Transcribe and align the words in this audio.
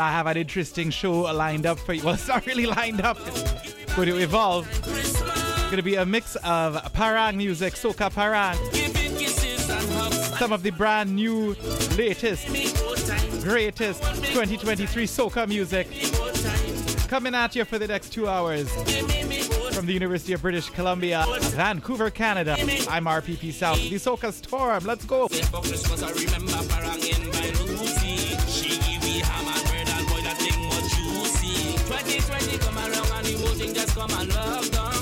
I 0.00 0.10
have 0.10 0.26
an 0.26 0.36
interesting 0.36 0.90
show 0.90 1.22
lined 1.22 1.66
up 1.66 1.78
for 1.78 1.92
you. 1.92 2.02
Well, 2.06 2.14
it's 2.14 2.28
not 2.28 2.46
really 2.46 2.66
lined 2.66 3.00
up. 3.00 3.18
It's 3.26 3.94
going 3.94 4.08
to 4.08 4.18
evolve. 4.18 4.68
It's 4.86 5.20
going 5.64 5.76
to 5.76 5.82
be 5.82 5.96
a 5.96 6.06
mix 6.06 6.36
of 6.44 6.92
parang 6.92 7.36
music, 7.36 7.74
soca 7.74 8.12
parang. 8.12 8.56
Some 10.38 10.52
of 10.52 10.62
the 10.62 10.70
brand 10.70 11.14
new, 11.16 11.56
latest, 11.96 12.46
greatest 13.42 14.02
2023 14.02 15.06
soca 15.06 15.48
music 15.48 15.88
coming 17.08 17.34
at 17.34 17.56
you 17.56 17.64
for 17.64 17.78
the 17.78 17.86
next 17.86 18.10
two 18.10 18.28
hours 18.28 18.68
from 19.76 19.86
the 19.86 19.92
University 19.92 20.32
of 20.32 20.40
British 20.40 20.70
Columbia, 20.70 21.24
Vancouver, 21.54 22.10
Canada. 22.10 22.56
I'm 22.88 23.04
RPP 23.04 23.52
South, 23.52 23.78
the 23.78 23.96
Soca 23.96 24.32
Storm. 24.32 24.84
Let's 24.84 25.04
go. 25.04 25.28
Just 33.34 33.94
come 33.96 34.10
and 34.10 34.34
love 34.34 34.70
down. 34.70 34.95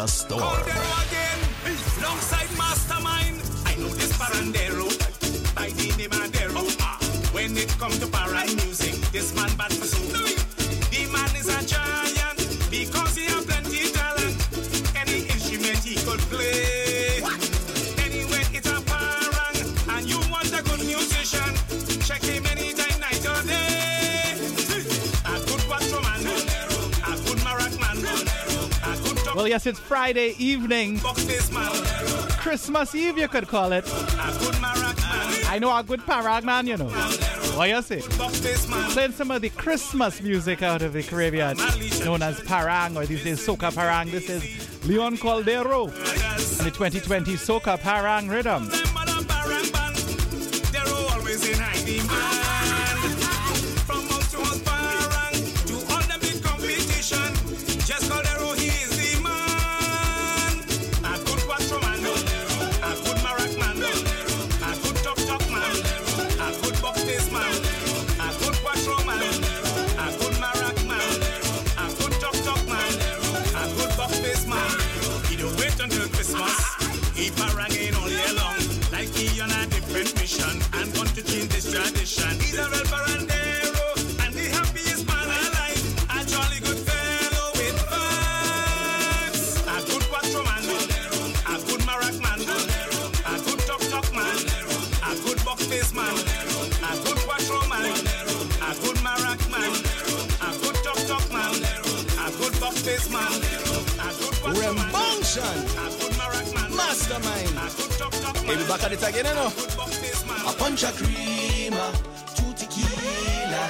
The 0.00 0.79
yes, 29.50 29.66
it's 29.66 29.80
Friday 29.80 30.36
evening, 30.38 31.00
Christmas 32.38 32.94
Eve, 32.94 33.18
you 33.18 33.26
could 33.26 33.48
call 33.48 33.72
it. 33.72 33.84
I 35.48 35.58
know 35.60 35.76
a 35.76 35.82
good 35.82 36.06
parang 36.06 36.44
man, 36.44 36.68
you 36.68 36.76
know. 36.76 36.86
What 37.56 37.68
you 37.68 37.82
say? 37.82 38.00
Playing 38.92 39.10
some 39.10 39.32
of 39.32 39.42
the 39.42 39.50
Christmas 39.50 40.22
music 40.22 40.62
out 40.62 40.82
of 40.82 40.92
the 40.92 41.02
Caribbean, 41.02 41.56
known 42.04 42.22
as 42.22 42.40
parang 42.42 42.96
or 42.96 43.06
these 43.06 43.24
days 43.24 43.44
soca 43.44 43.74
parang. 43.74 44.12
This 44.12 44.30
is 44.30 44.86
Leon 44.86 45.16
Caldero 45.16 45.86
and 45.88 46.66
the 46.66 46.70
2020 46.70 47.32
soca 47.32 47.76
parang 47.80 48.28
rhythm. 48.28 48.70
Man, 107.18 107.54
Mastermind. 107.54 107.58
a 107.58 107.76
good 107.76 107.90
talk 107.98 108.12
talk 108.12 108.36
Hey, 108.36 108.56
we 108.56 108.64
back 108.68 108.84
at 108.84 108.92
it 108.92 109.02
again, 109.02 109.26
you 109.26 109.34
know. 109.34 109.46
a 109.46 109.50
good 109.50 109.76
box 109.76 109.98
face 109.98 110.22
man. 110.26 110.40
A 110.46 110.52
punch 110.54 110.84
of 110.84 110.96
cream, 110.96 111.74
two 112.36 112.50
tequila, 112.54 113.62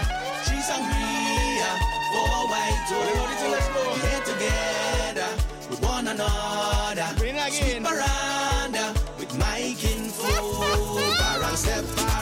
three 0.44 0.62
sangria, 0.68 1.70
four 2.12 2.40
white. 2.52 2.80
The 2.90 3.48
let's 3.48 3.68
go. 3.68 3.82
Get 4.04 4.22
together 4.26 5.30
with 5.70 5.82
one 5.82 6.08
another. 6.08 7.08
Bring 7.16 7.36
it 7.36 7.48
again. 7.48 7.52
Sweet 7.52 7.82
veranda 7.82 8.84
uh, 8.92 8.94
with 9.18 9.32
my 9.38 9.74
kinfolk. 9.78 11.00
Parang 11.18 11.56
step, 11.56 11.84
parang 11.96 11.96
step, 11.96 12.19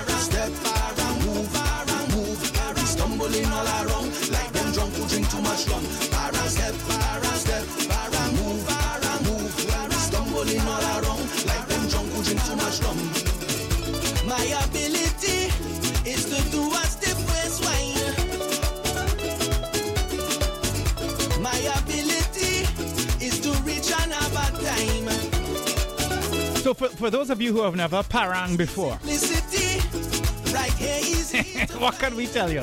for, 26.78 26.88
for 26.88 27.10
those 27.10 27.30
of 27.30 27.40
you 27.42 27.52
who 27.52 27.62
have 27.62 27.74
never 27.76 28.02
parang 28.02 28.56
before, 28.56 28.98
Simplicity, 29.02 30.52
right 30.54 30.72
here 30.74 30.98
is 31.00 31.32
it. 31.34 31.70
what 31.80 31.98
can 31.98 32.14
we 32.16 32.26
tell 32.26 32.50
you? 32.50 32.62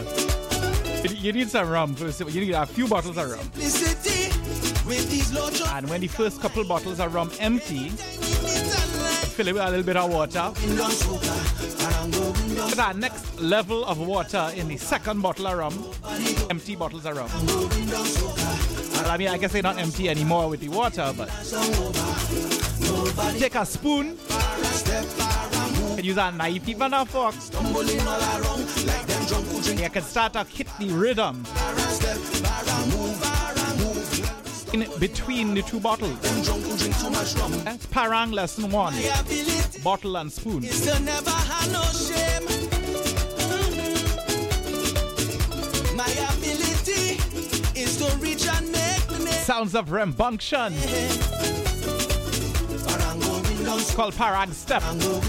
You- 1.10 1.34
need 1.34 1.50
some 1.50 1.70
rum. 1.70 1.96
You 2.00 2.42
need 2.42 2.52
a 2.54 2.66
few 2.66 2.88
bottles 2.88 3.18
of 3.18 3.30
rum. 3.30 3.52
Simplicity, 3.54 4.30
with 4.88 5.10
these 5.12 5.32
low 5.34 5.50
jump. 5.52 5.74
And 5.76 5.90
when 5.90 6.02
the 6.02 6.08
first 6.08 6.42
couple 6.42 6.64
bottles 6.64 7.00
of 7.00 7.14
rum 7.14 7.30
empty, 7.40 7.90
fill 7.90 9.48
it 9.48 9.54
with 9.54 9.62
a 9.62 9.70
little 9.70 9.84
bit 9.86 9.98
of 9.98 10.10
water. 10.12 10.52
For 12.70 12.76
that 12.76 12.96
next 12.98 13.40
level 13.40 13.86
of 13.86 14.00
water 14.00 14.52
in 14.56 14.68
the 14.68 14.78
second 14.78 15.22
bottle 15.22 15.46
of 15.48 15.58
rum, 15.60 15.86
empty 16.50 16.76
bottles 16.76 17.06
of 17.06 17.18
rum. 17.18 17.30
Well, 18.96 19.12
I 19.12 19.18
mean, 19.18 19.28
I 19.28 19.38
guess 19.38 19.52
they're 19.52 19.62
not 19.62 19.78
empty 19.78 20.10
anymore 20.10 20.50
with 20.50 20.62
the 20.62 20.70
water, 20.70 21.14
but 21.16 21.30
take 23.40 23.56
a 23.56 23.66
spoon, 23.66 24.18
can 25.96 26.04
use 26.04 26.18
a 26.18 26.32
knife, 26.32 26.68
even 26.68 26.94
a 26.94 27.06
fork. 27.06 27.36
Drink. 29.64 29.82
You 29.82 29.90
can 29.90 30.04
start 30.04 30.34
to 30.34 30.44
hit 30.44 30.68
the 30.80 30.90
rhythm 30.90 31.44
in 34.74 34.88
between 35.00 35.54
the 35.54 35.62
two 35.62 35.80
bottles. 35.80 36.20
That's 37.64 37.86
parang 37.88 38.32
lesson 38.32 38.72
one 38.72 38.94
bottle 39.84 40.18
and 40.18 40.32
spoon. 40.32 40.64
is 40.64 40.86
to 40.86 41.00
never 41.02 41.32
It's 53.78 53.94
called 53.94 54.16
Parang 54.16 54.52
Step. 54.52 54.82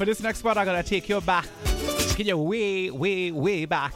For 0.00 0.06
this 0.06 0.22
next 0.22 0.40
part, 0.40 0.56
I'm 0.56 0.64
gonna 0.64 0.82
take 0.82 1.10
you 1.10 1.20
back. 1.20 1.46
get 2.16 2.24
you 2.24 2.38
way, 2.38 2.88
way, 2.88 3.30
way 3.32 3.66
back 3.66 3.92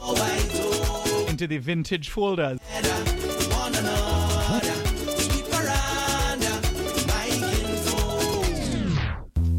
into 1.27 1.47
the 1.47 1.57
vintage 1.57 2.09
folders. 2.09 2.59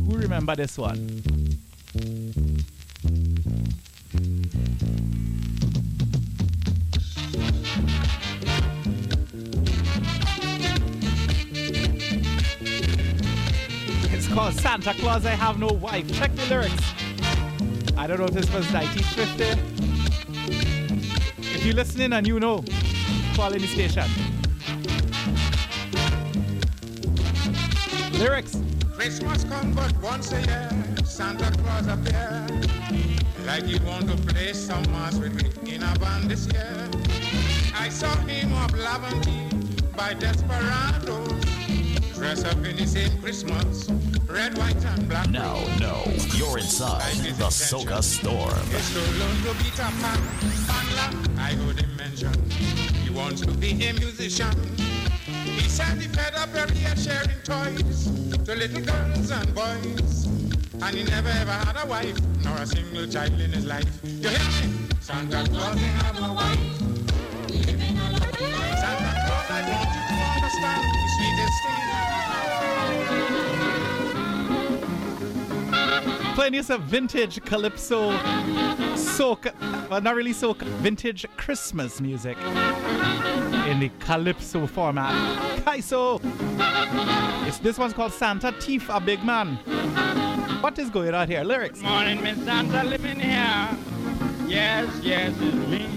Who 0.07 0.17
remember 0.17 0.55
this 0.55 0.79
one? 0.79 1.36
Called 14.37 14.53
Santa 14.61 14.93
Claus 14.93 15.25
I 15.25 15.31
Have 15.31 15.59
No 15.59 15.69
Wife. 15.69 16.13
Check 16.13 16.31
the 16.37 16.45
lyrics. 16.45 16.93
I 17.97 18.07
don't 18.07 18.19
know 18.19 18.27
if 18.27 18.33
this 18.33 18.53
was 18.53 18.71
1950. 18.71 19.45
If 21.41 21.65
you're 21.65 21.75
listening 21.75 22.13
and 22.13 22.27
you 22.27 22.39
know, 22.39 22.63
call 23.35 23.55
in 23.55 23.63
the 23.63 23.67
station. 23.67 24.05
Lyrics. 28.19 28.59
Christmas 28.93 29.45
come 29.45 29.73
but 29.73 29.97
once 30.03 30.31
a 30.33 30.43
year, 30.43 30.69
Santa 31.07 31.51
Claus 31.63 31.87
appear. 31.87 32.47
Like 33.47 33.65
he 33.65 33.79
want 33.87 34.07
to 34.11 34.17
play 34.31 34.53
some 34.53 34.83
mass 34.93 35.17
with 35.17 35.33
me 35.33 35.49
in 35.77 35.83
a 35.83 35.99
band 35.99 36.31
this 36.31 36.47
year. 36.49 36.91
I 37.75 37.89
saw 37.89 38.15
him 38.27 38.53
up 38.53 38.73
Laventille 38.73 39.97
by 39.97 40.13
Desperados. 40.13 41.56
Dress 42.17 42.45
up 42.45 42.57
in 42.65 42.77
the 42.77 42.87
same 42.87 43.21
Christmas, 43.21 43.91
red, 44.27 44.57
white, 44.57 44.83
and 44.87 45.07
black. 45.07 45.29
Now, 45.29 45.63
no, 45.79 46.03
you're 46.35 46.57
inside 46.57 47.13
the 47.37 47.51
Soca 47.53 48.03
Storm. 48.03 48.59
It's 48.71 48.91
to 48.95 49.01
learn 49.21 49.37
to 49.45 49.53
beat 49.63 49.79
a 49.79 49.91
man, 50.01 50.19
I 51.39 51.53
heard 51.53 51.79
him 51.79 51.95
mention. 51.95 52.33
He 53.05 53.11
wants 53.11 53.43
to 53.43 53.51
be 53.53 53.73
a 53.85 53.93
musician. 53.93 54.57
He 55.45 55.69
said 55.69 56.01
he 56.01 56.09
fed 56.09 56.35
up 56.37 56.55
every 56.55 56.79
year 56.79 56.97
sharing 56.97 57.37
toys 57.45 58.07
to 58.47 58.55
little 58.55 58.81
girls 58.81 59.31
and 59.31 59.55
boys. 59.55 60.25
And 60.81 60.97
he 60.97 61.05
never 61.05 61.29
ever 61.29 61.53
had 61.53 61.77
a 61.85 61.87
wife, 61.87 62.19
nor 62.43 62.57
a 62.57 62.67
single 62.67 63.07
child 63.09 63.39
in 63.39 63.53
his 63.53 63.67
life. 63.67 64.01
You 64.03 64.31
hear 64.31 64.39
me? 64.39 64.89
Santa 65.01 65.45
Claus, 65.51 65.79
he 65.79 65.85
have 65.85 66.19
a 66.19 66.33
wife. 66.33 66.79
Santa 68.81 69.13
Claus, 69.27 69.51
I 69.51 69.61
want 69.69 69.91
you 69.95 70.03
to 70.09 70.17
understand 70.25 70.83
the 70.83 70.91
sweetest 70.91 70.91
thing. 70.91 70.96
Playing 76.35 76.55
you 76.55 76.63
some 76.63 76.83
vintage 76.83 77.43
calypso, 77.45 78.13
soca, 78.95 79.89
well, 79.89 80.01
not 80.01 80.15
really 80.15 80.33
soca, 80.33 80.65
vintage 80.83 81.27
Christmas 81.37 82.01
music 82.01 82.37
in 83.67 83.81
the 83.81 83.91
calypso 84.01 84.67
format. 84.67 85.15
Kaiso! 85.65 86.21
It's, 87.47 87.59
this 87.59 87.79
one's 87.79 87.95
called 87.95 88.13
Santa 88.13 88.53
Thief 88.53 88.89
a 88.89 89.01
Big 89.01 89.25
Man. 89.25 89.57
What 90.61 90.79
is 90.79 90.91
going 90.91 91.15
on 91.15 91.27
here? 91.27 91.43
Lyrics. 91.43 91.81
Morning, 91.81 92.23
Miss 92.23 92.39
Santa 92.45 92.85
living 92.85 93.19
here. 93.19 93.69
Yes, 94.47 95.01
yes, 95.03 95.35
it's 95.41 95.69
me. 95.69 95.89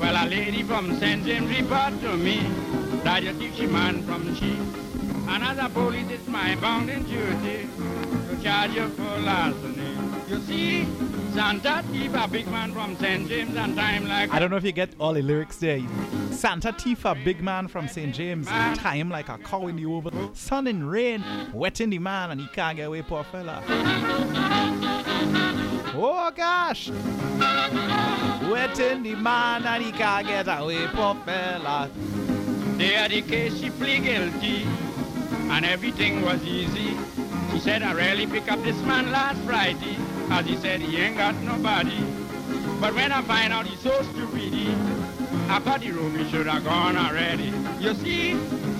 Well, 0.00 0.14
a 0.16 0.24
lady 0.28 0.62
from 0.62 0.96
St. 0.98 1.24
James 1.24 1.50
report 1.58 2.00
to 2.00 2.16
me 2.16 2.46
that 3.10 3.24
you 3.24 3.32
teach 3.32 3.58
a 3.58 3.66
man 3.66 4.02
from. 4.04 4.28
And 5.28 5.42
as 5.42 5.72
police, 5.72 6.08
it's 6.10 6.28
my 6.28 6.54
bounden 6.54 7.02
duty 7.02 7.68
to 8.28 8.40
charge 8.40 8.70
you 8.70 8.88
for 8.90 9.18
larceny. 9.18 9.96
You 10.28 10.40
see, 10.42 10.86
Santa 11.32 11.84
keep 11.90 12.14
a 12.14 12.28
big 12.28 12.46
man 12.46 12.72
from 12.72 12.96
St. 12.98 13.28
James 13.28 13.56
and 13.56 13.74
time 13.76 14.06
like 14.06 14.32
I 14.32 14.38
don't 14.38 14.48
know 14.48 14.56
if 14.56 14.62
you 14.62 14.70
get 14.70 14.94
all 15.00 15.12
the 15.12 15.22
lyrics 15.22 15.56
there. 15.56 15.80
Santa 16.30 16.72
Tifa, 16.72 17.24
Big 17.24 17.42
Man 17.42 17.66
from 17.66 17.88
St. 17.88 18.14
James. 18.14 18.46
Time 18.46 19.10
like 19.10 19.28
a 19.28 19.38
cow 19.38 19.66
in 19.66 19.74
the 19.74 19.86
oval. 19.86 20.12
Sun 20.34 20.68
and 20.68 20.88
rain, 20.88 21.24
wetting 21.52 21.90
the 21.90 21.98
man, 21.98 22.30
and 22.30 22.40
he 22.40 22.46
can't 22.48 22.76
get 22.76 22.86
away, 22.86 23.02
poor 23.02 23.24
fella. 23.24 23.60
Oh 25.96 26.30
gosh! 26.34 26.90
Wetting 28.48 29.02
the 29.02 29.16
man, 29.16 29.66
and 29.66 29.82
he 29.82 29.90
can't 29.90 30.26
get 30.28 30.46
away, 30.46 30.86
poor 30.92 31.16
fella. 31.26 31.90
They 32.80 32.94
had 32.94 33.10
the 33.10 33.20
case, 33.20 33.60
she 33.60 33.68
plead 33.68 34.04
guilty, 34.04 34.66
and 35.50 35.66
everything 35.66 36.22
was 36.22 36.42
easy. 36.42 36.96
She 37.52 37.60
said, 37.60 37.82
I 37.82 37.92
really 37.92 38.26
pick 38.26 38.50
up 38.50 38.62
this 38.62 38.80
man 38.80 39.12
last 39.12 39.38
Friday, 39.42 39.98
as 40.30 40.46
he 40.46 40.56
said 40.56 40.80
he 40.80 40.96
ain't 40.96 41.18
got 41.18 41.34
nobody. 41.42 42.00
But 42.80 42.94
when 42.94 43.12
I 43.12 43.20
find 43.20 43.52
out 43.52 43.66
he's 43.66 43.80
so 43.80 43.92
stupid, 44.00 44.54
I 45.50 45.58
thought 45.58 45.82
the 45.82 45.90
room 45.90 46.16
he 46.16 46.24
should 46.30 46.46
have 46.46 46.64
gone 46.64 46.96
already. 46.96 47.52
You 47.80 47.92
see, 47.92 48.30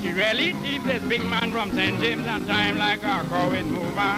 she 0.00 0.12
really 0.12 0.54
thief 0.54 0.82
this 0.84 1.02
big 1.02 1.22
man 1.26 1.52
from 1.52 1.70
St. 1.72 2.00
James 2.00 2.26
and 2.26 2.46
time 2.46 2.78
like 2.78 3.02
a 3.02 3.22
going 3.28 3.70
mover. 3.70 4.16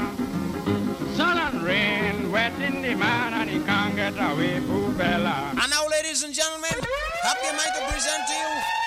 Sun 1.16 1.38
and 1.38 1.60
rain, 1.60 2.30
wetting 2.30 2.82
the 2.82 2.94
man, 2.94 3.34
and 3.34 3.50
he 3.50 3.58
can't 3.64 3.96
get 3.96 4.14
away, 4.14 4.62
poor 4.64 4.92
fella. 4.92 5.50
And 5.60 5.70
now, 5.72 5.88
ladies 5.88 6.22
and 6.22 6.32
gentlemen, 6.32 6.70
happy 6.70 7.46
am 7.48 7.58
I 7.58 7.66
to 7.74 7.92
present 7.92 8.28
to 8.28 8.32
you 8.32 8.81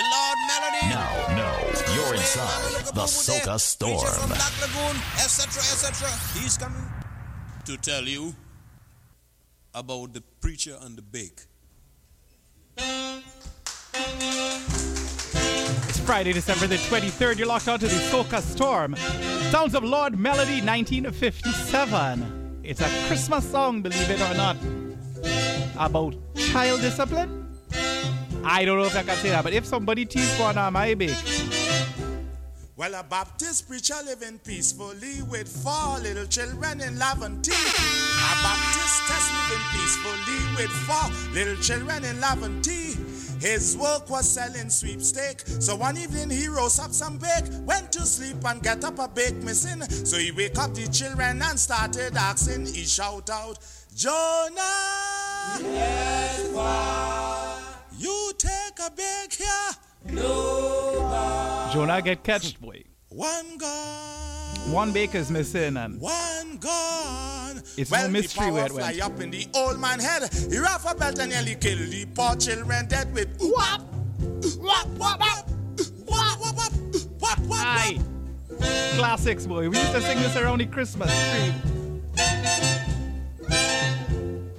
the 0.00 0.06
Lord 0.08 0.38
Melody. 0.48 0.86
Now, 0.88 1.12
no, 1.36 1.50
you're 1.94 2.14
inside 2.14 2.94
the 2.94 3.06
Soca 3.06 3.44
Preacher 3.44 3.58
Storm. 3.58 4.28
Black 4.28 4.54
Lagoon, 4.60 4.96
etc., 5.14 5.60
etc. 5.60 6.08
He's 6.40 6.56
coming 6.56 6.86
to 7.66 7.76
tell 7.76 8.04
you 8.04 8.34
about 9.74 10.14
the 10.14 10.22
preacher 10.40 10.76
and 10.80 10.96
the 10.96 11.02
bake. 11.02 11.42
It's 15.88 16.00
Friday, 16.00 16.32
December 16.32 16.66
the 16.66 16.76
23rd. 16.76 17.38
You're 17.38 17.46
locked 17.46 17.68
onto 17.68 17.86
the 17.86 18.00
Soca 18.10 18.40
Storm. 18.40 18.96
Sounds 19.50 19.74
of 19.74 19.84
Lord 19.84 20.18
Melody, 20.18 20.62
1957. 20.62 22.60
It's 22.62 22.80
a 22.80 22.88
Christmas 23.06 23.50
song, 23.50 23.82
believe 23.82 24.08
it 24.08 24.20
or 24.20 24.34
not. 24.34 24.56
About 25.76 26.14
child 26.36 26.80
discipline? 26.80 27.49
I 28.44 28.64
don't 28.64 28.78
know 28.78 28.84
if 28.86 28.96
I 28.96 29.02
can 29.02 29.16
say 29.16 29.30
that, 29.30 29.44
but 29.44 29.52
if 29.52 29.66
somebody 29.66 30.04
teach 30.04 30.28
one 30.38 30.56
on 30.56 30.72
my 30.72 30.94
bake, 30.94 31.16
Well, 32.76 32.94
a 32.94 33.02
Baptist 33.02 33.68
preacher 33.68 33.94
living 34.06 34.38
peacefully 34.38 35.22
with 35.28 35.46
four 35.48 35.98
little 36.00 36.26
children 36.26 36.80
in 36.80 36.94
Laventille. 36.94 37.52
A 37.52 38.32
Baptist 38.42 39.02
test 39.06 39.30
living 39.36 39.64
peacefully 39.72 40.40
with 40.56 40.70
four 40.88 41.34
little 41.34 41.56
children 41.62 42.04
in 42.04 42.16
Laventille. 42.16 42.96
His 43.42 43.76
work 43.76 44.08
was 44.08 44.28
selling 44.28 44.70
sweepstake. 44.70 45.40
So 45.46 45.76
one 45.76 45.98
evening 45.98 46.30
he 46.30 46.48
rose 46.48 46.78
up 46.78 46.92
some 46.92 47.18
bake, 47.18 47.44
went 47.66 47.92
to 47.92 48.00
sleep 48.00 48.36
and 48.46 48.62
get 48.62 48.82
up 48.84 48.98
a 48.98 49.08
bake 49.08 49.36
missing. 49.36 49.82
So 49.82 50.16
he 50.18 50.32
wake 50.32 50.58
up 50.58 50.74
the 50.74 50.86
children 50.88 51.42
and 51.42 51.58
started 51.58 52.16
asking. 52.16 52.66
He 52.66 52.84
shout 52.84 53.28
out, 53.28 53.58
Jonah. 53.94 54.60
Yes, 55.60 56.48
You 58.00 58.32
take 58.38 58.78
a 58.78 58.90
bake 58.90 59.34
here. 59.34 59.46
No 60.06 61.10
gh. 61.12 61.72
Jonah 61.74 62.00
get 62.00 62.24
catched, 62.24 62.58
boy. 62.58 62.82
One 63.10 63.58
gone. 63.58 64.72
One 64.72 64.90
baker's 64.94 65.30
missing 65.30 65.76
and 65.76 66.00
One 66.00 66.56
gone. 66.56 67.62
It's 67.76 67.90
well, 67.90 68.06
no 68.06 68.12
mystery 68.12 68.46
the 68.46 68.52
where 68.52 68.68
power 68.68 68.70
it 68.70 68.74
went. 68.82 68.96
fly 68.96 69.04
up 69.06 69.20
in 69.20 69.30
the 69.30 69.46
old 69.54 69.78
man 69.78 70.00
head. 70.00 70.32
He 70.32 70.56
rough 70.56 70.90
a 70.90 70.94
belt 70.94 71.18
and 71.18 71.30
nearly 71.30 71.56
kill 71.56 71.76
the 71.76 72.06
poor 72.14 72.36
children 72.36 72.86
dead 72.88 73.12
with 73.12 73.28
whop, 73.38 73.82
whop, 74.62 74.86
whop, 74.96 75.20
whop, 75.20 75.50
whop, 76.08 76.40
whop, 76.40 76.56
whop, 76.56 76.72
whop, 77.20 77.38
whop, 77.38 77.66
Aye. 77.66 78.00
Classics, 78.96 79.44
boy. 79.44 79.68
We 79.68 79.76
used 79.78 79.92
to 79.92 80.00
sing 80.00 80.18
this 80.20 80.36
around 80.36 80.60
the 80.60 80.66
Christmas 80.66 81.10
tree. 81.32 81.52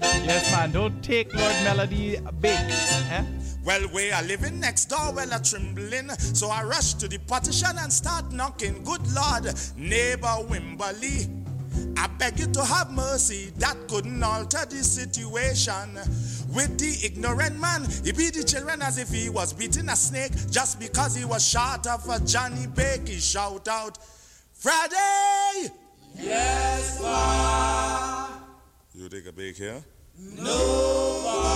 Yes, 0.02 0.52
man. 0.52 0.72
Don't 0.72 1.04
take 1.04 1.34
Lord 1.34 1.56
Melody 1.64 2.18
big. 2.40 2.58
Eh? 2.60 3.24
Well, 3.64 3.88
we 3.94 4.12
are 4.12 4.24
living 4.24 4.60
next 4.60 4.86
door, 4.86 5.14
well, 5.14 5.32
a 5.32 5.40
trembling. 5.40 6.10
So 6.10 6.50
I 6.50 6.64
rush 6.64 6.94
to 6.96 7.08
the 7.08 7.20
partition 7.20 7.78
and 7.78 7.94
start 7.94 8.32
knocking. 8.32 8.84
Good 8.84 9.02
Lord, 9.14 9.54
neighbor 9.78 10.38
Wimberley. 10.50 11.38
I 11.98 12.08
beg 12.08 12.40
you 12.40 12.48
to 12.48 12.66
have 12.66 12.92
mercy, 12.92 13.52
that 13.58 13.78
couldn't 13.88 14.22
alter 14.24 14.66
the 14.66 14.84
situation. 14.84 15.96
With 16.54 16.78
the 16.80 17.06
ignorant 17.06 17.60
man, 17.60 17.86
he 18.04 18.12
beat 18.12 18.34
the 18.34 18.44
children 18.44 18.82
as 18.82 18.98
if 18.98 19.10
he 19.10 19.30
was 19.30 19.54
beating 19.54 19.88
a 19.90 19.96
snake 19.96 20.32
just 20.50 20.80
because 20.80 21.16
he 21.16 21.24
was 21.24 21.48
short 21.48 21.86
of 21.88 22.08
a 22.10 22.20
Johnny 22.26 22.68
Bake. 22.68 23.08
He 23.08 23.20
shout 23.20 23.68
out, 23.68 24.00
Friday! 24.54 25.70
Yes, 26.16 27.00
sir. 27.00 28.41
You 28.94 29.08
take 29.08 29.26
a 29.26 29.32
bake 29.32 29.56
here? 29.56 29.82
No 30.38 31.56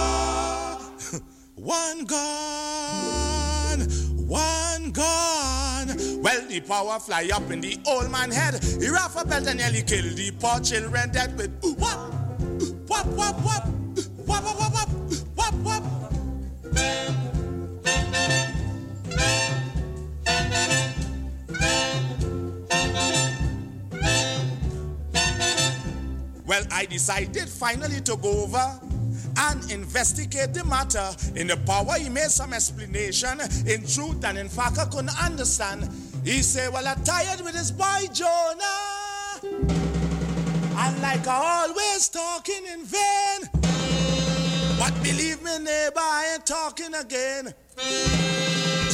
One 1.55 2.05
gone, 2.05 3.79
one 4.27 4.91
gone. 4.91 5.87
Well, 6.21 6.47
the 6.47 6.61
power 6.65 6.99
fly 6.99 7.29
up 7.33 7.51
in 7.51 7.59
the 7.61 7.77
old 7.87 8.09
man 8.09 8.31
head. 8.31 8.63
He 8.63 8.87
rough 8.87 9.21
a 9.21 9.25
belt 9.25 9.47
and 9.47 9.59
nearly 9.59 9.81
kill 9.81 10.03
the 10.15 10.31
poor 10.31 10.59
children 10.61 11.11
dead 11.11 11.37
with 11.37 11.51
ooh, 11.65 11.75
whop, 11.75 12.13
whop, 12.87 13.05
whop, 13.07 13.35
whop, 13.41 13.67
whop, 14.25 14.43
whop, 14.43 14.73
whop, 14.73 14.89
whop, 15.35 15.53
whop, 15.53 15.53
whop. 15.63 15.95
Well, 26.55 26.67
I 26.71 26.85
decided 26.85 27.50
finally 27.50 28.00
to 28.00 28.15
go 28.15 28.43
over 28.43 28.79
and 29.38 29.69
investigate 29.69 30.53
the 30.53 30.63
matter. 30.63 31.13
In 31.35 31.47
the 31.47 31.57
power, 31.57 32.00
he 32.00 32.07
made 32.07 32.31
some 32.31 32.53
explanation. 32.53 33.41
In 33.67 33.85
truth 33.85 34.24
and 34.24 34.38
in 34.38 34.47
fact, 34.47 34.79
I 34.79 34.85
couldn't 34.85 35.21
understand. 35.21 35.89
He 36.24 36.41
said, 36.41 36.71
Well, 36.71 36.88
I'm 36.88 37.03
tired 37.03 37.41
with 37.41 37.55
this 37.55 37.71
boy 37.71 38.07
Jonah. 38.13 39.41
And 39.43 41.01
like 41.01 41.27
I 41.27 41.67
always 41.67 42.07
talking 42.07 42.65
in 42.71 42.85
vain. 42.85 43.50
But 44.79 44.93
believe 45.03 45.43
me, 45.43 45.59
neighbor, 45.59 46.00
I 46.00 46.35
ain't 46.35 46.45
talking 46.45 46.93
again. 46.95 47.53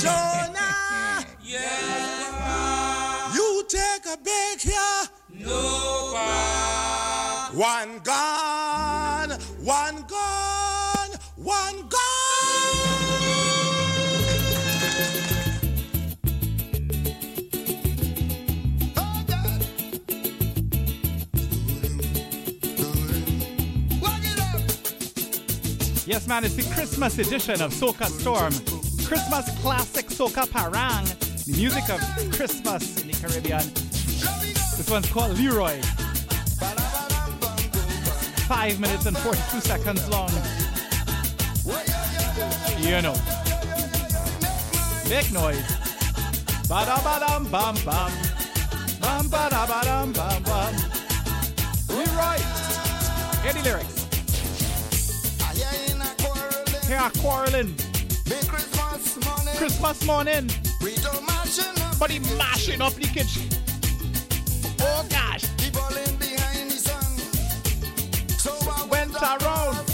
Jonah, 0.02 1.28
you 3.36 3.64
take 3.70 4.06
a 4.12 4.18
break 4.18 4.62
here. 4.62 5.10
One 7.54 8.00
gone, 8.06 9.32
one 9.60 10.06
gone, 10.08 11.10
one 11.36 11.76
gone. 11.90 11.98
Yes, 26.06 26.28
man. 26.28 26.46
It's 26.46 26.56
the 26.56 26.64
Christmas 26.74 27.20
edition 27.20 27.62
of 27.62 27.74
Soca 27.74 28.06
Storm. 28.06 28.54
Christmas 29.06 29.50
classic 29.60 30.08
Soca 30.08 30.50
Parang. 30.50 31.04
The 31.46 31.54
music 31.58 31.90
of 31.90 32.00
Christmas 32.32 33.02
in 33.02 33.10
the 33.10 33.14
Caribbean. 33.14 33.64
This 34.78 34.90
one's 34.90 35.10
called 35.12 35.38
Leroy. 35.38 35.82
Five 38.52 38.82
minutes 38.82 39.06
and 39.06 39.18
42 39.18 39.62
seconds 39.62 40.10
long. 40.10 40.30
You 42.80 43.02
know. 43.02 43.16
Noise. 45.32 45.64
Ba-da 46.68 47.02
ba-dum 47.02 47.46
bum 47.50 47.76
bum. 47.86 48.12
Bum 49.00 49.30
ba-da 49.30 49.66
ba-dum 49.66 50.12
bum 50.12 50.44
bum. 50.44 50.76
Leroy. 51.88 52.40
Hear 53.42 53.54
the 53.54 53.62
lyrics. 53.64 53.98
Here 56.88 56.98
are 56.98 57.12
quarreling. 57.22 57.74
Christmas 59.56 60.06
morning. 60.06 60.50
But 61.98 62.12
he 62.12 62.20
mashing 62.38 62.82
up 62.82 62.94
the 62.96 63.08
kitchen. 63.14 63.48
Oh 64.82 65.06
gosh. 65.10 65.46
Went 69.12 69.44
around 69.44 69.86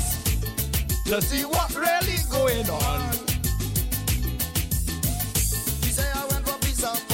to 1.05 1.21
see 1.21 1.43
what 1.43 1.75
really 1.75 2.17
going 2.29 2.69
on. 2.69 3.01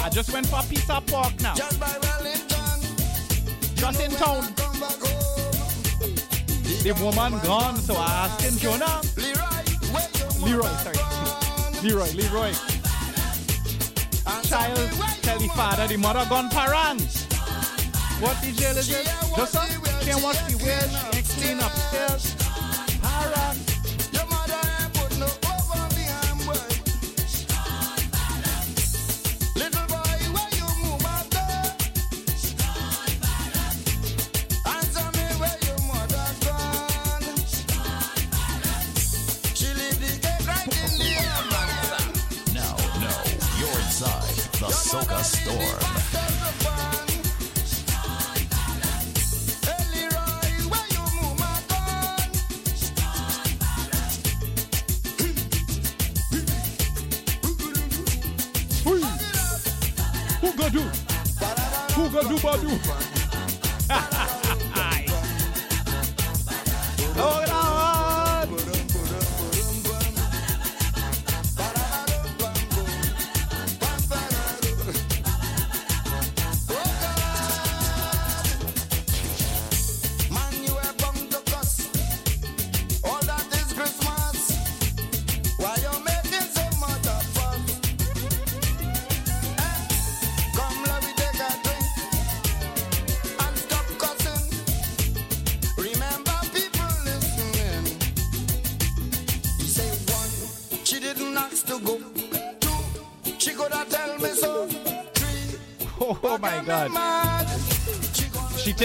I 0.03 0.10
just 0.10 0.33
went 0.33 0.48
for 0.48 0.60
a 0.60 0.63
piece 0.63 0.89
of 0.89 1.05
pork 1.07 1.39
now. 1.41 1.55
Just 1.55 1.79
by 1.79 1.98
Wellington, 2.01 2.81
Just 3.75 4.01
in 4.01 4.12
town. 4.12 4.53
come 4.55 4.79
back 4.79 5.00
home. 5.00 6.15
The 6.83 6.93
woman 7.01 7.39
gone, 7.45 7.77
so 7.77 7.95
I 7.95 8.25
asked 8.25 8.41
him, 8.41 8.57
Jonah. 8.57 9.01
Leroy, 9.15 9.63
where 9.93 10.10
you 10.13 10.45
Leroy, 10.45 10.75
sorry. 10.83 10.98
Leroy, 11.81 12.12
Leroy. 12.12 12.53
Child, 14.43 14.91
tell 15.22 15.39
the 15.39 15.48
father 15.55 15.88
the 15.88 15.98
mother 15.98 16.25
gone 16.29 16.50
parang. 16.50 17.00
What 18.19 18.39
the 18.41 18.51
jail 18.51 18.77
is 18.77 18.89
it? 18.89 19.05
Just 19.36 19.55
up, 19.55 19.69
can't 20.01 20.22
wash 20.22 20.38
the 20.51 20.57
wheel, 20.57 21.12
clean 21.43 21.59
upstairs. 21.59 22.35
Parang. 23.01 23.57
Your 24.15 24.25
mother 24.27 24.62
ain't 24.79 24.93
put 24.93 25.12
no 25.19 25.27
over 25.51 25.83
behind 25.97 26.39
way. 26.47 26.69
Little 29.62 29.88
boy, 29.93 30.19
where 30.35 30.51
you 30.59 30.67
move 30.83 31.05
out 31.05 31.27
there? 31.35 31.69
Answer 34.75 35.09
me 35.17 35.25
where 35.41 35.59
your 35.67 35.79
mother 35.91 36.27
gone. 36.47 37.27
She 39.53 39.67
leave 39.79 40.00
the 40.03 40.12
cake 40.23 40.47
right 40.47 40.69
in 40.81 40.91
the 41.01 41.12
oven. 41.39 42.07
Now, 42.59 42.75
you're 43.59 43.79
inside 43.83 44.35
the 44.62 44.69
Soca 44.71 45.21
Storm. 45.23 45.92
pariu. 62.43 63.12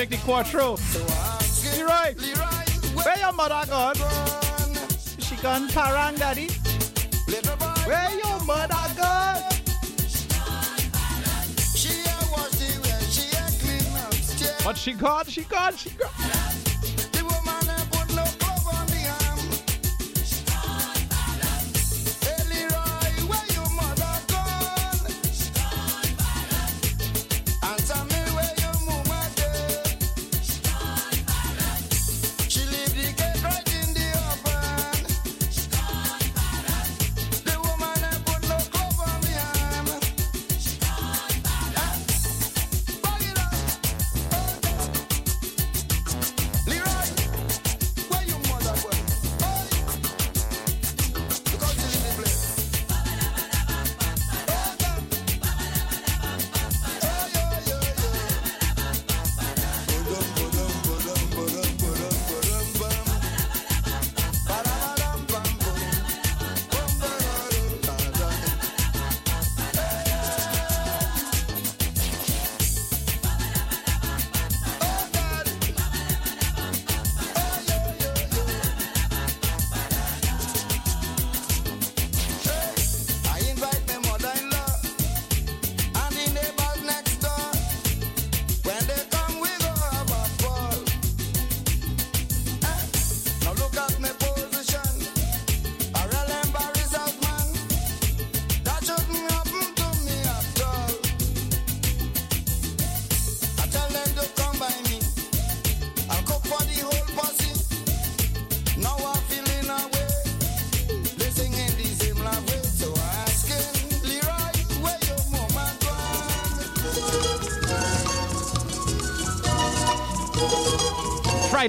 like 0.08 0.20
the 0.20 0.24
Quattro. 0.24 0.76
You're. 1.76 1.88
Where 2.94 3.18
your 3.18 3.32
mother 3.32 3.62
gone? 3.68 3.94
She 5.18 5.36
gone 5.36 5.68
parang, 5.68 6.14
daddy. 6.16 6.48
Where 7.86 8.10
your 8.12 8.44
mother 8.44 8.94
gone? 8.96 9.42
But 14.64 14.76
she 14.76 14.92
got? 14.92 15.28
she 15.28 15.42
got? 15.44 15.78
she 15.78 15.90
got? 15.90 16.47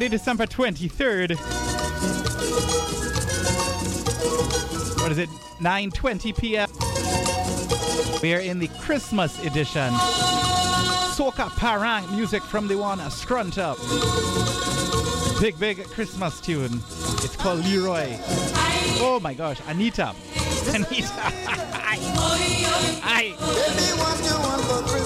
December 0.10 0.46
23rd. 0.46 1.36
What 5.02 5.12
is 5.12 5.18
it? 5.18 5.30
9:20 5.60 6.38
p.m. 6.38 6.70
We 8.22 8.34
are 8.34 8.40
in 8.40 8.60
the 8.60 8.68
Christmas 8.80 9.38
edition. 9.46 9.92
Soca 11.16 11.50
Parang 11.58 12.10
music 12.16 12.44
from 12.44 12.68
the 12.68 12.78
one 12.78 13.00
Scrunter. 13.10 13.76
Big, 15.40 15.58
big 15.60 15.84
Christmas 15.86 16.42
tune. 16.42 16.82
It's 17.24 17.36
called 17.36 17.64
Leroy. 17.66 18.18
Oh 19.02 19.20
my 19.22 19.34
gosh, 19.34 19.60
Anita. 19.68 20.14
Anita. 20.74 21.34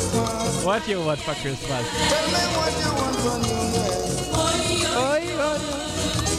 What 0.63 0.87
you 0.87 1.01
want 1.01 1.19
for 1.19 1.35
Christmas? 1.35 1.83
What 1.83 1.91
you 1.91 1.91
want 1.91 1.91
for 1.91 1.99
Christmas? 1.99 2.07
Tell 2.07 2.27
me 2.31 2.39
what 2.55 2.73
you 2.79 2.89
want 2.95 3.15
for 3.19 3.35
New 3.43 3.63
Year's. 3.75 4.95
Oi, 4.95 5.27
oi. 5.43 5.59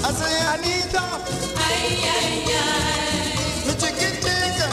I 0.01 0.11
say, 0.17 0.33
Anita. 0.49 1.05
Me 3.69 3.73
chicky 3.77 4.09
chicken. 4.25 4.73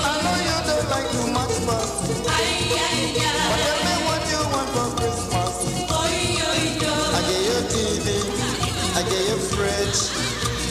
I 0.00 0.16
know 0.24 0.40
you 0.40 0.56
don't 0.64 0.88
like 0.88 1.04
too 1.12 1.28
much 1.36 1.52
fuss. 1.68 1.92
But 2.24 3.60
tell 3.60 3.80
me 3.84 3.94
what 4.08 4.24
you 4.24 4.40
want 4.56 4.68
for 4.72 4.88
Christmas. 4.96 5.56
I 5.92 7.20
get 7.28 7.40
you 7.44 7.60
TV. 7.76 8.08
I 8.96 9.04
get 9.04 9.20
you 9.28 9.36
fridge. 9.52 10.00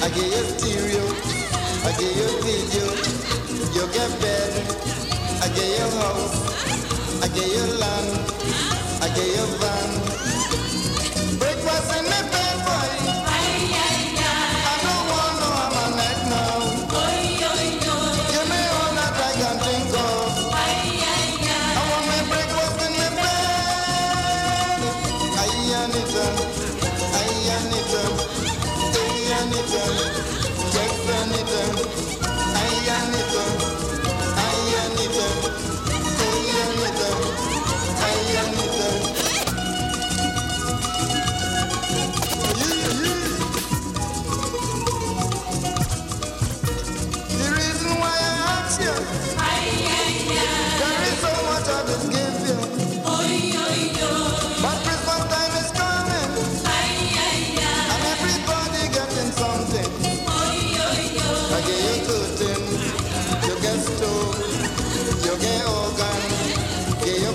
I 0.02 0.10
get 0.10 0.26
you 0.26 0.44
stereo. 0.58 1.06
I 1.86 1.94
get 2.02 2.18
you 2.18 2.30
video. 2.42 2.88
You 3.78 3.86
get 3.94 4.10
bed. 4.20 4.52
I 5.44 5.48
get 5.54 5.70
you 5.70 5.86
house. 6.02 6.55
I 7.26 7.28
get 7.30 7.48
you 7.48 7.80
land. 7.80 8.32
I 9.02 9.08
get 9.16 9.26
you 9.26 9.58
van. 9.58 10.15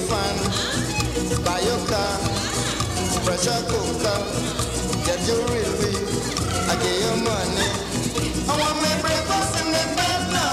Fan, 0.08 0.36
buy 1.44 1.60
your 1.60 1.80
car, 1.88 2.18
pressure 3.24 3.62
cooker, 3.68 4.20
get 5.04 5.20
your 5.28 5.42
I 6.70 6.76
get 6.76 6.96
your 7.00 7.16
money. 7.16 7.68
I 8.48 8.54
want 8.60 8.76
my 8.80 9.00
breakfast 9.00 9.60
in 9.60 9.72
the 9.72 9.84
bed 9.96 10.32
now. 10.32 10.50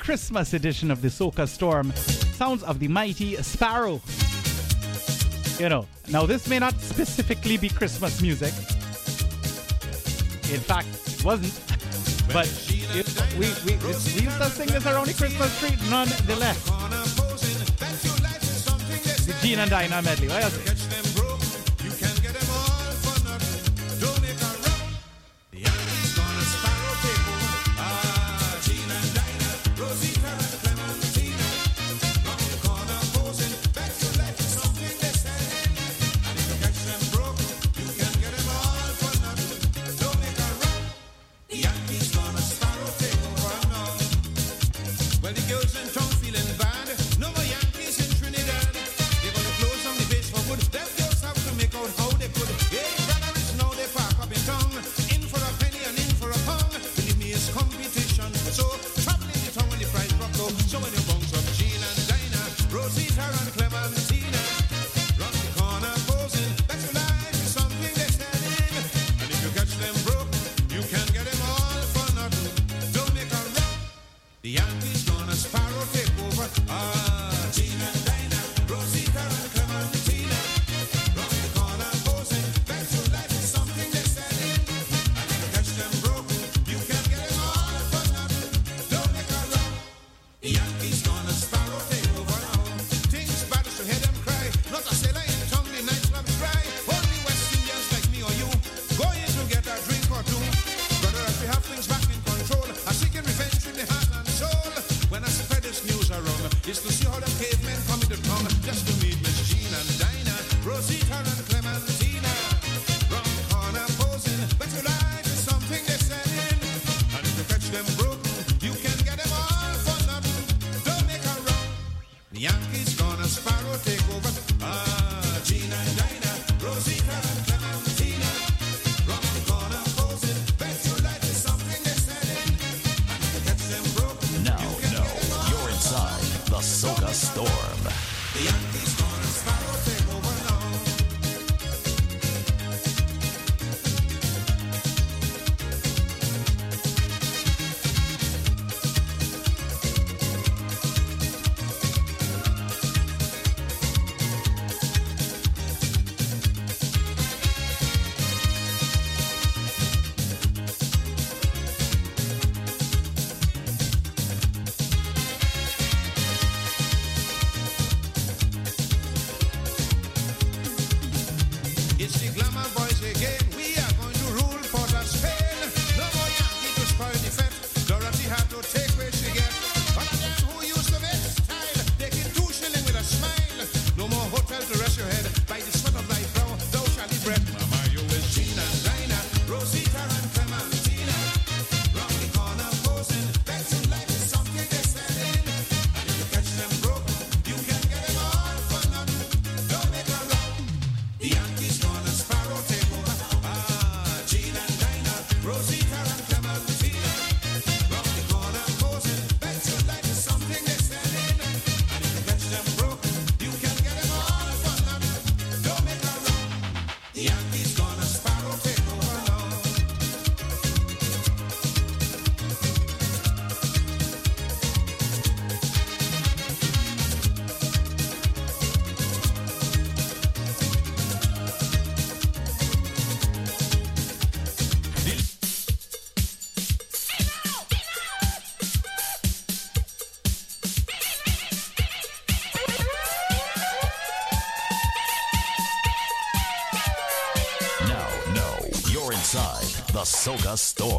Christmas 0.00 0.54
edition 0.54 0.90
of 0.90 1.02
the 1.02 1.08
Soca 1.08 1.46
Storm. 1.46 1.92
Sounds 2.40 2.62
of 2.62 2.78
the 2.78 2.88
mighty 2.88 3.36
Sparrow. 3.42 4.00
You 5.58 5.68
know, 5.68 5.86
now 6.08 6.24
this 6.24 6.48
may 6.48 6.58
not 6.58 6.72
specifically 6.80 7.58
be 7.58 7.68
Christmas 7.68 8.22
music. 8.22 8.54
In 10.48 10.60
fact, 10.64 10.88
it 11.06 11.22
wasn't. 11.22 11.52
But 12.32 12.46
it, 12.94 13.06
we, 13.38 13.52
we, 13.66 13.76
we 13.84 13.92
used 13.92 14.38
to 14.38 14.48
sing 14.48 14.68
this 14.68 14.86
around 14.86 15.08
the 15.08 15.12
Christmas 15.12 15.60
tree 15.60 15.76
nonetheless. 15.90 16.64
The 19.26 19.36
Jean 19.42 19.58
and 19.58 19.70
Dinah 19.70 20.00
medley. 20.00 20.28
What 20.28 20.44
else? 20.44 20.69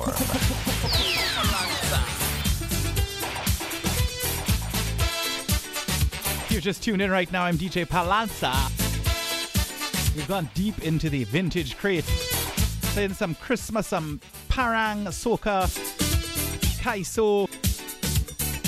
storm. 0.01 0.15
You're 6.49 6.61
just 6.61 6.83
tuning 6.83 7.05
in 7.05 7.11
right 7.11 7.31
now, 7.31 7.43
I'm 7.43 7.57
DJ 7.57 7.85
Palanza. 7.85 8.53
We've 10.15 10.27
gone 10.27 10.49
deep 10.53 10.79
into 10.83 11.09
the 11.09 11.23
vintage 11.25 11.77
crate, 11.77 12.03
playing 12.93 13.13
some 13.13 13.35
Christmas, 13.35 13.87
some 13.87 14.19
parang, 14.49 15.05
soca, 15.05 15.69
kaiso. 16.81 17.47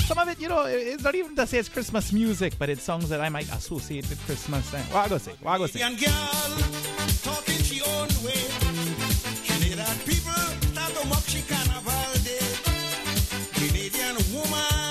Some 0.06 0.18
of 0.18 0.28
it, 0.28 0.40
you 0.40 0.48
know, 0.48 0.64
it's 0.64 1.02
not 1.02 1.14
even 1.14 1.36
to 1.36 1.46
say 1.46 1.58
it's 1.58 1.68
Christmas 1.68 2.12
music, 2.12 2.54
but 2.58 2.68
it's 2.70 2.82
songs 2.82 3.08
that 3.10 3.20
I 3.20 3.28
might 3.28 3.50
associate 3.52 4.08
with 4.08 4.24
Christmas. 4.24 4.72
What 4.72 5.06
I 5.06 5.08
go 5.08 5.18
say? 5.18 5.32
Chicana 11.34 11.80
Valde, 11.82 12.38
Canadian 13.54 14.16
woman. 14.32 14.83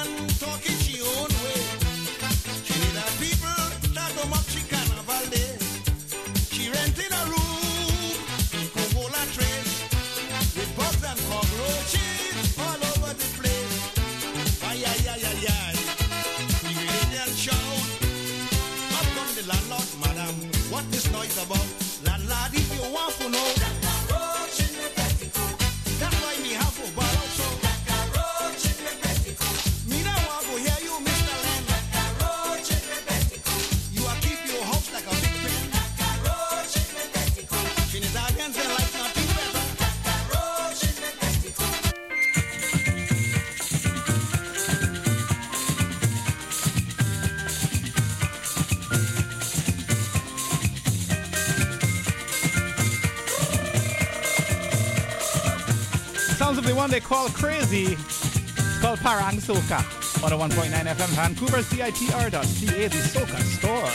all 57.23 57.29
crazy. 57.29 57.93
It's 57.93 58.81
called 58.81 58.99
Parang 58.99 59.37
Soka. 59.39 59.79
101.9 60.19 60.71
FM, 60.71 61.11
Vancouver, 61.15 61.61
CITR.ca, 61.61 62.87
the 62.87 63.01
Soka 63.13 63.39
store. 63.55 63.91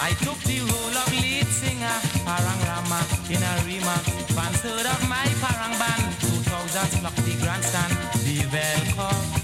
I 0.00 0.10
took 0.24 0.38
the 0.44 0.60
role 0.60 0.96
of 1.00 1.10
lead 1.12 1.46
singer, 1.46 1.96
Parang 2.24 2.60
Rama, 2.68 3.00
in 3.30 3.40
a 3.40 3.52
rima. 3.64 3.96
One 4.36 4.52
third 4.60 4.84
of 4.84 5.00
my 5.08 5.26
Parang 5.40 5.78
band, 5.80 6.12
2000s 6.20 7.00
flocked 7.00 7.24
the 7.24 7.34
grandstand. 7.42 7.92
The 8.24 8.44
welcome. 8.52 9.35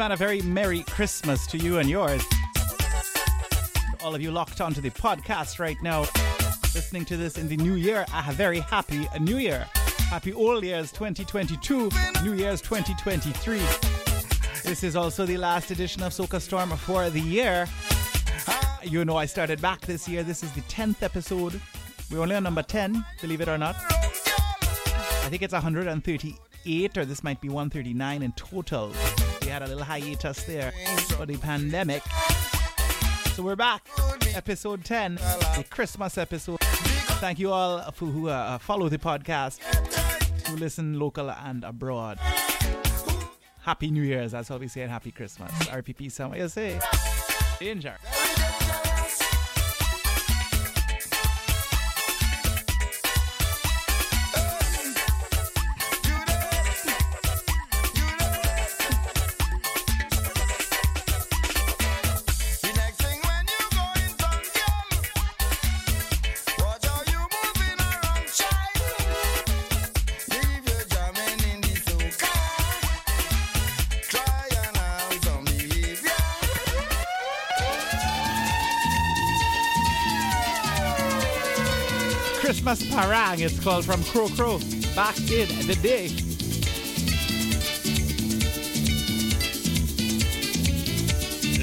A 0.00 0.16
very 0.16 0.40
Merry 0.40 0.82
Christmas 0.84 1.46
to 1.46 1.58
you 1.58 1.78
and 1.78 1.86
yours. 1.86 2.22
All 4.02 4.14
of 4.14 4.22
you 4.22 4.30
locked 4.30 4.62
onto 4.62 4.80
the 4.80 4.88
podcast 4.88 5.58
right 5.58 5.76
now, 5.82 6.06
listening 6.74 7.04
to 7.04 7.18
this 7.18 7.36
in 7.36 7.48
the 7.48 7.56
new 7.58 7.74
year, 7.74 8.06
a 8.14 8.32
very 8.32 8.60
happy 8.60 9.06
New 9.20 9.36
Year. 9.36 9.66
Happy 10.08 10.32
Old 10.32 10.64
Year's 10.64 10.90
2022, 10.90 11.90
New 12.24 12.32
Year's 12.32 12.62
2023. 12.62 13.58
This 14.64 14.82
is 14.82 14.96
also 14.96 15.26
the 15.26 15.36
last 15.36 15.70
edition 15.70 16.02
of 16.02 16.12
Soca 16.12 16.40
Storm 16.40 16.70
for 16.78 17.10
the 17.10 17.20
year. 17.20 17.68
Ah, 18.48 18.80
you 18.82 19.04
know, 19.04 19.18
I 19.18 19.26
started 19.26 19.60
back 19.60 19.82
this 19.82 20.08
year. 20.08 20.22
This 20.22 20.42
is 20.42 20.50
the 20.52 20.62
10th 20.62 21.02
episode. 21.02 21.60
We're 22.10 22.20
only 22.20 22.36
on 22.36 22.44
number 22.44 22.62
10, 22.62 23.04
believe 23.20 23.42
it 23.42 23.48
or 23.48 23.58
not. 23.58 23.76
I 23.76 25.26
think 25.28 25.42
it's 25.42 25.52
138, 25.52 26.96
or 26.96 27.04
this 27.04 27.22
might 27.22 27.40
be 27.42 27.50
139 27.50 28.22
in 28.22 28.32
total 28.32 28.94
had 29.50 29.62
a 29.62 29.66
little 29.66 29.84
hiatus 29.84 30.44
there 30.44 30.72
for 31.16 31.26
the 31.26 31.36
pandemic. 31.36 32.02
So 33.34 33.42
we're 33.42 33.56
back, 33.56 33.88
episode 34.34 34.84
10, 34.84 35.16
the 35.16 35.64
Christmas 35.68 36.16
episode. 36.18 36.60
Thank 36.60 37.38
you 37.38 37.50
all 37.50 37.90
for 37.92 38.06
who 38.06 38.28
uh, 38.28 38.58
follow 38.58 38.88
the 38.88 38.98
podcast, 38.98 39.58
who 40.46 40.56
listen 40.56 40.98
local 40.98 41.30
and 41.30 41.64
abroad. 41.64 42.18
Happy 43.62 43.90
New 43.90 44.02
Year's, 44.02 44.32
that's 44.32 44.50
what 44.50 44.60
we 44.60 44.68
say, 44.68 44.82
and 44.82 44.90
Happy 44.90 45.10
Christmas. 45.10 45.50
RPP, 45.68 46.10
some 46.12 46.34
you 46.34 46.48
say. 46.48 46.78
Danger. 47.58 47.96
Parang, 83.40 83.52
it's 83.52 83.64
called 83.64 83.84
from 83.84 84.02
Crow 84.04 84.28
Crow 84.28 84.58
back 84.94 85.16
in 85.18 85.48
the 85.66 85.78
day. 85.82 86.08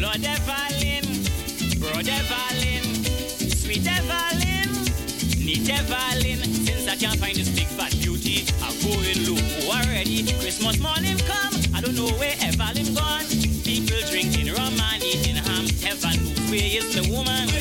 Lord 0.01 0.23
Evelyn, 0.23 1.05
Brother 1.79 2.11
Evelyn, 2.11 2.83
Sweet 3.49 3.85
Evelyn, 3.85 4.69
Neat 5.45 5.69
Evelyn. 5.69 6.43
Since 6.65 6.87
I 6.87 6.95
can't 6.95 7.19
find 7.19 7.35
this 7.35 7.49
big 7.49 7.67
fat 7.67 7.91
beauty, 8.01 8.45
I'm 8.63 8.73
going 8.81 9.25
low 9.25 9.75
already. 9.75 10.23
Christmas 10.39 10.79
morning 10.79 11.17
come, 11.27 11.53
I 11.75 11.81
don't 11.81 11.95
know 11.95 12.09
where 12.17 12.35
Evelyn 12.41 12.93
gone. 12.95 13.25
People 13.63 14.01
drinking 14.09 14.53
rum 14.53 14.73
and 14.79 15.03
eating 15.03 15.35
ham. 15.35 15.67
Heaven 15.83 16.23
knows 16.23 16.49
where 16.49 16.63
is 16.63 16.95
the 16.95 17.11
woman. 17.13 17.56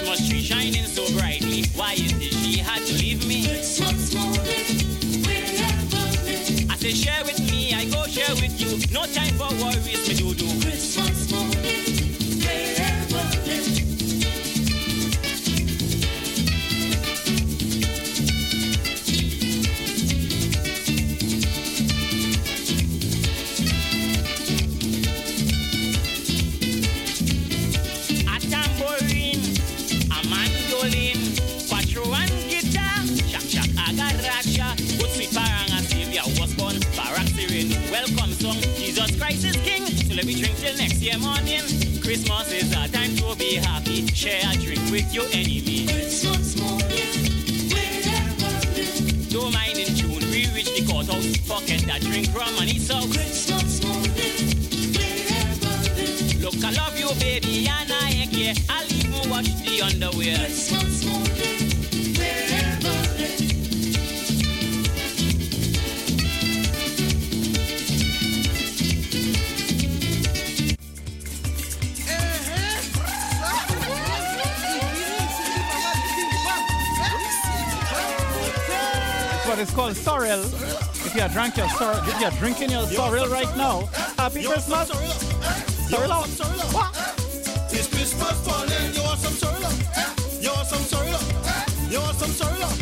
Christmas 0.00 0.28
tree 0.30 0.42
shining 0.42 0.86
so 0.86 1.04
brightly. 1.18 1.64
Why 1.76 1.92
is 1.92 2.12
it 2.12 2.32
she 2.32 2.56
had 2.58 2.82
to 2.86 2.94
leave 2.94 3.26
me? 3.26 3.46
Christmas 3.46 4.14
morning, 4.14 4.40
I 6.70 6.76
say 6.76 6.92
share 6.92 7.22
with 7.24 7.38
me, 7.50 7.74
I 7.74 7.84
go 7.84 8.06
share 8.06 8.34
with 8.36 8.58
you. 8.58 8.78
No 8.94 9.04
time 9.04 9.34
for 9.34 9.52
worries, 9.62 10.08
me 10.08 10.14
do 10.14 10.32
do. 10.32 10.46
Christmas 10.62 11.19
drink 41.00 41.12
year 41.12 41.18
morning. 41.18 41.62
Christmas 42.02 42.52
is 42.52 42.72
a 42.72 42.88
time 42.88 43.16
to 43.16 43.36
be 43.36 43.54
happy. 43.54 44.06
Share 44.08 44.40
a 44.44 44.56
drink 44.56 44.80
with 44.90 45.12
your 45.14 45.24
enemy. 45.32 45.86
Christmas 45.86 46.60
morning, 46.60 46.88
Don't 49.28 49.52
mind 49.52 49.78
in 49.78 49.94
June, 49.94 50.20
we 50.30 50.46
reach 50.54 50.70
the 50.76 50.86
courthouse. 50.90 51.36
Pocket 51.48 51.82
that 51.86 52.00
drink 52.02 52.28
from 52.30 52.48
and 52.60 52.70
eat 52.70 52.82
so. 52.82 53.00
Christmas 53.08 53.82
morning, 53.84 54.10
Look, 56.40 56.64
I 56.64 56.70
love 56.72 56.98
you, 56.98 57.08
baby, 57.20 57.68
and 57.68 57.92
I 57.92 58.10
ain't 58.10 58.32
care. 58.32 58.54
I'll 58.68 58.92
even 58.92 59.30
wash 59.30 59.48
the 59.60 59.82
underwear. 59.82 60.36
Christmas 60.36 60.79
It's 79.60 79.74
called 79.74 79.94
sorrel. 79.94 80.40
If 80.40 81.14
you 81.14 81.20
are 81.20 81.28
drunk 81.28 81.58
your 81.58 81.66
if 81.66 82.20
you 82.20 82.26
are 82.26 82.30
drinking 82.38 82.70
your 82.70 82.86
sorrel 82.86 83.28
right 83.28 83.54
now, 83.58 83.90
happy 84.16 84.42
Christmas. 84.42 84.88
Sorrel? 85.90 86.24
It's 87.70 87.88
Christmas. 87.88 88.96
You 88.96 89.02
want 89.02 89.20
some 89.20 89.34
sorrel? 89.34 89.64
Eh? 89.96 90.40
You 90.40 90.50
want 90.50 90.66
some 90.66 90.80
sorrel? 90.80 91.14
Eh? 91.14 91.90
You 91.90 92.00
want 92.00 92.16
some 92.16 92.30
sorrel? 92.30 92.79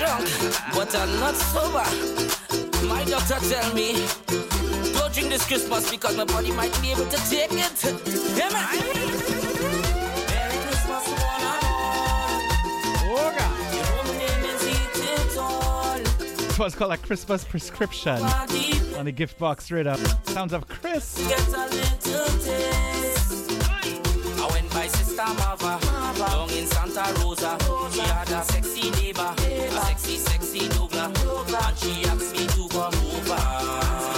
drunk, 0.00 0.26
but 0.74 0.94
I'm 0.96 1.12
not 1.20 1.36
sober. 1.36 1.84
My 2.88 3.04
doctor 3.04 3.36
tell 3.50 3.74
me, 3.74 4.06
don't 4.94 5.12
drink 5.12 5.28
this 5.28 5.46
Christmas 5.46 5.90
because 5.90 6.16
my 6.16 6.24
body 6.24 6.52
might 6.52 6.72
be 6.80 6.92
able 6.92 7.04
to 7.04 7.18
take 7.28 7.52
it. 7.52 7.84
Am 8.40 8.52
I? 8.54 9.10
one's 16.58 16.74
called 16.74 16.92
a 16.92 16.98
Christmas 16.98 17.42
prescription 17.42 18.22
on 18.98 19.06
the 19.06 19.12
gift 19.12 19.38
box 19.38 19.70
right 19.70 19.86
up. 19.86 19.98
Sounds 20.26 20.52
of 20.52 20.68
Chris. 20.68 21.16
Santa 25.20 25.34
Mava, 25.42 26.16
down 26.16 26.50
in 26.50 26.66
Santa 26.66 27.20
Rosa. 27.20 27.58
She 27.92 28.00
had 28.00 28.30
a 28.30 28.42
sexy 28.42 28.90
neighbor, 28.90 29.34
a 29.36 29.70
sexy, 29.70 30.16
sexy 30.16 30.68
Douglas, 30.70 30.96
and 30.96 31.78
she 31.78 32.04
asked 32.06 32.34
me 32.34 32.46
to 32.46 32.68
come 32.68 32.94
over. 32.94 34.09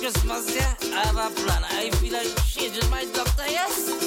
Christmas, 0.00 0.56
yeah, 0.56 0.74
I 0.94 1.06
have 1.08 1.16
a 1.16 1.28
plan. 1.42 1.62
I 1.62 1.90
feel 1.96 2.14
like 2.14 2.26
shit, 2.46 2.72
just 2.72 2.90
my 2.90 3.04
doctor, 3.12 3.44
yes. 3.46 3.99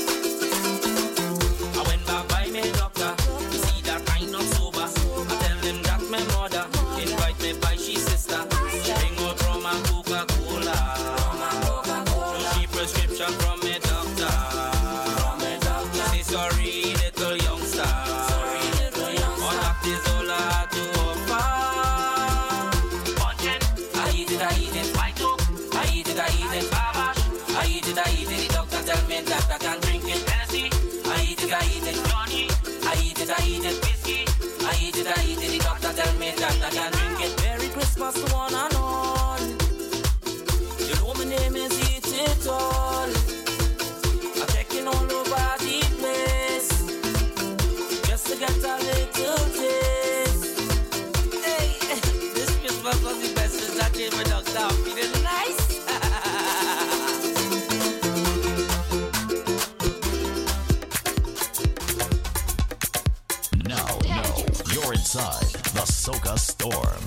Storm. 66.63 67.03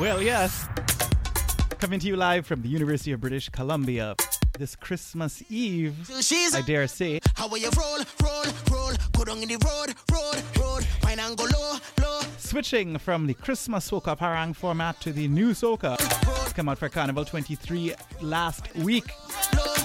Well, 0.00 0.22
yes. 0.22 0.66
Coming 1.78 2.00
to 2.00 2.06
you 2.06 2.16
live 2.16 2.46
from 2.46 2.62
the 2.62 2.68
University 2.68 3.12
of 3.12 3.20
British 3.20 3.50
Columbia 3.50 4.16
this 4.58 4.74
Christmas 4.74 5.42
Eve. 5.50 5.94
She's 6.22 6.54
I 6.54 6.62
dare 6.62 6.86
say. 6.86 7.20
How 7.34 7.54
you 7.54 7.68
roll, 7.76 7.98
roll, 8.22 8.44
roll, 8.70 8.92
go 9.12 9.24
down 9.24 9.42
in 9.42 9.48
the 9.48 9.58
road, 9.58 9.94
road, 10.10 10.42
road, 10.58 10.86
and 11.06 11.36
go 11.36 11.44
low, 11.44 11.76
low. 12.00 12.20
Switching 12.38 12.96
from 12.96 13.26
the 13.26 13.34
Christmas 13.34 13.90
Soca 13.90 14.16
parang 14.16 14.54
format 14.54 14.98
to 15.02 15.12
the 15.12 15.28
new 15.28 15.50
soca. 15.50 15.98
Come 16.54 16.70
out 16.70 16.78
for 16.78 16.88
Carnival 16.88 17.26
23 17.26 17.92
last 18.22 18.74
week. 18.76 19.12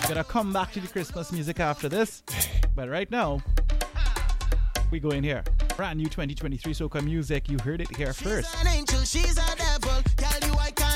Gonna 0.08 0.24
come 0.24 0.54
back 0.54 0.72
to 0.72 0.80
the 0.80 0.88
Christmas 0.88 1.34
music 1.34 1.60
after 1.60 1.90
this. 1.90 2.24
But 2.74 2.88
right 2.88 3.12
now, 3.12 3.42
we 4.92 5.02
go 5.02 5.10
in 5.10 5.26
here. 5.26 5.44
Brand 5.76 5.98
new 5.98 6.06
2023 6.06 6.72
soca 6.74 7.04
music. 7.04 7.50
You 7.50 7.58
heard 7.60 7.82
it 7.82 7.96
here 7.96 8.14
first. 8.14 8.52
She's 8.52 8.62
an 8.62 8.68
angel, 8.68 9.00
she's 9.00 9.38
a 9.38 9.56
devil. 9.58 10.04
Tell 10.18 10.50
you 10.50 10.56
I 10.60 10.70
can 10.70 10.93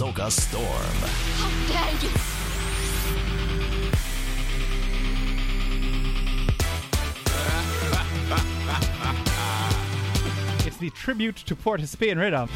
Ahsoka 0.00 0.30
Storm. 0.30 0.64
How 1.36 1.50
dare 1.68 1.92
you! 2.00 2.08
it's 10.66 10.78
the 10.78 10.88
tribute 10.90 11.36
to 11.36 11.54
Portis 11.54 11.98
being 11.98 12.16
Rhythm. 12.16 12.48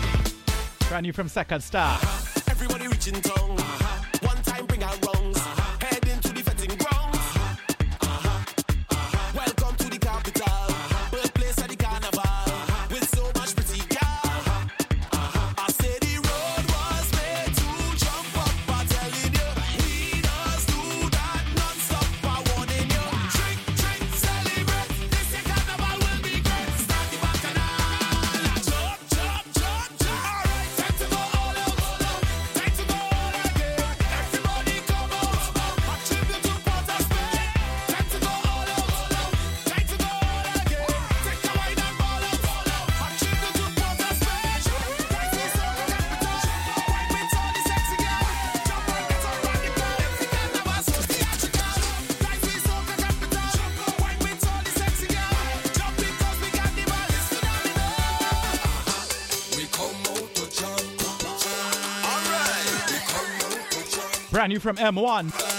Brand 0.88 1.04
new 1.04 1.12
from 1.12 1.28
Second 1.28 1.60
Star. 1.60 1.98
Everybody 2.48 2.88
reaching 2.88 3.20
tongue. 3.20 3.53
brand 64.44 64.52
new 64.52 64.60
from 64.60 64.76
M1. 64.76 65.53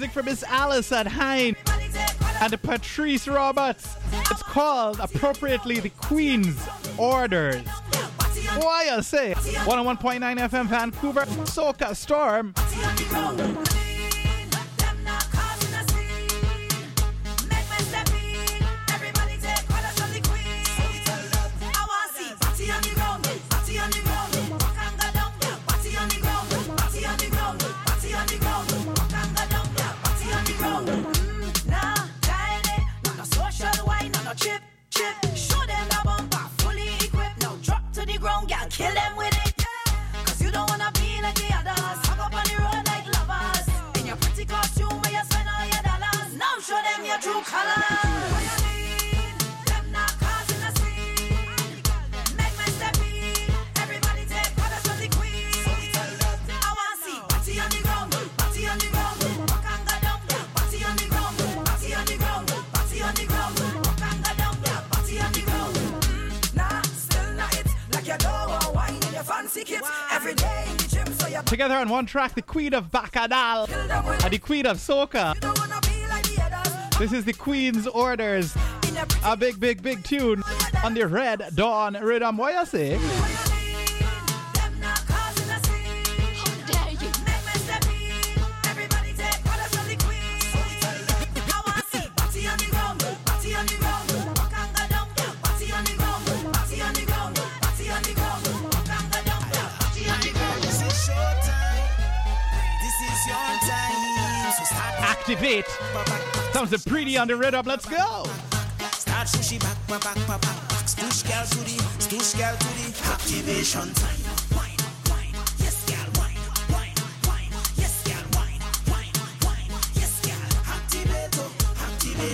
music 0.00 0.14
from 0.14 0.24
Miss 0.24 0.42
Alison 0.44 1.06
Hinds 1.06 1.58
and 2.40 2.62
Patrice 2.62 3.28
Roberts. 3.28 3.96
It's 4.30 4.42
called 4.42 4.98
appropriately 4.98 5.78
the 5.78 5.90
Queen's 5.90 6.58
Orders. 6.96 7.66
Why 8.56 8.88
I 8.92 9.00
say 9.02 9.34
101.9 9.34 10.20
FM 10.48 10.66
Vancouver, 10.68 11.26
Soca 11.44 11.94
Storm. 11.94 12.54
on 71.80 71.88
one 71.88 72.04
track, 72.04 72.34
the 72.34 72.42
Queen 72.42 72.74
of 72.74 72.92
Bacchanal 72.92 73.66
and 74.22 74.30
the 74.30 74.38
Queen 74.38 74.66
of 74.66 74.76
Soca. 74.76 75.34
This 76.98 77.12
is 77.12 77.24
the 77.24 77.32
Queen's 77.32 77.86
Orders. 77.86 78.54
A 79.24 79.34
big, 79.34 79.58
big, 79.58 79.82
big 79.82 80.04
tune 80.04 80.42
on 80.84 80.92
the 80.92 81.06
Red 81.06 81.42
Dawn 81.54 81.94
Rhythm. 81.94 82.36
What 82.36 82.54
you 82.54 82.66
say? 82.66 83.29
comes 106.60 106.84
the 106.84 106.90
pretty 106.90 107.16
on 107.16 107.26
the 107.26 107.34
red 107.34 107.54
up. 107.54 107.64
Let's 107.64 107.86
go. 107.86 108.24
Start 108.92 109.28
sushi 109.28 109.58
back, 109.60 109.78
back, 109.88 110.02
back, 110.02 110.14
back, 110.26 110.40
back. 110.42 110.56
Girl 110.98 111.08
to 111.08 111.58
the, 111.58 111.76
girl 112.36 112.56
to 112.56 112.68
the 112.76 112.86
activation 113.12 113.94
time. 113.94 114.20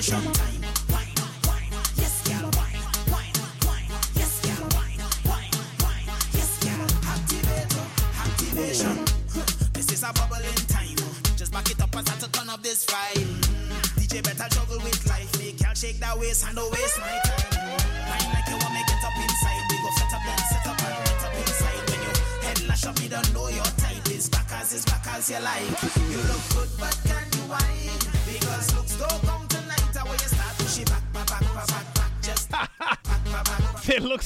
Time. 0.07 0.56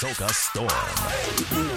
Soca 0.00 0.32
Storm. 0.32 1.69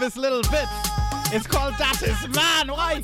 his 0.00 0.16
little 0.16 0.42
bit—it's 0.42 1.46
called 1.46 1.74
That 1.78 2.02
Is 2.02 2.28
Man. 2.34 2.70
Oh, 2.70 2.74
Why? 2.74 3.02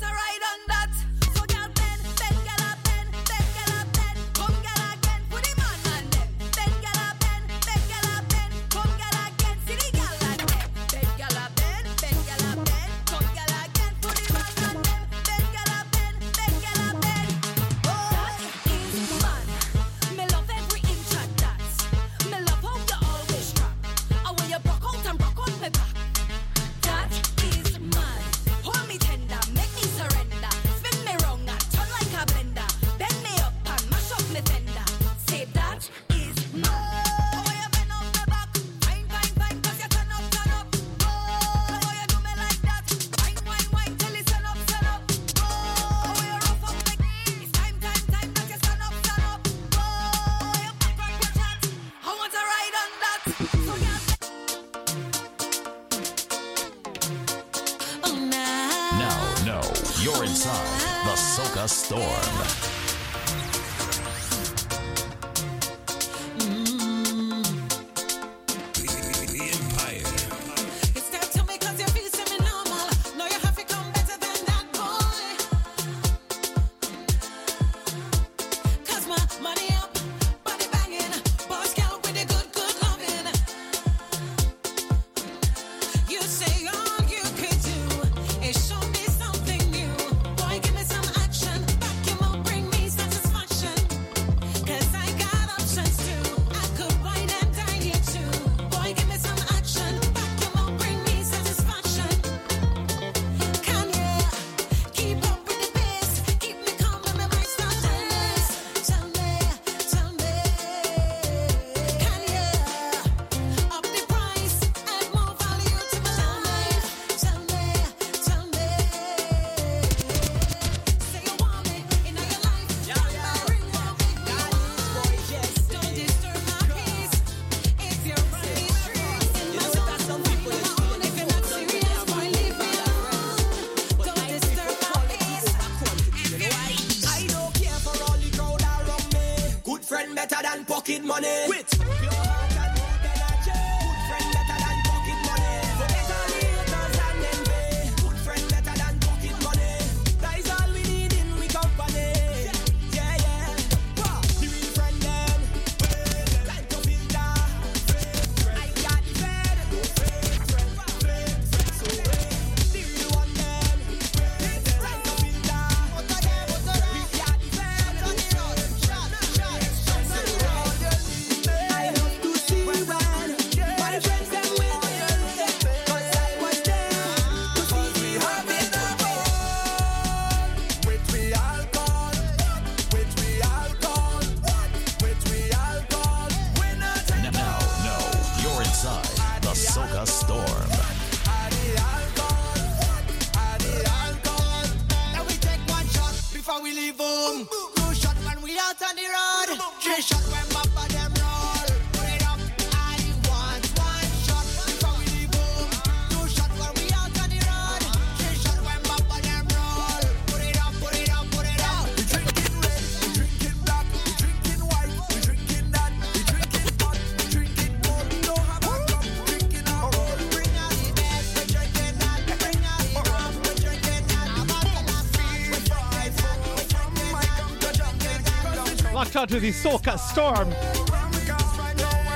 To 229.37 229.41
the 229.41 229.51
Soca 229.51 229.99
Storm. 229.99 230.51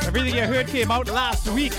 Everything 0.07 0.33
you 0.33 0.41
heard 0.41 0.65
came 0.65 0.89
out 0.89 1.07
last 1.07 1.47
week. 1.49 1.73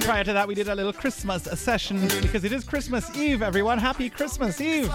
Prior 0.00 0.22
to 0.22 0.32
that, 0.32 0.46
we 0.46 0.54
did 0.54 0.68
a 0.68 0.74
little 0.74 0.92
Christmas 0.92 1.42
session 1.58 2.00
because 2.20 2.44
it 2.44 2.52
is 2.52 2.62
Christmas 2.62 3.16
Eve, 3.16 3.42
everyone. 3.42 3.78
Happy 3.78 4.08
Christmas 4.08 4.60
Eve. 4.60 4.88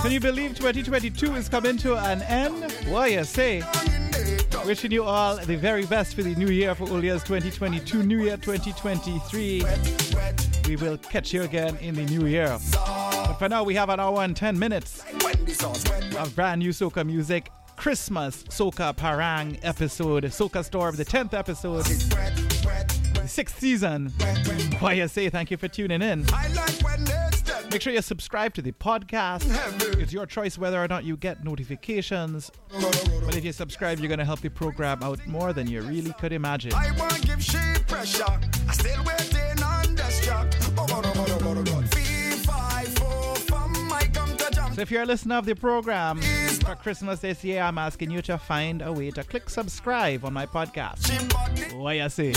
Can 0.00 0.10
you 0.10 0.20
believe 0.20 0.54
2022 0.54 1.34
is 1.34 1.50
coming 1.50 1.76
to 1.78 1.96
an 1.96 2.22
end? 2.22 2.72
What 2.88 3.10
you 3.10 3.24
say? 3.24 3.62
Wishing 4.64 4.90
you 4.90 5.04
all 5.04 5.36
the 5.36 5.56
very 5.56 5.84
best 5.84 6.14
for 6.14 6.22
the 6.22 6.34
new 6.34 6.48
year 6.48 6.74
for 6.74 6.86
Ulia's 6.86 7.24
2022, 7.24 8.04
New 8.04 8.24
Year 8.24 8.38
2023. 8.38 9.64
We 10.66 10.76
will 10.76 10.96
catch 10.96 11.34
you 11.34 11.42
again 11.42 11.76
in 11.82 11.94
the 11.94 12.04
new 12.04 12.26
year. 12.26 12.58
But 12.72 13.34
for 13.34 13.50
now, 13.50 13.64
we 13.64 13.74
have 13.74 13.90
an 13.90 14.00
hour 14.00 14.22
and 14.22 14.34
10 14.34 14.58
minutes 14.58 15.02
of 16.16 16.34
brand 16.34 16.60
new 16.60 16.70
soca 16.70 17.04
music. 17.04 17.50
Christmas 17.86 18.42
Soca 18.48 18.96
Parang 18.96 19.56
episode, 19.62 20.24
Soca 20.24 20.64
Storm, 20.64 20.96
the 20.96 21.04
10th 21.04 21.34
episode, 21.34 21.86
sixth 23.28 23.60
season. 23.60 24.08
Why 24.80 24.94
you 24.94 25.06
say 25.06 25.30
thank 25.30 25.52
you 25.52 25.56
for 25.56 25.68
tuning 25.68 26.02
in. 26.02 26.26
Make 27.70 27.80
sure 27.80 27.92
you 27.92 28.02
subscribe 28.02 28.54
to 28.54 28.62
the 28.62 28.72
podcast. 28.72 29.44
It's 30.00 30.12
your 30.12 30.26
choice 30.26 30.58
whether 30.58 30.82
or 30.82 30.88
not 30.88 31.04
you 31.04 31.16
get 31.16 31.44
notifications. 31.44 32.50
But 32.72 33.36
if 33.36 33.44
you 33.44 33.52
subscribe, 33.52 34.00
you're 34.00 34.08
going 34.08 34.18
to 34.18 34.24
help 34.24 34.40
the 34.40 34.48
program 34.48 35.00
out 35.04 35.24
more 35.24 35.52
than 35.52 35.68
you 35.68 35.80
really 35.82 36.12
could 36.14 36.32
imagine. 36.32 36.72
So 44.76 44.82
if 44.82 44.90
you're 44.90 45.04
a 45.04 45.06
listener 45.06 45.36
of 45.36 45.46
the 45.46 45.54
program 45.54 46.20
for 46.20 46.74
Christmas 46.74 47.20
this 47.20 47.42
year, 47.42 47.62
I'm 47.62 47.78
asking 47.78 48.10
you 48.10 48.20
to 48.20 48.36
find 48.36 48.82
a 48.82 48.92
way 48.92 49.10
to 49.10 49.24
click 49.24 49.48
subscribe 49.48 50.22
on 50.22 50.34
my 50.34 50.44
podcast. 50.44 51.08
What 51.72 51.96
you 51.96 52.06
say? 52.10 52.34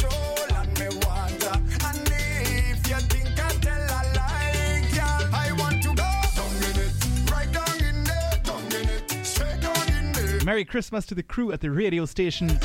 Merry 10.45 10.63
Christmas 10.63 11.05
to 11.07 11.15
the 11.15 11.23
crew 11.23 11.51
at 11.51 11.59
the 11.59 11.69
radio 11.69 12.05
station. 12.05 12.57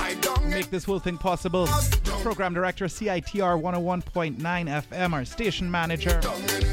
Make 0.44 0.70
this 0.70 0.84
whole 0.84 1.00
thing 1.00 1.18
possible. 1.18 1.66
Program 2.24 2.54
director 2.54 2.86
CITR 2.86 3.60
101.9 3.60 4.38
FM, 4.38 5.12
our 5.12 5.26
station 5.26 5.70
manager, 5.70 6.22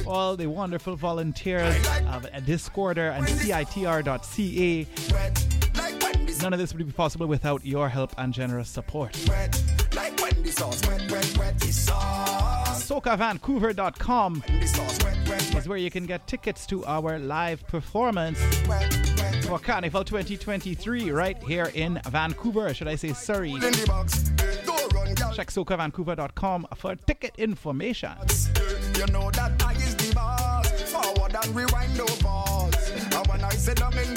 all 0.08 0.38
the 0.38 0.48
wonderful 0.48 0.96
volunteers 0.96 1.76
of 2.08 2.26
Discorder 2.46 3.14
and 3.14 3.28
CITR.ca. 3.28 4.88
None 6.42 6.54
of 6.54 6.60
this 6.60 6.74
would 6.74 6.88
be 6.88 6.94
possible 6.94 7.28
without 7.28 7.66
your 7.66 7.90
help 7.90 8.14
and 8.18 8.34
generous 8.34 8.70
support. 8.70 9.12
SocaVancouver.com 12.78 14.44
is 15.58 15.68
where 15.68 15.78
you 15.78 15.92
can 15.92 16.06
get 16.06 16.26
tickets 16.28 16.66
to 16.68 16.86
our 16.86 17.20
live 17.20 17.68
performance 17.68 18.40
for 19.46 19.60
Carnival 19.60 20.06
2023 20.06 21.12
right 21.12 21.38
here 21.44 21.70
in 21.74 22.00
Vancouver, 22.08 22.74
should 22.74 22.88
I 22.88 22.96
say 22.96 23.12
Surrey. 23.12 23.54
Check 25.34 25.50
SocaVancouver.com 25.50 26.68
for 26.76 26.96
ticket 26.96 27.34
information. 27.38 28.12
You 28.98 29.06
know 29.08 29.32
that 29.32 29.62
I 29.64 29.74
is 29.74 29.96
the. 29.96 30.12
Forward 30.92 31.36
and 31.36 31.56
rewind 31.56 31.98
no. 31.98 32.06
And 32.06 33.28
when 33.28 33.44
I 33.44 33.52
sit 33.52 33.78
down 33.78 33.98
in 33.98 34.14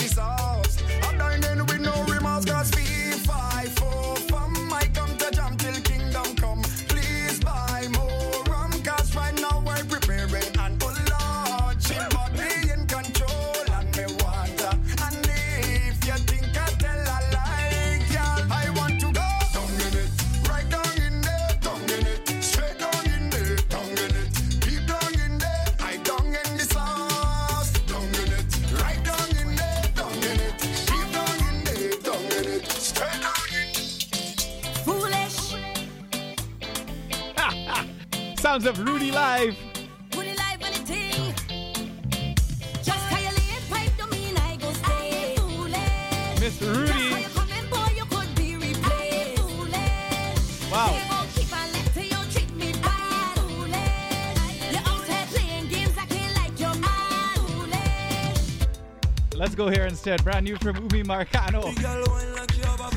playing 55.32 55.66
games 55.68 55.98
acting 55.98 56.34
like 56.36 56.60
you're 56.60 56.74
mad. 56.76 57.38
Foolish. 57.38 59.34
Let's 59.34 59.56
go 59.56 59.68
here 59.68 59.86
instead. 59.86 60.22
Brand 60.22 60.44
new 60.44 60.56
from 60.58 60.76
Umi 60.76 61.02
Marcano. 61.02 61.74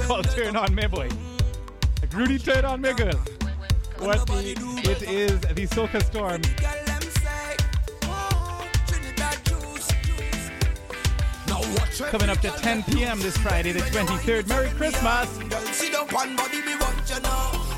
Called 0.05 0.29
Turn 0.29 0.55
On 0.55 0.75
Me 0.75 0.85
Boy. 0.85 1.09
Like 2.01 2.13
Rudy 2.13 2.37
Turn 2.37 2.63
On 2.63 2.79
Me 2.79 2.93
Girl 2.93 3.36
what 3.99 4.25
the, 4.27 4.49
it 4.83 5.01
is 5.03 5.39
the 5.41 5.67
Soca 5.67 6.03
Storm. 6.03 6.41
Coming 12.11 12.29
up 12.29 12.39
to 12.41 12.49
10 12.49 12.83
p.m. 12.83 13.19
this 13.19 13.35
Friday, 13.37 13.71
the 13.71 13.79
23rd. 13.79 14.47
Merry 14.47 14.69
Christmas! 14.69 15.37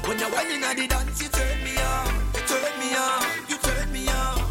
When 0.10 0.18
you're 0.18 0.30
whining 0.30 0.64
at 0.64 0.76
the 0.76 0.88
dance, 0.88 1.22
you 1.22 1.30
turn 1.30 1.64
me 1.64 1.78
on, 1.78 2.08
you 2.34 2.42
turn 2.50 2.80
me 2.80 2.96
on, 2.96 3.26
you 3.48 3.58
turn 3.58 3.92
me 3.94 4.08
on. 4.08 4.42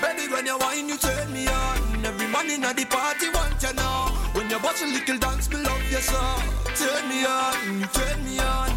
Baby, 0.00 0.32
when 0.32 0.46
you 0.46 0.58
you 0.88 0.96
turn 0.96 1.32
me 1.32 1.46
on. 1.48 2.06
Every 2.06 2.28
man 2.28 2.50
in 2.50 2.60
the 2.60 2.86
party 2.88 3.28
you. 3.74 4.08
When 4.32 4.48
you 4.48 4.58
little 4.92 5.18
dance, 5.18 5.48
me 5.48 5.56
love 5.56 5.90
you 5.90 5.98
so. 5.98 6.20
Turn 6.76 7.08
me 7.08 7.26
on, 7.26 7.80
you 7.80 7.86
turn 7.86 8.24
me 8.24 8.38
on. 8.38 8.67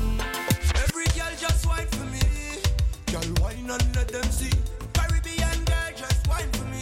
and 3.72 3.96
let 3.96 4.08
them 4.10 4.24
see. 4.24 4.52
Caribbean 4.94 5.64
girl, 5.64 5.92
just 5.96 6.28
wine 6.28 6.52
for 6.52 6.66
me. 6.66 6.82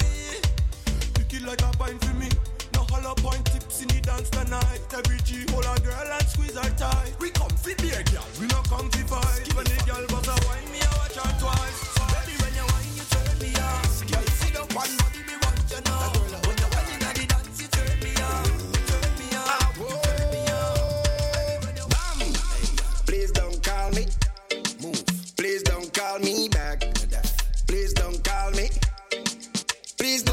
Pick 1.13 1.33
it 1.33 1.43
like 1.45 1.61
a 1.61 1.69
pine 1.77 1.99
for 1.99 2.13
me. 2.15 2.29
No 2.73 2.81
hollow 2.89 3.13
point 3.15 3.45
tips 3.45 3.81
in 3.81 3.87
the 3.89 4.01
dance 4.01 4.29
tonight. 4.29 4.81
Every 4.97 5.19
G 5.21 5.45
hold 5.51 5.65
a 5.65 5.79
girl 5.81 6.09
and 6.17 6.27
squeeze 6.27 6.57
her 6.57 6.69
tight. 6.77 7.13
We 7.19 7.29
come 7.29 7.49
for 7.49 7.75
beer, 7.75 8.03
girl. 8.11 8.25
We 8.39 8.47
not 8.47 8.67
come 8.69 8.89
to 8.89 9.01
fight. 9.05 9.41
Give 9.45 9.57
a 9.57 9.63
girl, 9.85 10.05
but 10.09 10.28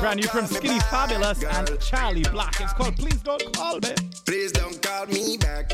Brand 0.01 0.21
new 0.21 0.29
from 0.29 0.47
Skinny 0.47 0.79
Fabulous 0.81 1.39
girl. 1.39 1.51
and 1.53 1.81
Charlie 1.81 2.23
Black. 2.25 2.61
It's 2.61 2.73
called 2.75 2.97
Please 2.97 3.21
Don't 3.23 3.53
Call 3.53 3.81
Me. 3.81 3.95
Please 4.25 4.53
don't 4.53 4.81
call 4.83 5.07
me 5.07 5.37
back. 5.39 5.73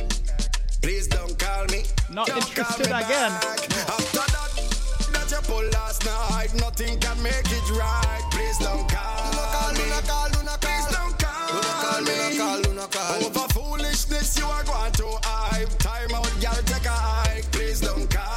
Please 0.80 1.06
don't 1.08 1.38
call 1.38 1.64
me. 1.66 1.82
Not 2.10 2.28
don't 2.28 2.38
interested 2.38 2.86
again. 2.86 3.32
After 3.32 4.24
that, 4.32 4.50
that 5.12 5.30
you 5.30 5.38
pull 5.42 5.64
last 5.70 6.04
night, 6.04 6.54
nothing 6.60 6.98
can 7.00 7.22
make 7.22 7.34
it 7.46 7.70
right. 7.72 8.22
Please 8.30 8.58
don't 8.58 8.88
call. 8.88 9.32
Luna 9.32 9.46
call, 9.52 9.72
Luna 9.74 10.00
call, 10.06 10.28
Luna 10.30 10.48
call. 10.48 10.58
Please 10.58 10.86
don't 10.96 11.18
call. 11.18 11.54
Luna 11.54 11.72
call, 11.82 12.00
Luna 12.00 12.38
call, 12.38 12.60
Luna 12.60 12.86
call. 12.88 13.24
Over 13.26 13.48
foolishness, 13.52 14.38
you 14.38 14.46
are 14.46 14.64
going 14.64 14.92
to 14.92 15.06
hype. 15.24 15.68
Time 15.78 16.14
out, 16.14 16.30
girl, 16.40 16.62
take 16.64 16.86
a 16.86 16.90
hike. 16.90 17.50
Please 17.52 17.80
don't 17.80 18.08
call. 18.10 18.31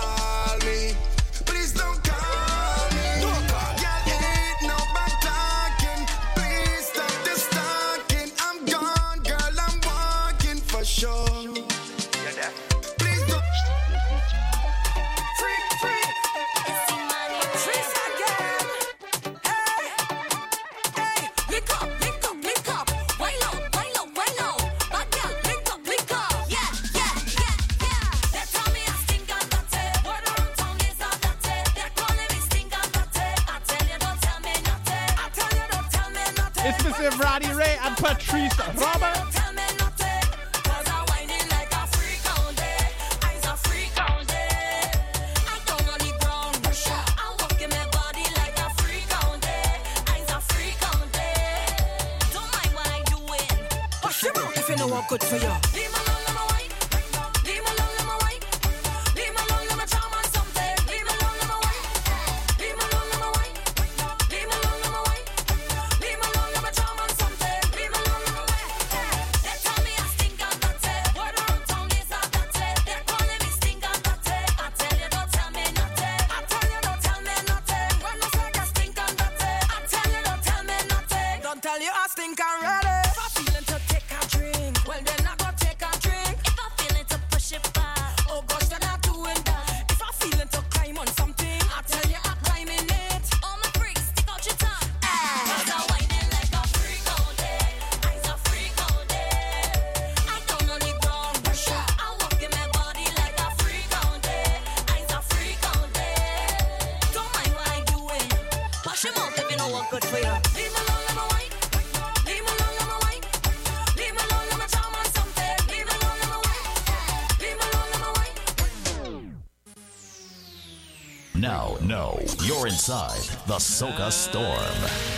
inside 122.88 123.24
the 123.48 123.56
Soca 123.56 124.12
Storm. 124.12 125.15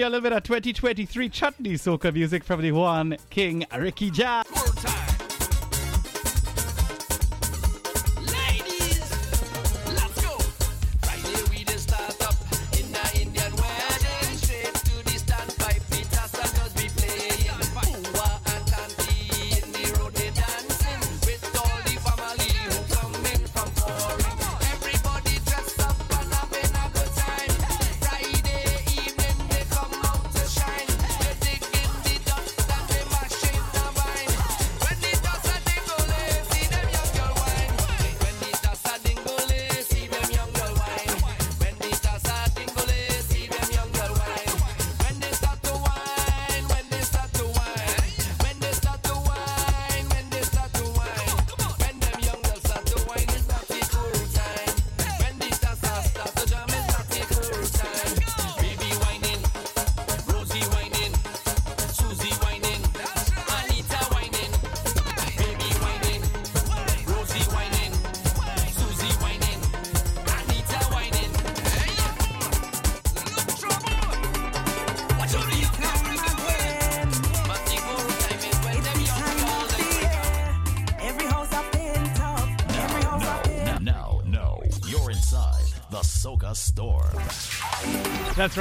you 0.00 0.06
a 0.06 0.08
little 0.08 0.22
bit 0.22 0.32
of 0.32 0.42
2023 0.44 1.28
chutney 1.28 1.74
soca 1.74 2.12
music 2.12 2.42
from 2.42 2.62
the 2.62 2.72
one 2.72 3.18
King 3.28 3.66
Ricky 3.76 4.10
Jazz. 4.10 4.59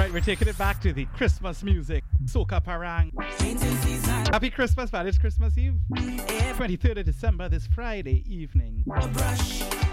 right, 0.09 0.13
we're 0.13 0.25
taking 0.25 0.47
it 0.47 0.57
back 0.57 0.81
to 0.81 0.93
the 0.93 1.05
Christmas 1.05 1.63
music. 1.63 2.03
Soca 2.25 2.63
Parang. 2.63 3.11
Happy 4.31 4.49
Christmas, 4.49 4.89
but 4.89 5.05
it's 5.05 5.17
Christmas 5.17 5.57
Eve. 5.57 5.75
23rd 5.93 6.99
of 6.99 7.05
December, 7.05 7.49
this 7.49 7.67
Friday 7.67 8.23
evening. 8.27 8.83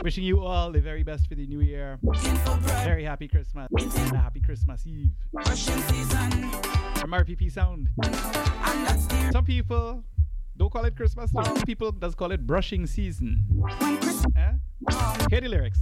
Wishing 0.02 0.24
you 0.24 0.44
all 0.44 0.70
the 0.72 0.80
very 0.80 1.02
best 1.02 1.28
for 1.28 1.34
the 1.34 1.46
new 1.46 1.60
year. 1.60 1.98
Very 2.02 3.04
happy 3.04 3.28
Christmas. 3.28 3.68
And 3.78 4.14
a 4.14 4.18
happy 4.18 4.40
Christmas 4.40 4.86
Eve. 4.86 5.10
From 5.32 7.10
RPP 7.12 7.52
Sound. 7.52 7.88
Some 9.32 9.44
people 9.44 10.04
don't 10.56 10.72
call 10.72 10.84
it 10.84 10.96
Christmas. 10.96 11.30
Some 11.30 11.62
people 11.62 11.92
does 11.92 12.14
call 12.14 12.32
it 12.32 12.46
brushing 12.46 12.86
season. 12.86 13.44
Eh? 14.36 14.52
Hear 15.30 15.40
the 15.40 15.48
lyrics. 15.48 15.80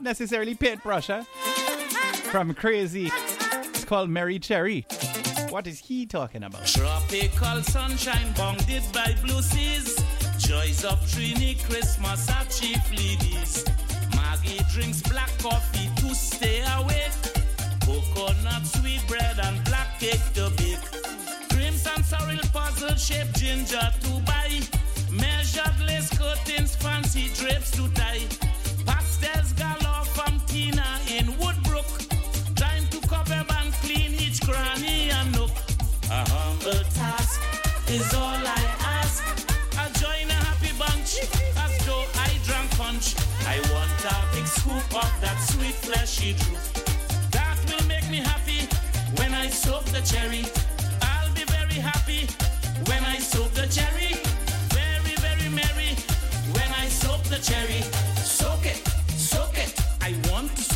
not 0.00 0.10
necessarily 0.10 0.54
paintbrush, 0.54 1.08
huh? 1.08 1.24
From 2.30 2.54
Crazy. 2.54 3.10
It's 3.68 3.84
called 3.84 4.08
Mary 4.08 4.38
Cherry. 4.38 4.86
What 5.50 5.66
is 5.66 5.78
he 5.78 6.06
talking 6.06 6.42
about? 6.42 6.66
Tropical 6.66 7.62
sunshine 7.62 8.32
bounded 8.34 8.82
by 8.92 9.14
blue 9.22 9.42
seas. 9.42 9.96
Joys 10.38 10.84
of 10.84 10.98
Trini 11.02 11.62
Christmas 11.68 12.28
are. 12.30 13.64
Maggie 14.16 14.60
drinks 14.72 15.02
black 15.02 15.30
coffee 15.38 15.90
to 15.96 16.14
stay 16.14 16.62
awake. 16.78 17.12
Coconut 17.84 18.64
sweet 18.64 19.06
bread 19.06 19.38
and 19.42 19.62
black 19.64 19.98
cake 19.98 20.24
to 20.34 20.50
bake. 20.56 20.80
Crimson 21.50 22.02
sorrel 22.04 22.38
puzzle 22.52 22.96
shaped 22.96 23.36
ginger 23.38 23.90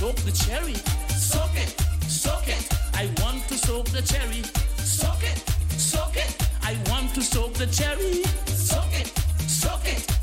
soak 0.04 0.16
the 0.16 0.32
cherry. 0.32 0.74
Soak 1.16 1.56
it, 1.56 1.70
soak 2.08 2.46
it. 2.46 2.68
I 2.92 3.08
want 3.22 3.48
to 3.48 3.56
soak 3.56 3.86
the 3.86 4.02
cherry. 4.02 4.42
Soak 4.76 5.22
it, 5.22 5.38
soak 5.78 6.16
it. 6.16 6.30
I 6.62 6.76
want 6.90 7.14
to 7.14 7.22
soak 7.22 7.54
the 7.54 7.66
cherry. 7.66 8.22
Soak 8.46 8.92
it, 9.00 9.08
soak 9.48 9.86
it. 9.86 10.13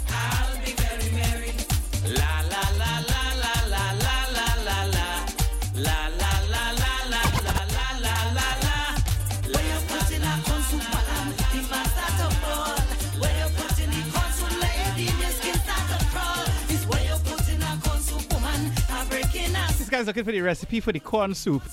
looking 20.08 20.24
for 20.24 20.32
the 20.32 20.42
recipe 20.42 20.80
for 20.80 20.92
the 20.92 21.00
corn 21.00 21.34
soup. 21.34 21.64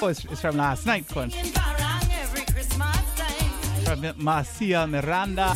Oh, 0.00 0.08
it's, 0.08 0.24
it's 0.24 0.40
from 0.40 0.56
last 0.56 0.86
night, 0.86 1.08
corn. 1.08 1.30
From 3.84 4.12
Marcia 4.16 4.86
Miranda. 4.86 5.54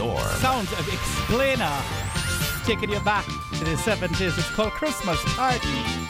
Storm. 0.00 0.18
Sounds 0.38 0.72
of 0.72 0.88
Explainer. 0.88 1.70
Taking 2.64 2.88
you 2.88 3.00
back 3.00 3.26
to 3.26 3.64
the 3.64 3.72
70s. 3.72 4.38
It's 4.38 4.48
called 4.48 4.72
Christmas 4.72 5.22
Party. 5.34 6.09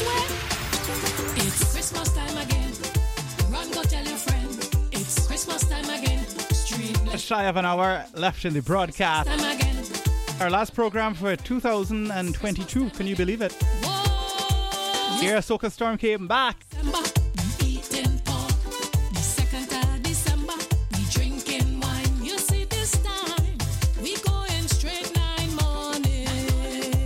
shy 7.31 7.45
of 7.45 7.55
an 7.55 7.63
hour 7.63 8.03
left 8.13 8.43
in 8.43 8.53
the 8.53 8.61
broadcast. 8.61 9.29
Our 10.41 10.49
last 10.49 10.75
program 10.75 11.13
for 11.13 11.33
2022. 11.37 12.89
Can 12.89 13.07
you 13.07 13.15
believe 13.15 13.41
it? 13.41 13.55
Yeah, 15.21 15.39
Soca 15.39 15.71
Storm 15.71 15.97
came 15.97 16.27
back. 16.27 16.57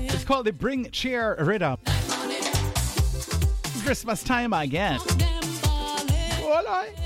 It's 0.10 0.24
called 0.24 0.48
the 0.48 0.54
Bring 0.54 0.90
Cheer 0.90 1.36
Rhythm. 1.40 1.78
Christmas 3.84 4.24
time 4.24 4.54
again. 4.54 5.00
Well, 6.42 6.66
I- 6.68 7.05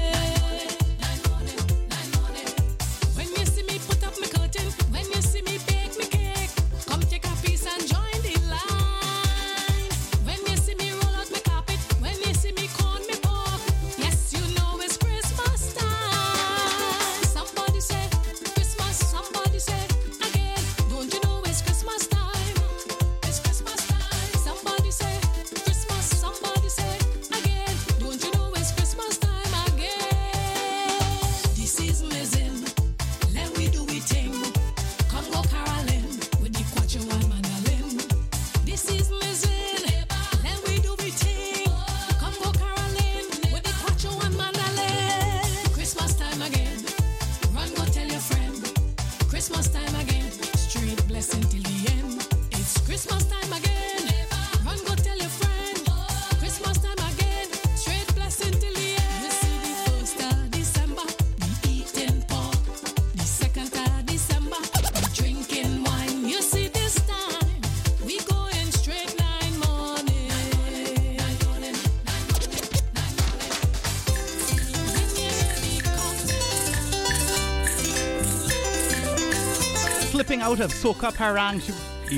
out 80.59 80.65
of 80.65 80.73
soca 80.73 81.15
parang, 81.15 81.61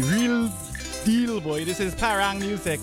real 0.09 0.49
deal 1.05 1.39
boy. 1.39 1.63
This 1.63 1.79
is 1.79 1.93
parang 1.93 2.39
music 2.39 2.79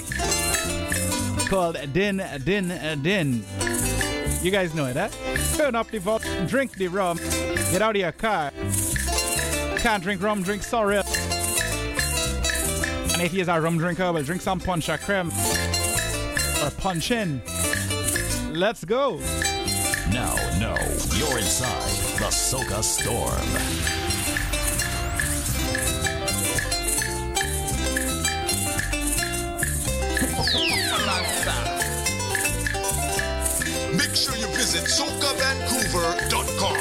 called 1.49 1.77
Din 1.93 2.23
Din 2.45 2.69
Din. 3.03 3.45
You 4.41 4.53
guys 4.53 4.73
know 4.75 4.87
it, 4.87 4.97
huh? 4.97 5.09
Turn 5.57 5.75
up 5.75 5.91
the 5.91 5.99
volume, 5.99 6.47
drink 6.47 6.75
the 6.75 6.87
rum, 6.87 7.19
get 7.73 7.83
out 7.83 7.97
of 7.97 8.01
your 8.01 8.13
car. 8.13 8.53
Can't 9.79 10.03
drink 10.03 10.23
rum, 10.23 10.43
drink 10.43 10.63
sorrel. 10.63 11.03
And 13.13 13.23
if 13.23 13.33
he 13.33 13.41
is 13.41 13.49
a 13.49 13.61
rum 13.61 13.79
drinker, 13.79 14.13
we'll 14.13 14.23
drink 14.23 14.43
some 14.43 14.61
punch 14.61 14.89
or 14.89 14.99
creme 14.99 15.33
or 16.63 16.71
punch 16.79 17.11
in. 17.11 17.43
Let's 18.53 18.85
go. 18.85 19.19
Now, 20.13 20.37
no, 20.61 20.77
you're 21.17 21.39
inside 21.39 21.91
the 22.19 22.31
Soca 22.31 22.81
Storm. 22.81 23.98
SocaVancouver.com. 34.89 36.81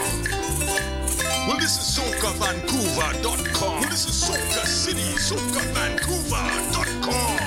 Well, 1.45 1.57
this 1.59 1.75
is 1.77 1.83
SocaVancouver.com. 1.99 3.79
Well, 3.81 3.89
this 3.89 4.05
is 4.07 4.15
Soca 4.23 4.65
City, 4.65 5.11
SocaVancouver.com. 5.17 7.37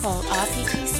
Call 0.00 0.22
RPPC 0.22 0.97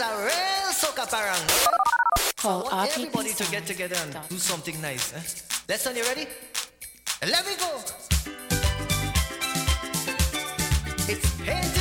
is 0.00 0.06
a 0.06 0.16
real 0.24 0.72
soca 0.72 1.04
parang. 1.10 1.44
Call 2.36 2.68
I 2.68 2.86
want 2.86 2.96
everybody 2.96 3.32
to 3.34 3.44
get 3.50 3.66
together 3.66 3.96
and 4.02 4.16
do 4.28 4.38
something 4.38 4.80
nice. 4.80 5.12
Eh? 5.12 5.22
Lesson, 5.68 5.96
you 5.96 6.04
ready? 6.04 6.26
Let 7.22 7.44
me 7.46 7.54
go. 7.58 7.70
It's 11.08 11.30
painting. 11.44 11.79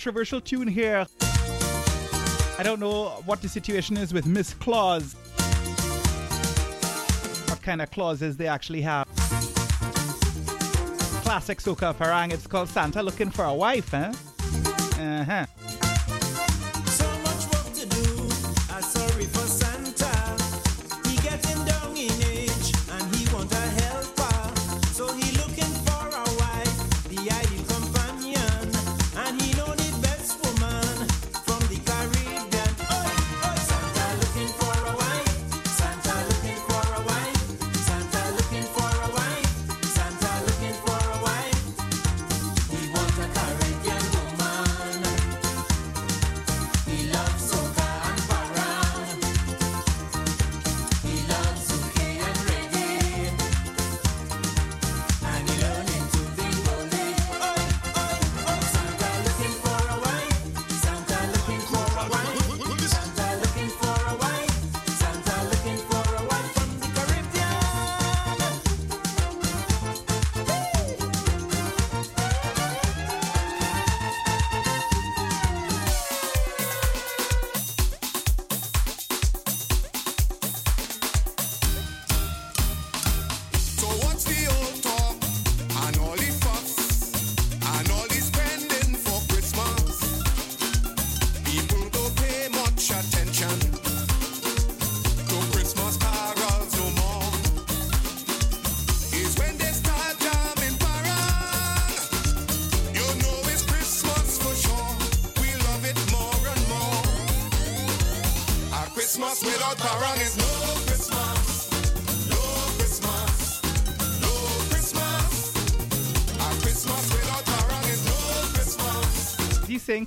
Controversial 0.00 0.40
tune 0.40 0.66
here. 0.66 1.06
I 2.58 2.62
don't 2.62 2.80
know 2.80 3.20
what 3.26 3.42
the 3.42 3.48
situation 3.50 3.98
is 3.98 4.14
with 4.14 4.24
Miss 4.24 4.54
Claus. 4.54 5.12
What 7.50 7.60
kind 7.60 7.82
of 7.82 7.90
clauses 7.90 8.38
they 8.38 8.46
actually 8.46 8.80
have. 8.80 9.06
Classic 11.22 11.58
soca 11.58 11.94
parang. 11.94 12.30
It's 12.32 12.46
called 12.46 12.70
Santa 12.70 13.02
Looking 13.02 13.28
for 13.28 13.44
a 13.44 13.52
Wife, 13.52 13.90
huh? 13.90 14.14
Uh 14.98 15.24
huh. 15.24 15.46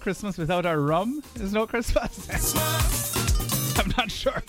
Christmas. 0.04 0.38
Without 0.38 0.66
our 0.66 0.82
rum 0.82 1.24
is 1.36 1.54
no 1.54 1.66
Christmas? 1.66 2.54
I'm 3.80 3.94
not 3.98 4.12
sure. 4.12 4.44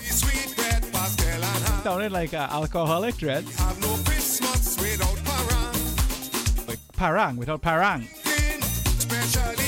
Sounded 1.85 2.11
like 2.11 2.35
an 2.35 2.51
alcoholic 2.51 3.17
dread. 3.17 3.45
No 3.81 3.97
parang. 4.05 5.07
Like 6.67 6.81
parang 6.97 7.37
without 7.37 7.63
parang. 7.63 8.09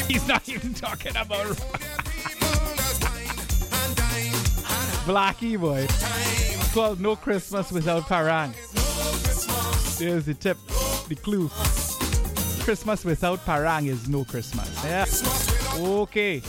He's 0.08 0.26
not 0.26 0.48
even 0.48 0.74
talking 0.74 1.16
about 1.16 1.46
rum. 1.46 1.56
Blackie 5.06 5.58
boy. 5.58 5.86
It's 5.88 6.74
called 6.74 7.00
No 7.00 7.14
Christmas 7.14 7.70
Without 7.70 8.08
Parang. 8.08 8.52
There's 10.00 10.26
the 10.26 10.34
tip, 10.34 10.58
the 11.08 11.14
clue. 11.14 11.48
Christmas 12.66 13.04
without 13.04 13.38
parang 13.46 13.86
is 13.86 14.08
no 14.08 14.24
Christmas. 14.24 14.68
Yeah. 14.84 15.04
Okay. 15.78 16.40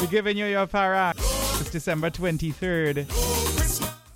We're 0.00 0.06
giving 0.08 0.36
you 0.36 0.46
your 0.46 0.66
parang. 0.66 1.14
It's 1.16 1.70
December 1.70 2.10
23rd. 2.10 3.06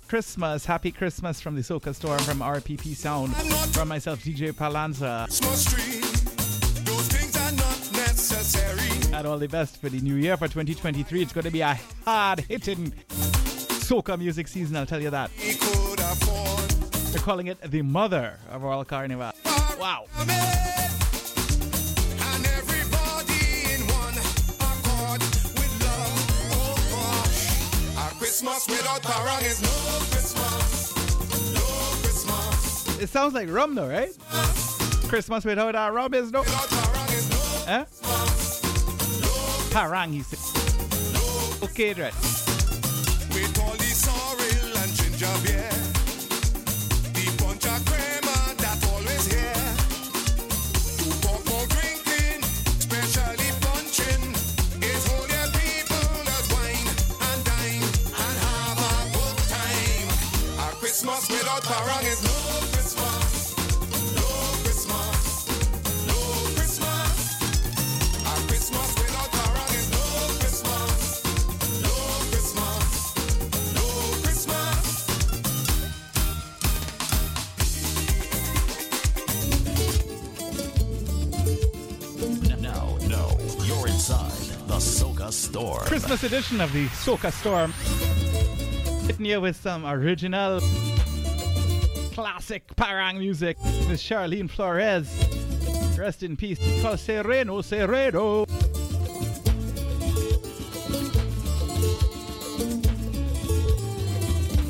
Christmas, 0.07 0.65
happy 0.65 0.91
Christmas 0.91 1.39
from 1.39 1.55
the 1.55 1.61
Soca 1.61 1.95
Storm, 1.95 2.19
from 2.19 2.39
RPP 2.39 2.95
Sound. 2.95 3.33
From 3.73 3.87
myself, 3.87 4.19
DJ 4.19 4.51
Palanza. 4.51 5.27
And 9.13 9.27
all 9.27 9.37
the 9.37 9.47
best 9.47 9.79
for 9.79 9.89
the 9.89 10.01
new 10.01 10.15
year 10.15 10.35
for 10.35 10.47
2023. 10.47 11.21
It's 11.21 11.33
going 11.33 11.45
to 11.45 11.51
be 11.51 11.61
a 11.61 11.79
hard 12.05 12.41
hitting 12.41 12.91
soca 13.83 14.19
music 14.19 14.47
season, 14.47 14.75
I'll 14.75 14.85
tell 14.85 15.01
you 15.01 15.09
that. 15.09 15.31
They're 17.11 17.21
calling 17.21 17.47
it 17.47 17.61
the 17.61 17.81
mother 17.81 18.37
of 18.51 18.65
all 18.65 18.83
carnival. 18.83 19.31
Wow. 19.79 20.05
Christmas 28.33 28.67
without 28.67 29.43
is 29.43 29.61
no 29.61 29.69
Christmas. 30.09 30.95
No 31.53 31.61
Christmas. 32.01 32.99
It 32.99 33.09
sounds 33.09 33.35
like 33.35 33.47
rum 33.47 33.75
though, 33.75 33.87
right? 33.87 34.09
Christmas 35.07 35.45
without 35.45 35.75
a 35.75 35.91
rum 35.91 36.15
is 36.15 36.31
no. 36.31 36.41
Eh? 37.67 37.85
Parang, 39.71 40.13
he 40.13 40.23
said. 40.23 40.39
Okay, 41.63 41.93
right. 41.93 42.11
With 43.29 43.59
all 43.61 43.73
the 43.73 43.93
sorrel 43.93 44.77
and 44.81 44.91
ginger 44.95 45.29
beer. 45.43 45.62
Christmas 61.53 61.69
without 61.69 61.85
parang 61.85 62.05
is 62.05 62.23
no 62.23 62.29
Christmas. 62.71 63.53
No 64.15 64.27
Christmas. 64.63 65.47
No 66.07 66.19
Christmas. 66.55 67.13
A 68.25 68.33
Christmas 68.47 68.89
without 68.97 69.29
parang 69.31 69.69
is 69.75 69.87
no 69.91 70.03
Christmas. 70.39 71.01
No 71.83 71.93
Christmas. 72.31 72.85
No 73.75 73.85
Christmas. 74.23 74.81
Now, 82.61 82.85
no, 83.07 83.37
you're 83.63 83.87
inside 83.87 84.47
the 84.67 84.79
Soca 84.79 85.31
Storm. 85.31 85.85
Christmas 85.85 86.23
edition 86.23 86.61
of 86.61 86.73
the 86.73 86.87
Soca 86.87 87.31
Storm. 87.31 87.73
Hitting 89.05 89.25
you 89.25 89.41
with 89.41 89.55
some 89.55 89.85
original 89.85 90.59
classic 92.43 92.75
parang 92.75 93.17
music 93.17 93.57
with 93.63 94.01
Sharlene 94.01 94.49
Flores. 94.49 95.07
Rest 95.97 96.23
in 96.23 96.35
peace. 96.35 96.59
Sereno 96.99 97.61
Sereno. 97.61 98.45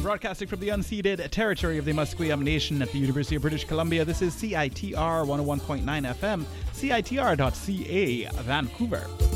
Broadcasting 0.04 0.48
from 0.48 0.60
the 0.60 0.70
unceded 0.70 1.28
territory 1.32 1.80
of 1.80 1.86
the 1.86 1.94
Musqueam 1.94 2.44
Nation 2.44 2.80
at 2.84 2.92
the 2.92 3.00
University 3.00 3.38
of 3.38 3.42
British 3.42 3.66
Columbia, 3.66 4.06
this 4.06 4.22
is 4.22 4.36
CITR 4.36 5.26
101.9 5.26 5.84
FM, 5.84 6.46
CITR.ca, 6.74 8.30
Vancouver. 8.44 9.33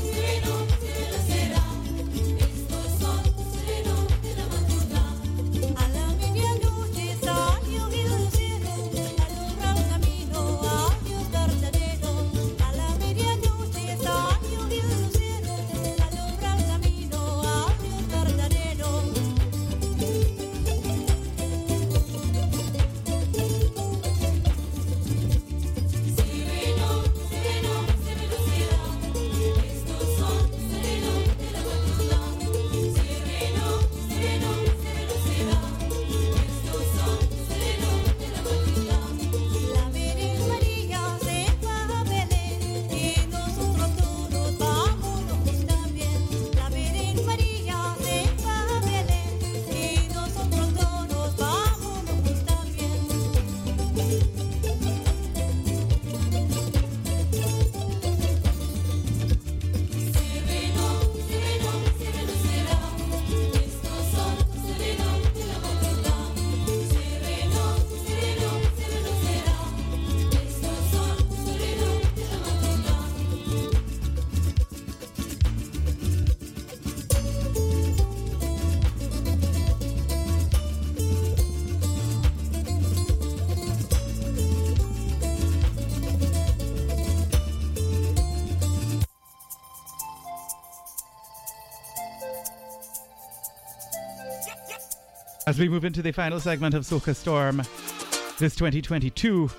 As 95.48 95.58
we 95.58 95.66
move 95.66 95.86
into 95.86 96.02
the 96.02 96.12
final 96.12 96.38
segment 96.40 96.74
of 96.74 96.82
Soca 96.82 97.16
Storm 97.16 97.62
this 98.38 98.54
2022, 98.54 99.50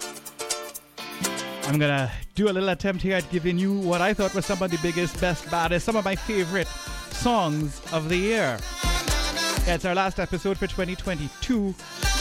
I'm 1.64 1.80
gonna 1.80 2.12
do 2.36 2.48
a 2.48 2.54
little 2.54 2.70
attempt 2.70 3.02
here 3.02 3.16
at 3.16 3.28
giving 3.32 3.58
you 3.58 3.74
what 3.74 4.00
I 4.00 4.14
thought 4.14 4.36
was 4.36 4.46
some 4.46 4.62
of 4.62 4.70
the 4.70 4.78
biggest, 4.84 5.20
best, 5.20 5.50
baddest, 5.50 5.88
some 5.88 5.96
of 5.96 6.06
my 6.06 6.16
favorite 6.16 6.68
songs 6.68 7.82
of 7.92 8.08
the 8.08 8.18
year. 8.18 8.60
It's 9.66 9.84
our 9.84 9.96
last 9.96 10.20
episode 10.20 10.60
for 10.60 10.68
2022. 10.68 11.74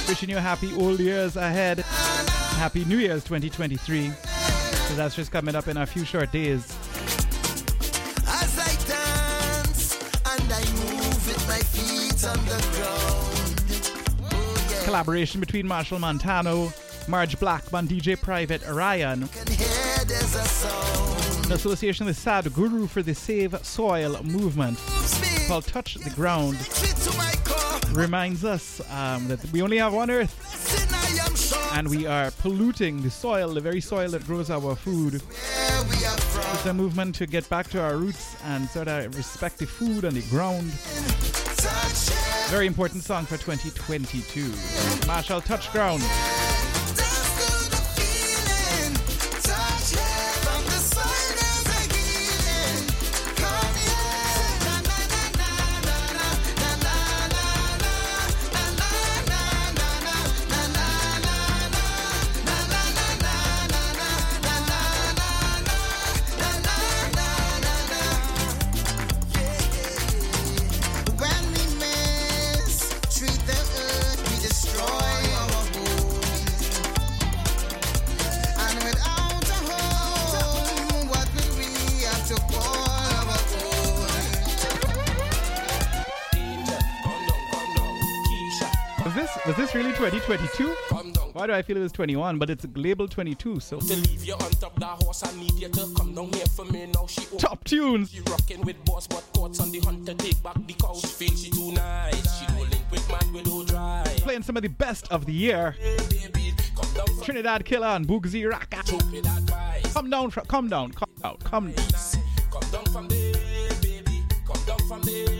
Wishing 0.08 0.30
you 0.30 0.38
happy 0.38 0.74
old 0.74 0.98
years 0.98 1.36
ahead. 1.36 1.80
Happy 2.56 2.86
New 2.86 2.96
Year's 2.96 3.22
2023. 3.24 4.08
So 4.08 4.94
that's 4.94 5.14
just 5.14 5.30
coming 5.30 5.54
up 5.54 5.68
in 5.68 5.76
a 5.76 5.84
few 5.84 6.06
short 6.06 6.32
days. 6.32 6.74
Collaboration 14.88 15.38
between 15.38 15.66
Machel 15.66 16.00
Montano, 16.00 16.72
Marge 17.08 17.38
Blackman, 17.38 17.86
DJ 17.86 18.18
Private, 18.18 18.66
Ryan. 18.66 19.24
In 21.44 21.52
association 21.52 22.06
with 22.06 22.18
Sadhguru 22.18 22.88
for 22.88 23.02
the 23.02 23.14
Save 23.14 23.62
Soil 23.62 24.18
movement 24.22 24.78
called 25.46 25.66
Touch 25.66 25.96
the 25.96 26.08
Ground. 26.08 26.56
Reminds 27.94 28.46
us 28.46 28.80
um, 28.90 29.28
that 29.28 29.44
we 29.52 29.60
only 29.60 29.76
have 29.76 29.92
one 29.92 30.10
earth 30.10 30.32
and 31.74 31.86
we 31.88 32.06
are 32.06 32.30
polluting 32.30 33.02
the 33.02 33.10
soil, 33.10 33.52
the 33.52 33.60
very 33.60 33.82
soil 33.82 34.08
that 34.12 34.24
grows 34.24 34.48
our 34.48 34.74
food. 34.74 35.16
It's 35.16 36.64
a 36.64 36.72
movement 36.72 37.14
to 37.16 37.26
get 37.26 37.46
back 37.50 37.68
to 37.70 37.82
our 37.82 37.98
roots 37.98 38.36
and 38.44 38.66
sort 38.70 38.88
of 38.88 39.14
respect 39.14 39.58
the 39.58 39.66
food 39.66 40.04
and 40.04 40.16
the 40.16 40.22
ground. 40.30 40.72
Very 42.48 42.66
important 42.66 43.04
song 43.04 43.26
for 43.26 43.36
2022. 43.36 44.48
Machel 45.06 45.42
Touch 45.44 45.70
Why 91.38 91.46
do 91.46 91.52
I 91.52 91.62
feel 91.62 91.76
it 91.76 91.80
was 91.80 91.92
21? 91.92 92.36
But 92.40 92.50
it's 92.50 92.66
labeled 92.74 93.12
22, 93.12 93.60
so 93.60 93.78
To 93.78 93.94
leave 93.94 94.24
you 94.24 94.34
on 94.34 94.50
top 94.50 94.74
the 94.74 94.86
horse, 94.86 95.22
I 95.22 95.32
need 95.36 95.52
you 95.54 95.68
to 95.68 95.86
come 95.96 96.12
down 96.12 96.32
here 96.32 96.46
for 96.46 96.64
me 96.64 96.86
now. 96.86 97.06
She 97.06 97.20
top 97.36 97.62
tunes. 97.62 98.10
She 98.10 98.20
rocking 98.22 98.60
with 98.62 98.84
boss, 98.84 99.06
but 99.06 99.22
caught 99.32 99.60
on 99.60 99.70
the 99.70 99.78
hunt 99.78 100.04
to 100.06 100.14
take 100.14 100.42
back 100.42 100.56
the 100.66 100.72
cow. 100.72 100.94
She 100.94 101.06
feel 101.06 101.36
she 101.36 101.50
too 101.52 101.70
nice. 101.70 102.40
She 102.40 102.46
go 102.46 102.58
link 102.62 102.82
with 102.90 103.08
man 103.08 103.32
with 103.32 103.46
no 103.46 103.64
drive. 103.64 104.08
Playing 104.16 104.42
some 104.42 104.56
of 104.56 104.64
the 104.64 104.68
best 104.68 105.06
of 105.12 105.26
the 105.26 105.32
year. 105.32 105.76
Trinidad 107.22 107.64
Killa 107.64 107.94
and 107.94 108.08
Boogsy 108.08 108.50
Raka. 108.50 108.82
Come 109.94 110.10
down, 110.10 110.30
fr- 110.32 110.40
come 110.40 110.68
down, 110.68 110.90
come 110.90 111.10
down, 111.22 111.36
come 111.44 111.70
down. 111.70 111.86
Come 112.50 112.70
down 112.72 112.84
from 112.86 113.06
there, 113.06 113.34
baby. 113.80 114.24
Come 114.44 114.64
down 114.66 114.78
from 114.88 115.02
there, 115.02 115.26
baby. 115.26 115.37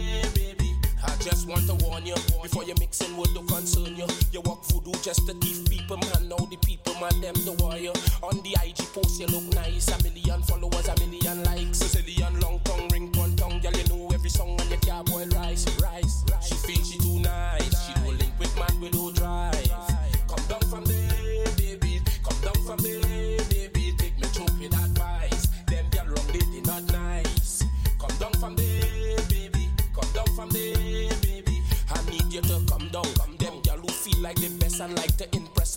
Just 1.30 1.46
want 1.46 1.66
to 1.66 1.74
warn 1.84 2.06
you 2.06 2.14
before 2.42 2.64
you 2.64 2.74
mixing 2.80 3.14
with 3.16 3.32
the 3.34 3.42
concern 3.42 3.94
you. 3.96 4.06
You 4.32 4.40
walk 4.42 4.64
voodoo 4.64 4.92
just 5.02 5.26
to 5.26 5.34
thief 5.34 5.68
people, 5.68 5.98
man. 5.98 6.28
Now 6.28 6.36
the 6.36 6.56
people, 6.64 6.94
man, 6.94 7.20
them 7.20 7.34
the 7.44 7.52
warrior. 7.60 7.92
On 8.22 8.36
the 8.40 8.56
IG 8.64 8.78
post, 8.94 9.20
you 9.20 9.26
look 9.26 9.44
nice. 9.54 9.88
A 9.88 10.02
million 10.02 10.42
followers, 10.42 10.88
a 10.88 10.94
million 11.04 11.44
likes. 11.44 11.80
Zillion 11.84 12.40
long 12.42 12.60
tongue. 12.64 12.87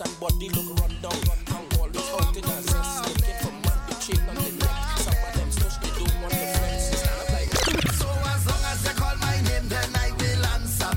And 0.04 0.20
body 0.20 0.48
look 0.48 0.80
run 0.80 0.90
down. 1.00 1.12
Run 1.28 1.44
down, 1.44 1.64
always 1.78 2.10
out 2.10 2.36
in 2.36 2.44
a 2.44 2.62
zest. 2.62 3.06
Looking 3.06 3.34
for 3.38 3.52
man 3.52 3.78
with 3.86 4.00
chain 4.00 4.28
on 4.28 4.34
the 4.34 4.50
neck. 4.58 4.98
Some 4.98 5.14
of 5.14 5.32
them 5.36 5.50
stush, 5.50 5.76
they 5.80 5.92
don't 5.98 6.20
want 6.20 6.32
the 6.32 6.46
friends. 6.58 6.90
It's 6.92 7.04
not 7.06 7.28
like 7.30 7.50
So 7.94 8.08
as 8.34 8.46
long 8.46 8.62
as 8.72 8.84
you 8.84 8.94
call 9.00 9.16
my 9.16 9.40
name, 9.42 9.68
then 9.68 9.90
I 9.94 10.10
will 10.18 10.46
answer. 10.46 10.90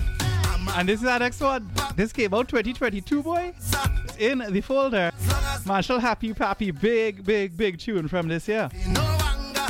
And 0.80 0.90
this 0.90 1.02
is 1.02 1.08
our 1.08 1.20
next 1.20 1.40
one. 1.40 1.70
This 1.96 2.12
came 2.12 2.34
out 2.34 2.48
2022, 2.48 3.22
boy. 3.22 3.54
It's 3.56 4.18
in 4.18 4.40
the 4.40 4.62
folder. 4.62 5.12
Machel 5.66 6.00
Happy 6.00 6.34
Pappy, 6.34 6.72
big, 6.72 7.24
big, 7.24 7.56
big 7.56 7.78
tune 7.78 8.08
from 8.08 8.28
this 8.28 8.48
year. 8.48 8.70
No 8.88 9.02
anger, 9.02 9.68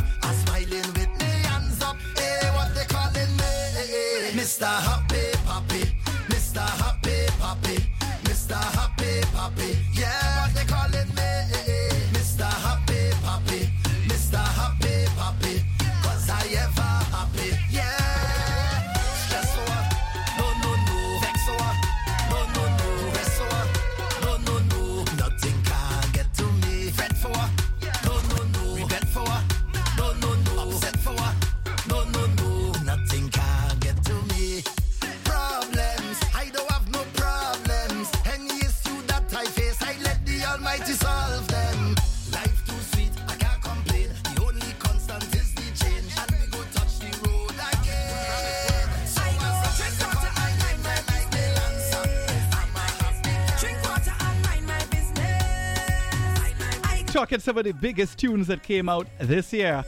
Talking 57.36 57.44
some 57.44 57.57
of 57.57 57.66
the 57.66 57.74
biggest 57.74 58.18
tunes 58.18 58.48
that 58.48 58.64
came 58.64 58.88
out 58.88 59.07
this 59.20 59.52
year. 59.52 59.84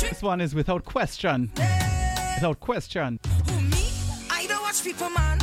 This 0.00 0.22
one 0.22 0.40
is 0.40 0.54
without 0.54 0.82
question. 0.86 1.50
Without 2.36 2.60
question. 2.60 3.20
I 4.30 4.46
don't 4.48 4.62
watch 4.62 4.82
people, 4.82 5.10
man. 5.10 5.38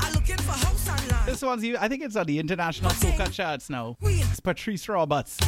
I'm 0.00 0.12
looking 0.12 0.36
for 0.38 0.50
house 0.50 0.88
and. 0.88 1.28
This 1.28 1.42
one's, 1.42 1.62
I 1.76 1.86
think 1.86 2.02
it's 2.02 2.16
on 2.16 2.26
the 2.26 2.40
international 2.40 2.90
soca 2.90 3.30
charts 3.30 3.70
now. 3.70 3.98
It's 4.02 4.40
Patrice 4.40 4.88
Roberts. 4.88 5.38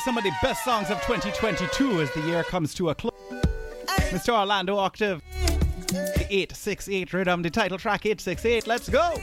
You 0.00 0.04
some 0.04 0.18
of 0.18 0.24
the 0.24 0.32
best 0.42 0.64
songs 0.64 0.90
of 0.90 1.00
2022 1.02 2.00
as 2.00 2.10
the 2.12 2.20
year 2.22 2.42
comes 2.44 2.74
to 2.74 2.90
a 2.90 2.94
close. 2.94 3.12
Mr. 4.10 4.30
Orlando 4.30 4.76
Octave, 4.76 5.22
the 5.88 6.26
868 6.30 7.12
rhythm, 7.12 7.42
the 7.42 7.50
title 7.50 7.78
track 7.78 8.06
868. 8.06 8.66
Let's 8.66 8.88
go. 8.88 9.14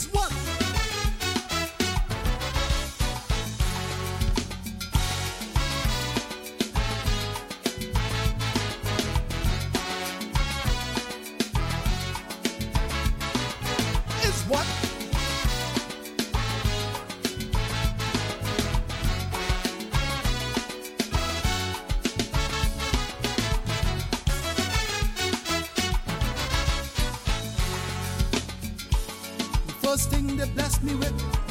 Is 0.00 0.06
what? 0.12 0.29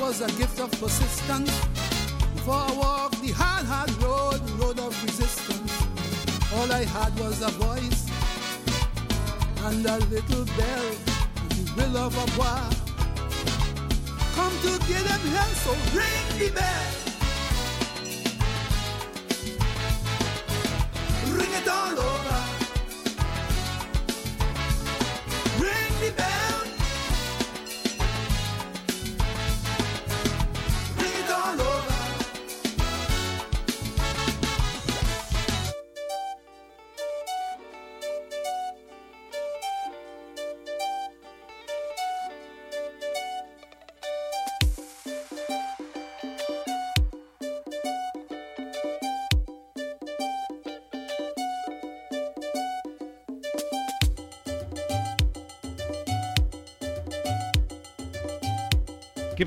Was 0.09 0.21
a 0.21 0.37
gift 0.39 0.59
of 0.59 0.71
persistence. 0.71 1.51
Before 2.33 2.55
I 2.55 2.73
walked 2.73 3.21
the 3.21 3.31
hard, 3.31 3.65
hard 3.67 3.91
road, 4.01 4.39
the 4.47 4.53
road 4.53 4.79
of 4.79 4.91
resistance, 5.03 5.71
all 6.55 6.71
I 6.71 6.83
had 6.83 7.13
was 7.19 7.43
a 7.43 7.51
voice 7.51 8.09
and 9.65 9.85
a 9.85 9.97
little 10.13 10.45
bell, 10.57 10.87
the 11.49 11.63
will 11.77 11.97
of 11.97 12.13
a 12.17 12.27
boy. 12.37 12.69
Come 14.33 14.55
to 14.65 14.71
get 14.87 15.05
hell, 15.05 15.53
so 15.63 15.71
ring 15.95 16.39
the 16.39 16.55
bell. 16.55 16.88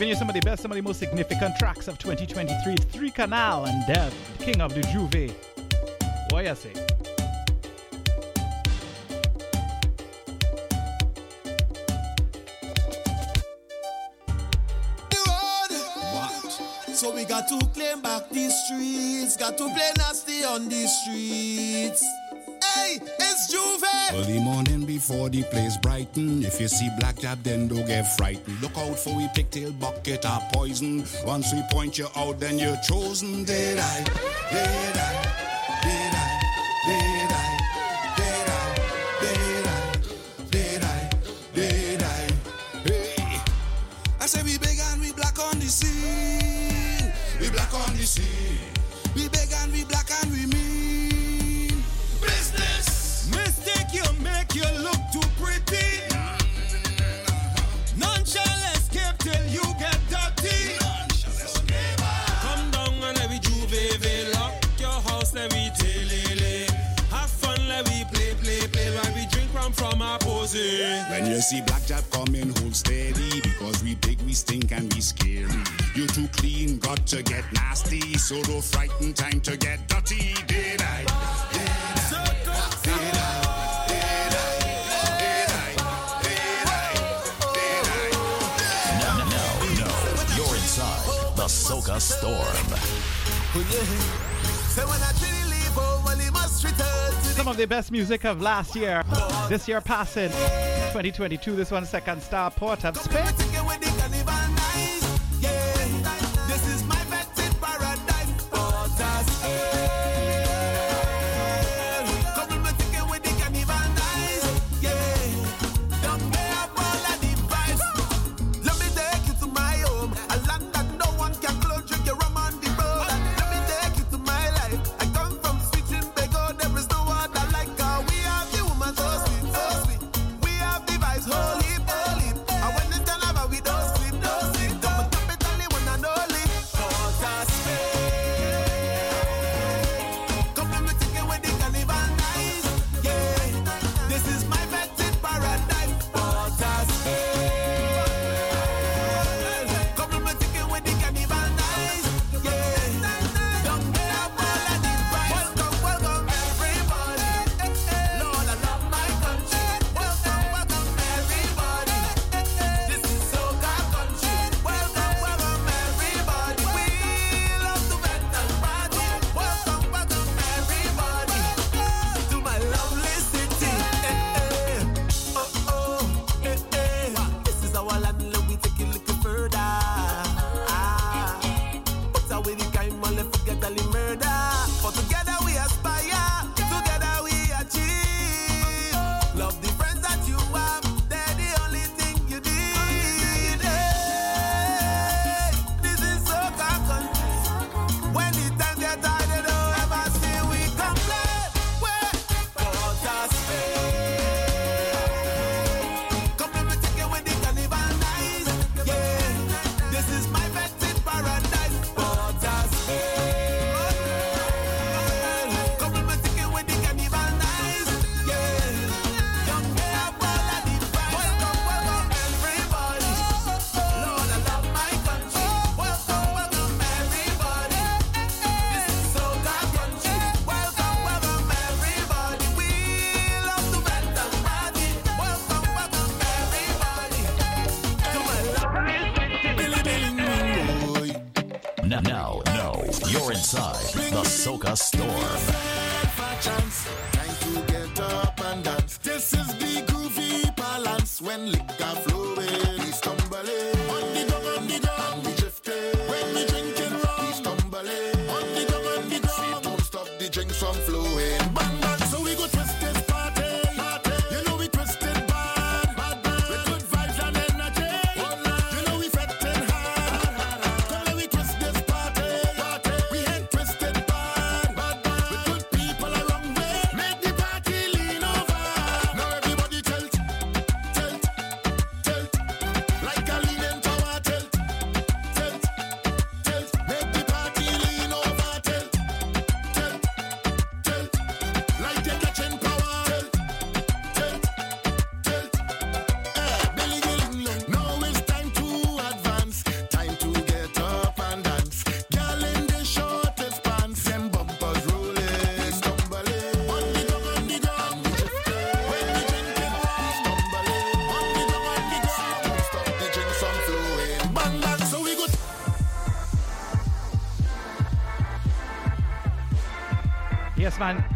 Giving 0.02 0.10
you 0.10 0.18
some 0.18 0.28
of 0.28 0.34
the 0.34 0.40
best, 0.40 0.62
some 0.62 0.72
of 0.72 0.74
the 0.74 0.82
most 0.82 0.98
significant 0.98 1.56
tracks 1.60 1.86
of 1.86 1.96
2023. 1.96 2.72
It's 2.72 2.84
Three 2.86 3.12
Canal 3.12 3.66
and 3.66 3.86
Dev, 3.86 4.12
King 4.40 4.60
of 4.60 4.74
the 4.74 4.80
Juve. 4.80 5.32
What 6.30 6.44
you 6.44 6.56
say? 6.56 6.72
What? 16.10 16.96
So 16.96 17.14
we 17.14 17.24
got 17.24 17.46
to 17.46 17.64
claim 17.66 18.00
back 18.02 18.28
these 18.30 18.56
streets, 18.64 19.36
got 19.36 19.56
to 19.56 19.72
play 19.72 19.92
nasty 19.98 20.42
on 20.42 20.68
these 20.68 20.90
streets. 21.02 22.04
Hey, 22.74 22.98
it's 23.20 23.52
Juve. 23.52 23.84
Before 25.12 25.28
the 25.28 25.42
place 25.42 25.76
brighten. 25.76 26.42
If 26.42 26.58
you 26.58 26.68
see 26.68 26.88
black 26.98 27.16
then 27.42 27.68
don't 27.68 27.86
get 27.86 28.16
frightened. 28.16 28.62
Look 28.62 28.78
out 28.78 28.98
for 28.98 29.14
we 29.14 29.28
pigtail 29.34 29.70
bucket 29.72 30.24
of 30.24 30.40
poison. 30.52 31.04
Once 31.26 31.52
we 31.52 31.62
point 31.70 31.98
you 31.98 32.06
out, 32.16 32.40
then 32.40 32.58
you're 32.58 32.78
chosen. 32.88 33.44
Did 33.44 33.78
I? 33.78 34.04
Did 34.50 34.96
I? 34.96 35.41
To 92.22 92.28
Some 97.34 97.48
of 97.48 97.56
the 97.56 97.66
best 97.66 97.90
music 97.90 98.24
of 98.24 98.40
last 98.40 98.76
year. 98.76 99.02
This 99.48 99.66
year 99.66 99.80
passing. 99.80 100.30
2022, 100.30 101.56
this 101.56 101.72
one 101.72 101.84
second 101.84 102.22
star 102.22 102.50
Port 102.52 102.84
of 102.84 102.96
Spain. 102.96 103.41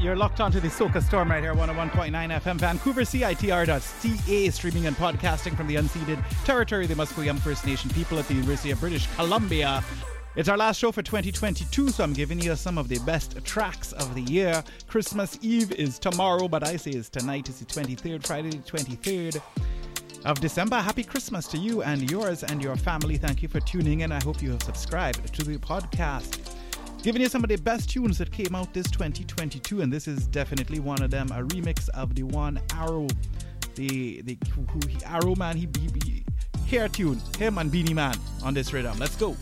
You're 0.06 0.14
locked 0.14 0.40
onto 0.40 0.60
the 0.60 0.68
Soca 0.68 1.02
Storm 1.02 1.32
right 1.32 1.42
here, 1.42 1.52
101.9 1.52 2.12
FM, 2.12 2.56
Vancouver, 2.58 3.00
CITR.ca, 3.00 4.50
streaming 4.50 4.86
and 4.86 4.96
podcasting 4.96 5.56
from 5.56 5.66
the 5.66 5.74
unceded 5.74 6.22
territory 6.44 6.84
of 6.84 6.90
the 6.90 6.94
Musqueam 6.94 7.36
First 7.40 7.66
Nation 7.66 7.90
people 7.90 8.16
at 8.16 8.28
the 8.28 8.34
University 8.34 8.70
of 8.70 8.78
British 8.78 9.08
Columbia. 9.16 9.82
It's 10.36 10.48
our 10.48 10.56
last 10.56 10.78
show 10.78 10.92
for 10.92 11.02
2022, 11.02 11.88
so 11.88 12.04
I'm 12.04 12.12
giving 12.12 12.38
you 12.38 12.54
some 12.54 12.78
of 12.78 12.86
the 12.86 13.00
best 13.00 13.44
tracks 13.44 13.90
of 13.94 14.14
the 14.14 14.22
year. 14.22 14.62
Christmas 14.86 15.40
Eve 15.42 15.72
is 15.72 15.98
tomorrow, 15.98 16.46
but 16.46 16.64
I 16.64 16.76
say 16.76 16.92
it's 16.92 17.08
tonight. 17.08 17.48
It's 17.48 17.58
the 17.58 17.64
23rd, 17.64 18.24
Friday 18.24 18.50
the 18.50 18.58
23rd 18.58 19.42
of 20.24 20.38
December. 20.40 20.76
Happy 20.76 21.02
Christmas 21.02 21.48
to 21.48 21.58
you 21.58 21.82
and 21.82 22.08
yours 22.08 22.44
and 22.44 22.62
your 22.62 22.76
family. 22.76 23.16
Thank 23.16 23.42
you 23.42 23.48
for 23.48 23.58
tuning 23.58 24.00
in. 24.00 24.12
I 24.12 24.22
hope 24.22 24.40
you 24.40 24.52
have 24.52 24.62
subscribed 24.62 25.34
to 25.34 25.42
the 25.42 25.56
podcast. 25.58 26.35
Giving 27.06 27.22
you 27.22 27.28
some 27.28 27.44
of 27.44 27.48
the 27.48 27.56
best 27.58 27.88
tunes 27.88 28.18
that 28.18 28.32
came 28.32 28.56
out 28.56 28.74
this 28.74 28.90
2022, 28.90 29.80
and 29.80 29.92
this 29.92 30.08
is 30.08 30.26
definitely 30.26 30.80
one 30.80 31.00
of 31.02 31.08
them. 31.12 31.28
A 31.28 31.40
remix 31.40 31.88
of 31.90 32.16
the 32.16 32.24
one 32.24 32.60
Arrow, 32.74 33.06
the 33.76 34.22
the 34.22 34.36
who, 34.52 34.62
who 34.62 34.80
Arrow 35.04 35.36
man. 35.36 35.56
He, 35.56 35.68
he, 35.78 35.88
he 36.02 36.24
hair 36.68 36.88
tune 36.88 37.22
him 37.38 37.58
and 37.58 37.70
Beenie 37.70 37.94
Man 37.94 38.16
on 38.42 38.54
this 38.54 38.72
rhythm. 38.72 38.98
Let's 38.98 39.14
go. 39.14 39.36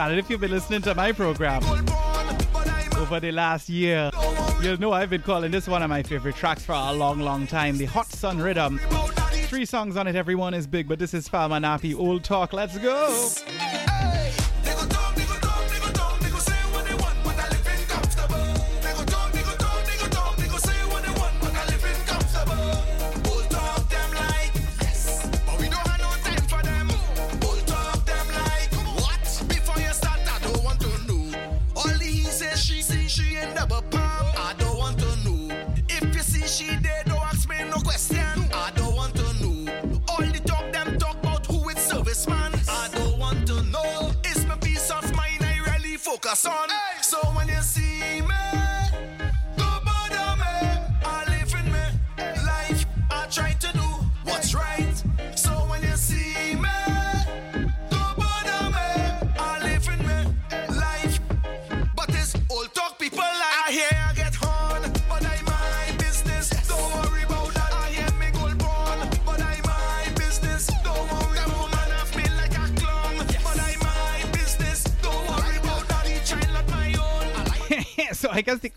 Man. 0.00 0.12
And 0.12 0.18
if 0.18 0.30
you've 0.30 0.40
been 0.40 0.50
listening 0.50 0.80
to 0.82 0.94
my 0.94 1.12
program 1.12 1.62
over 2.96 3.20
the 3.20 3.32
last 3.32 3.68
year, 3.68 4.10
you'll 4.62 4.80
know 4.80 4.92
I've 4.92 5.10
been 5.10 5.20
calling 5.20 5.50
this 5.50 5.68
one 5.68 5.82
of 5.82 5.90
my 5.90 6.02
favorite 6.02 6.36
tracks 6.36 6.64
for 6.64 6.72
a 6.72 6.92
long, 6.92 7.20
long 7.20 7.46
time. 7.46 7.76
The 7.76 7.84
Hot 7.84 8.06
Sun 8.06 8.38
Rhythm. 8.38 8.80
Three 9.48 9.66
songs 9.66 9.96
on 9.96 10.06
it, 10.06 10.16
everyone 10.16 10.54
is 10.54 10.66
big, 10.66 10.88
but 10.88 10.98
this 10.98 11.12
is 11.12 11.28
Farmer 11.28 11.60
Nappy 11.60 11.94
Old 11.94 12.24
Talk. 12.24 12.54
Let's 12.54 12.78
go. 12.78 13.28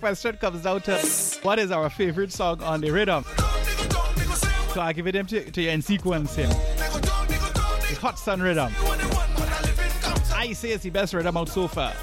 Question 0.04 0.36
comes 0.36 0.64
down 0.64 0.82
to 0.82 0.98
what 1.44 1.60
is 1.60 1.72
our 1.72 1.90
favorite 1.90 2.30
song 2.30 2.62
on 2.62 2.82
the 2.82 2.92
rhythm? 2.92 3.24
So 4.74 4.82
I 4.82 4.92
give 4.92 5.08
it 5.08 5.14
them 5.14 5.26
to, 5.28 5.50
to 5.50 5.62
you 5.62 5.70
in 5.70 5.82
sequence 5.82 6.36
here. 6.36 6.48
The 6.48 7.98
Hot 8.02 8.20
Sun 8.20 8.42
Rhythm. 8.42 8.74
I 10.36 10.52
say 10.52 10.72
it's 10.72 10.84
the 10.84 10.90
best 10.90 11.14
rhythm 11.14 11.38
out 11.38 11.48
so 11.48 11.70
far. 11.70 11.94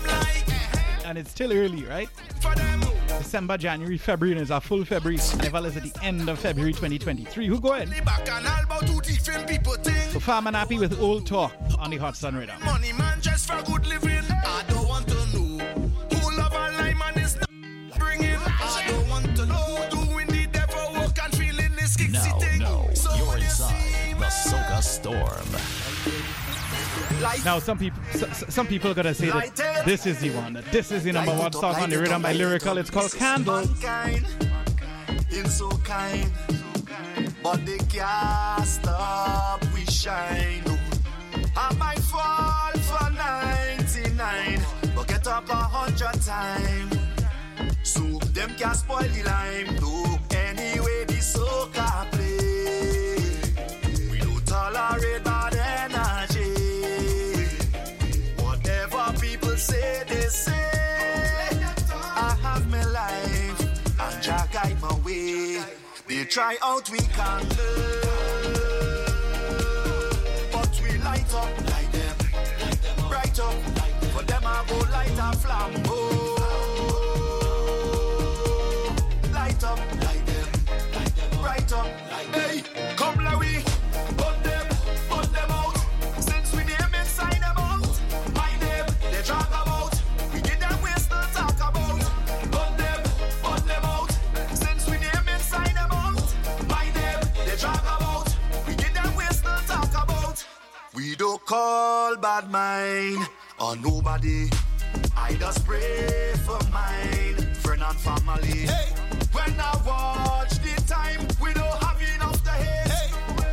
And 1.04 1.18
it's 1.18 1.30
still 1.30 1.52
early, 1.52 1.84
right? 1.84 2.08
December, 3.18 3.58
January, 3.58 3.98
February, 3.98 4.32
and 4.32 4.40
it's 4.40 4.50
a 4.50 4.62
full 4.62 4.82
February. 4.86 5.18
Carnival 5.18 5.66
is 5.66 5.76
at 5.76 5.82
the 5.82 5.92
end 6.02 6.26
of 6.26 6.38
February 6.38 6.72
2023. 6.72 7.48
Who 7.48 7.60
going? 7.60 7.92
So 10.12 10.20
Farmer 10.20 10.52
Nappy 10.52 10.80
with 10.80 10.98
Old 10.98 11.26
Talk 11.26 11.52
on 11.78 11.90
the 11.90 11.98
Hot 11.98 12.16
Sun 12.16 12.34
Rhythm. 12.34 12.64
Money 12.64 12.94
man 12.94 13.20
just 13.20 13.46
for 13.46 13.62
good 13.70 13.86
living. 13.86 14.09
Now, 27.44 27.58
some 27.58 27.78
people, 27.78 28.02
some 28.48 28.66
people 28.66 28.90
are 28.90 28.94
gonna 28.94 29.14
say 29.14 29.30
that 29.30 29.82
this 29.84 30.06
is 30.06 30.20
the 30.20 30.30
one, 30.30 30.54
that 30.54 30.64
this 30.72 30.90
is 30.90 31.04
the 31.04 31.12
number 31.12 31.32
one 31.34 31.52
song 31.52 31.74
on 31.76 31.90
the 31.90 31.98
rhythm 31.98 32.22
by 32.22 32.34
Lyrikal. 32.34 32.76
It's 32.78 32.90
called 32.90 33.12
Candle. 33.12 33.64
So 35.46 35.68
kind, 35.84 36.30
but 37.42 37.64
they 37.66 37.78
can't 37.78 38.66
stop 38.66 39.62
we 39.74 39.84
shine. 39.86 40.62
I 41.56 41.74
might 41.74 41.98
fall 41.98 42.72
for 42.72 43.10
99, 43.10 44.60
but 44.94 45.08
get 45.08 45.26
up 45.26 45.48
a 45.48 45.54
hundred 45.54 46.20
times. 46.22 46.96
So 47.82 48.00
them 48.32 48.54
can't 48.56 48.76
spoil 48.76 49.00
the 49.00 49.22
lime. 49.24 49.76
No, 49.80 50.18
anyway, 50.36 51.04
soca 51.20 52.10
play. 52.12 53.16
We 54.10 54.18
don't 54.18 54.46
tolerate 54.46 55.24
try 66.30 66.56
out 66.62 66.88
we 66.90 66.98
can 66.98 67.44
but 70.52 70.80
we 70.80 70.96
light 70.98 71.34
up 71.34 71.50
like 71.72 71.90
them, 71.90 72.16
bright 73.08 73.40
up. 73.40 73.54
For 74.12 74.22
them 74.22 74.42
I 74.44 74.64
go 74.68 74.76
light 74.92 75.10
a 75.10 75.36
flambeau. 75.36 76.39
Call 101.50 102.14
bad 102.14 102.48
mind 102.48 103.18
or 103.58 103.74
nobody. 103.74 104.48
I 105.16 105.34
just 105.34 105.66
pray 105.66 106.32
for 106.46 106.60
mine, 106.70 107.34
friend 107.54 107.82
and 107.82 107.98
family. 107.98 108.70
Hey, 108.70 108.90
when 109.32 109.58
I 109.58 109.72
watch 109.84 110.50
the 110.60 110.80
time, 110.86 111.26
we 111.42 111.52
don't 111.52 111.82
have 111.82 112.00
enough 112.14 112.40
to 112.44 112.50
hate. 112.50 113.10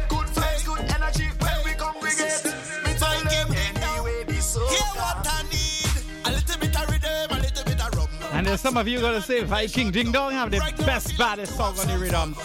Good 0.10 0.28
vibes, 0.28 0.65
good 0.68 0.82
energy 0.95 1.26
when 1.40 1.57
we 1.65 1.72
congregate. 1.72 2.45
Me 2.86 2.94
tell 2.99 3.19
them 3.24 3.49
anyway, 3.56 4.24
this 4.28 4.45
so. 4.45 4.61
Yeah, 4.61 5.02
what 5.02 5.26
I 5.28 5.41
need, 5.49 6.03
a 6.26 6.30
little 6.38 6.60
bit 6.60 6.76
of 6.80 6.90
rhythm, 6.91 7.32
a 7.32 7.41
little 7.41 7.64
bit 7.65 7.82
of 7.82 7.95
rum. 7.98 8.10
And 8.32 8.45
there's 8.45 8.61
some 8.61 8.78
of 8.78 8.88
you 8.88 9.02
gonna 9.02 9.24
say 9.24 9.44
Viking 9.44 9.90
Ding 9.90 10.11
Dong 10.11 10.34
have 10.34 10.52
the 10.52 10.60
best, 10.86 11.18
baddest 11.18 11.57
song 11.57 11.76
on 11.80 11.88
the 11.88 11.98
rhythm. 11.98 12.36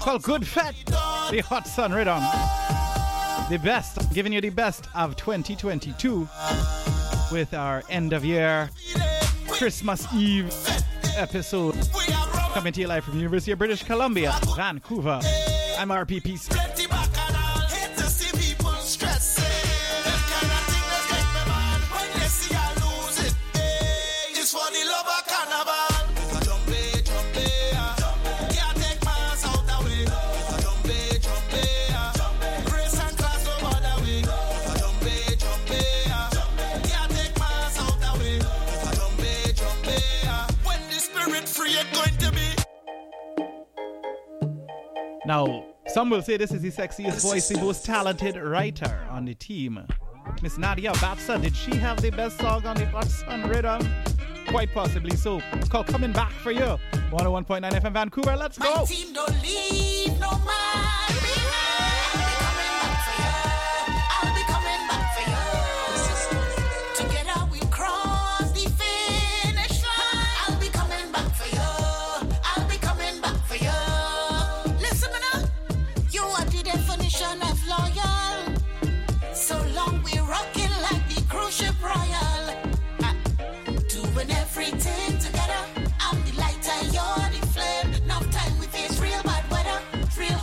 Called 0.00 0.24
Good 0.24 0.44
Fat, 0.44 0.74
the 1.30 1.40
Hot 1.46 1.68
Sun 1.68 1.92
Rhythm. 1.92 2.20
The 3.48 3.58
best, 3.58 3.98
giving 4.16 4.32
you 4.32 4.40
the 4.40 4.48
best 4.48 4.88
of 4.94 5.14
2022 5.16 6.26
with 7.30 7.52
our 7.52 7.82
end 7.90 8.14
of 8.14 8.24
year 8.24 8.70
Christmas 9.46 10.06
Eve 10.14 10.50
episode. 11.18 11.74
Coming 12.54 12.72
to 12.72 12.80
you 12.80 12.88
live 12.88 13.04
from 13.04 13.18
University 13.18 13.52
of 13.52 13.58
British 13.58 13.82
Columbia, 13.82 14.34
Vancouver. 14.56 15.20
I'm 15.78 15.90
RPP. 15.90 16.75
Now, 45.26 45.64
some 45.88 46.08
will 46.08 46.22
say 46.22 46.36
this 46.36 46.52
is 46.52 46.62
the 46.62 46.70
sexiest 46.70 47.20
voice, 47.20 47.48
the 47.48 47.58
most 47.58 47.84
talented 47.84 48.36
writer 48.36 49.04
on 49.10 49.24
the 49.24 49.34
team. 49.34 49.84
Miss 50.40 50.56
Nadia 50.56 50.92
Batson, 50.92 51.40
did 51.40 51.56
she 51.56 51.74
have 51.74 52.00
the 52.00 52.10
best 52.10 52.38
song 52.38 52.64
on 52.64 52.76
the 52.76 52.86
Hot 52.86 53.06
Sun 53.08 53.48
Rhythm? 53.48 53.80
Quite 54.46 54.72
possibly 54.72 55.16
so. 55.16 55.40
It's 55.54 55.68
called 55.68 55.88
Coming 55.88 56.12
Back 56.12 56.30
for 56.30 56.52
You. 56.52 56.78
101.9 57.10 57.60
FM 57.60 57.92
Vancouver, 57.92 58.36
let's 58.36 58.56
go! 58.56 58.86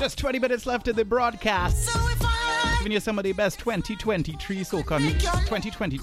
Just 0.03 0.17
20 0.17 0.37
minutes 0.37 0.65
left 0.65 0.89
in 0.89 0.97
the 0.97 1.05
broadcast. 1.05 1.89
Giving 2.79 2.91
you 2.91 2.99
some 2.99 3.17
of 3.17 3.23
the 3.23 3.31
best 3.31 3.57
2023 3.59 4.57
soca 4.57 4.99
music. 4.99 5.21
2020. 5.21 5.97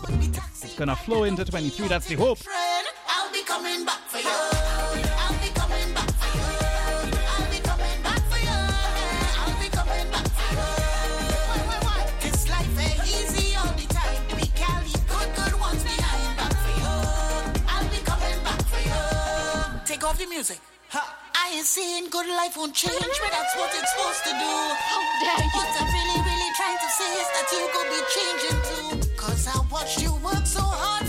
It's 0.62 0.74
gonna 0.74 0.96
flow 0.96 1.24
into 1.24 1.44
23, 1.44 1.86
that's 1.86 2.06
the 2.06 2.14
hope. 2.14 2.38
friend. 2.38 2.86
I'll 3.06 3.30
be 3.30 3.42
coming 3.42 3.84
back 3.84 4.00
for 4.08 4.16
you. 4.16 4.24
I'll 4.26 5.36
be 5.42 5.48
coming 5.52 5.92
back 5.92 6.08
for 6.16 6.32
you. 6.32 6.48
I'll 7.28 7.50
be 7.52 7.58
coming 7.60 8.02
back 8.02 8.20
for 8.24 8.38
you. 8.40 8.60
I'll 9.36 9.60
be 9.60 9.68
coming 9.68 10.10
back 10.10 10.28
for 10.28 10.48
you. 10.48 10.64
Why, 11.44 11.58
why, 11.68 11.78
why? 11.84 12.10
This 12.22 12.48
life 12.48 12.80
ain't 12.80 13.04
easy 13.04 13.54
all 13.54 13.66
the 13.66 13.86
time. 13.92 14.16
We 14.34 14.46
can 14.56 14.82
leave 14.82 15.08
good, 15.12 15.28
good 15.36 15.60
ones 15.60 15.84
behind. 15.84 16.38
Back 16.38 16.56
for 16.56 16.72
you. 16.80 16.88
I'll 17.68 17.90
be 17.90 18.00
coming 18.08 18.44
back 18.44 18.62
for 18.62 18.80
you. 18.80 19.80
Take 19.84 20.02
off 20.04 20.16
the 20.16 20.24
music. 20.24 20.58
Ain't 21.52 21.66
saying 21.66 22.06
good 22.10 22.28
life 22.28 22.56
won't 22.56 22.74
change, 22.74 22.94
but 22.94 23.30
that's 23.32 23.56
what 23.56 23.70
it's 23.74 23.90
supposed 23.90 24.22
to 24.22 24.30
do. 24.30 24.54
How 24.86 25.02
dare 25.18 25.42
you? 25.42 25.50
What 25.50 25.66
I'm 25.80 25.88
really, 25.90 26.20
really 26.22 26.50
trying 26.54 26.78
to 26.78 26.90
say 26.94 27.10
is 27.10 27.28
that 27.34 27.46
you 27.50 27.66
could 27.74 27.88
be 27.90 28.00
changing 28.14 28.58
too. 28.70 29.16
Cause 29.16 29.48
I 29.48 29.58
watched 29.72 30.00
you 30.00 30.14
work 30.22 30.46
so 30.46 30.60
hard 30.62 30.99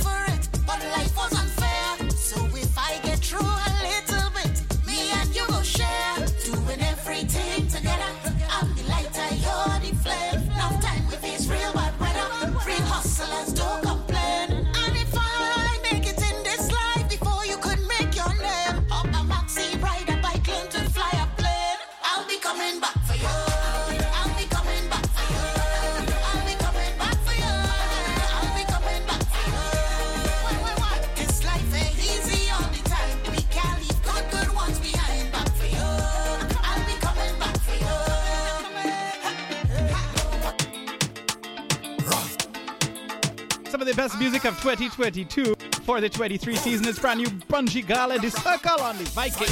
best 44.12 44.20
music 44.20 44.46
of 44.46 44.60
2022 44.62 45.56
for 45.84 46.02
the 46.02 46.10
23 46.10 46.56
season 46.56 46.88
is 46.88 47.00
brand 47.00 47.20
new 47.20 47.28
Bunji 47.28 47.86
Garlin, 47.86 48.22
the 48.22 48.30
circle 48.30 48.82
on 48.82 48.98
the 48.98 49.04
Viking. 49.06 49.48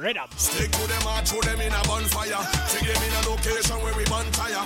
Rhythm. 0.00 0.28
Stick 0.36 0.70
to 0.70 0.88
them 0.88 1.02
and 1.08 1.28
throw 1.28 1.40
them 1.40 1.60
in 1.60 1.72
a 1.72 1.82
bonfire. 1.84 2.40
Take 2.68 2.92
them 2.92 3.02
in 3.02 3.12
a 3.12 3.28
location 3.28 3.76
where 3.82 3.94
we 3.96 4.04
bonfire. 4.04 4.64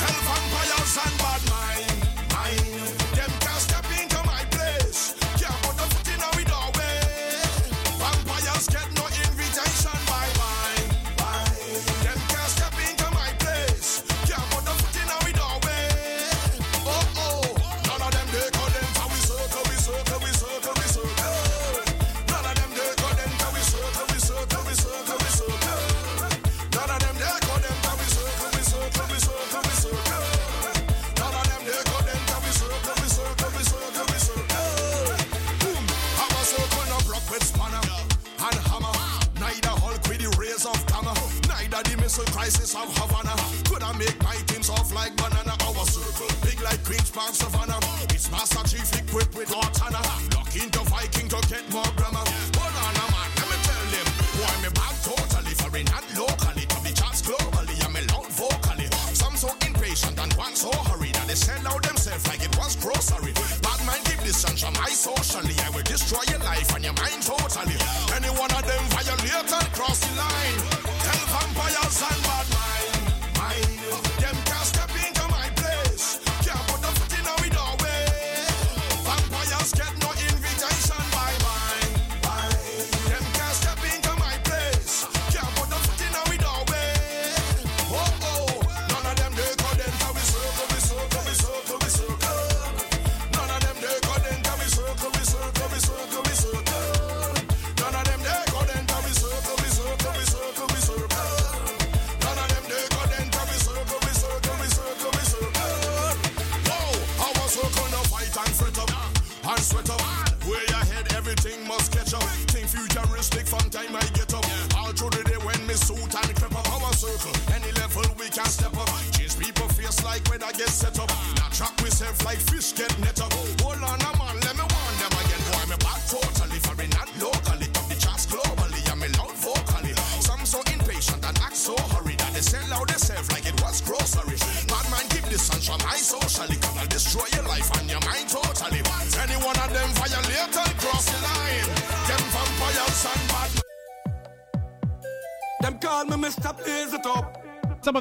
Tell 0.00 0.18
vampires 0.28 0.98
and 1.04 1.18
bad 1.18 1.42
mind, 1.50 1.73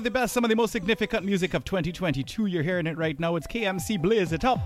the 0.03 0.11
best, 0.11 0.33
some 0.33 0.43
of 0.43 0.49
the 0.49 0.55
most 0.55 0.71
significant 0.71 1.25
music 1.25 1.53
of 1.53 1.63
2022. 1.63 2.47
You're 2.47 2.63
hearing 2.63 2.87
it 2.87 2.97
right 2.97 3.19
now. 3.19 3.35
It's 3.35 3.47
KMC 3.47 3.97
Blizz 3.99 4.33
It 4.33 4.43
Up. 4.43 4.59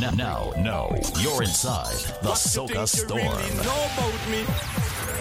Now, 0.00 0.10
now, 0.10 0.52
now, 0.58 0.94
you're 1.18 1.42
inside 1.42 1.96
the 2.22 2.28
what 2.28 2.38
Soca 2.38 2.86
Storm. 2.86 3.20
You 3.20 3.30
really 3.30 3.54
know 3.64 3.88
about 3.94 4.30
me? 4.30 4.44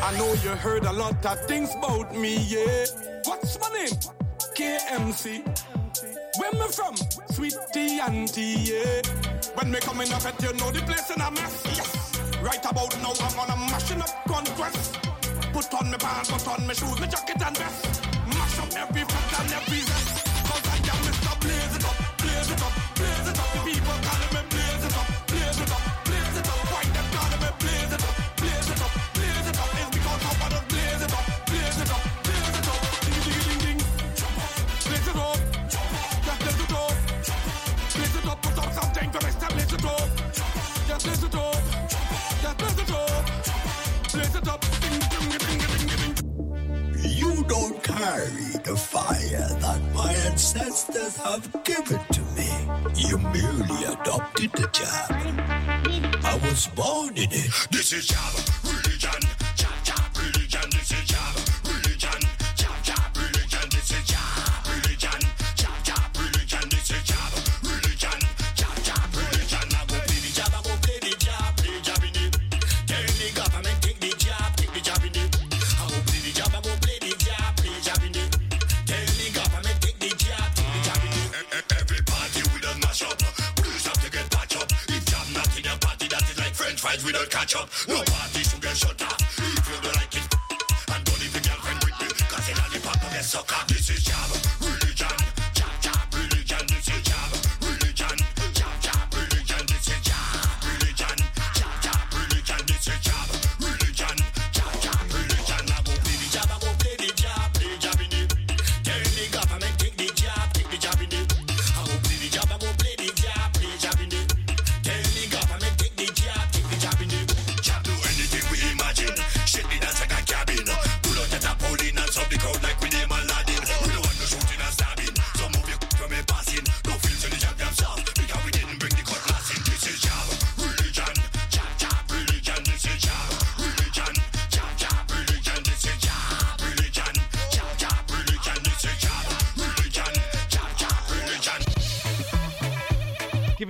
I 0.03 0.15
know 0.17 0.33
you 0.43 0.49
heard 0.49 0.85
a 0.85 0.91
lot 0.91 1.25
of 1.25 1.45
things 1.47 1.73
about 1.75 2.15
me, 2.15 2.37
yeah. 2.37 2.85
What's 3.23 3.59
my 3.59 3.69
name? 3.69 3.89
KMC. 4.55 5.41
Where 6.39 6.51
me 6.51 6.67
from? 6.71 6.95
Sweetie 7.31 7.99
auntie, 7.99 8.71
yeah. 8.71 9.01
When 9.55 9.71
me 9.71 9.79
coming 9.79 10.11
up 10.11 10.25
at 10.25 10.41
you 10.43 10.53
know 10.53 10.69
the 10.71 10.81
place 10.81 11.09
in 11.09 11.21
a 11.21 11.31
mess, 11.31 11.63
yes. 11.65 12.21
Right 12.41 12.63
about 12.63 12.95
now 13.01 13.13
I'm 13.19 13.39
on 13.39 13.49
a 13.49 13.71
mashing 13.71 14.01
up 14.01 14.25
conquest. 14.27 14.99
Put 15.53 15.73
on 15.73 15.89
me 15.89 15.97
pants, 15.97 16.29
put 16.29 16.47
on 16.47 16.67
me 16.67 16.73
shoes, 16.73 16.99
me 16.99 17.07
jacket 17.07 17.41
and 17.41 17.57
vest 17.57 18.04
every 18.77 19.03
fuck 19.03 19.39
and 19.39 19.53
every 19.53 19.77
rest. 19.77 20.24
carry 48.15 48.51
the 48.63 48.75
fire 48.75 49.47
that 49.59 49.81
my 49.93 50.13
ancestors 50.29 51.17
have 51.17 51.45
given 51.63 51.99
to 52.11 52.21
me. 52.37 52.49
You 52.95 53.17
merely 53.17 53.83
adopted 53.85 54.51
the 54.53 54.69
job. 54.71 55.11
I 56.23 56.39
was 56.43 56.67
born 56.67 57.09
in 57.17 57.29
it. 57.31 57.51
This 57.71 57.91
is 57.93 58.07
Java 58.07 58.41
religion. 58.63 59.34
catch 87.29 87.55
up. 87.55 87.69
No. 87.87 88.14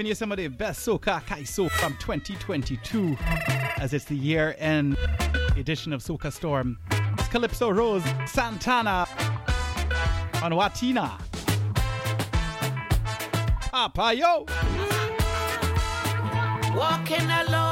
giving 0.06 0.11
you 0.11 0.15
some 0.15 0.32
of 0.32 0.38
the 0.38 0.48
best 0.48 0.86
Soca 0.86 1.19
Kaiso 1.23 1.68
from 1.68 1.98
2022, 1.98 3.18
as 3.77 3.91
it's 3.91 4.06
the 4.06 4.15
year 4.15 4.56
end 4.60 4.95
edition 5.57 5.91
of 5.94 6.03
Soca 6.03 6.32
Storm. 6.32 6.77
It's 7.18 7.27
Calypso 7.30 7.72
Rose 7.72 8.03
Santana 8.27 9.07
on 10.44 10.52
Watina. 10.52 11.19
Apa 13.73 14.14
yo! 14.14 14.45
Walking 16.77 17.27
alone. 17.32 17.64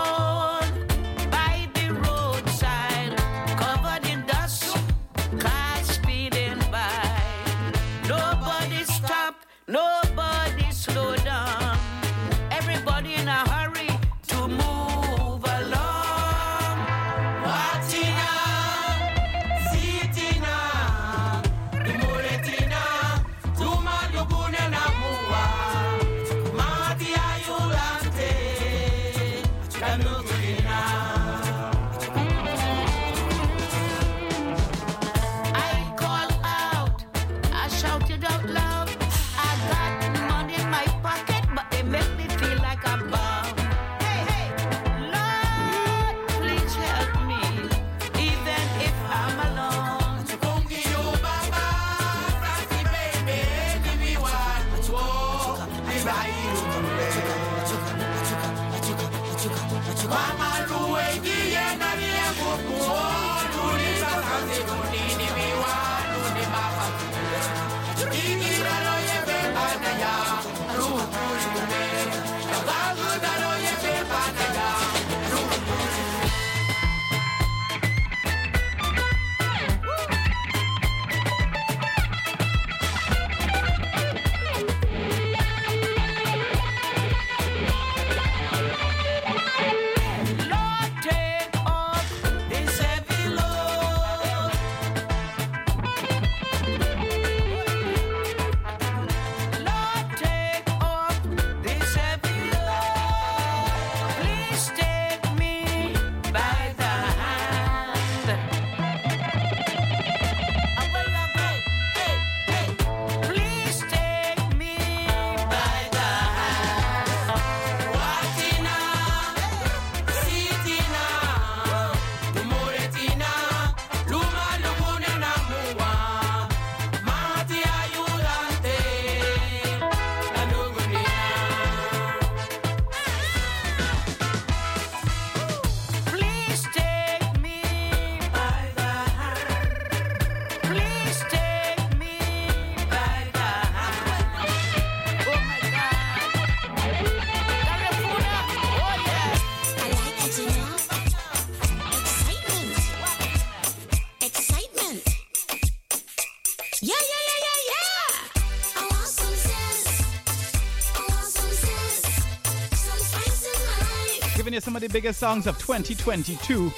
The 164.87 164.89
biggest 164.89 165.17
songs 165.17 165.47
of 165.47 165.57
2022. 165.59 166.69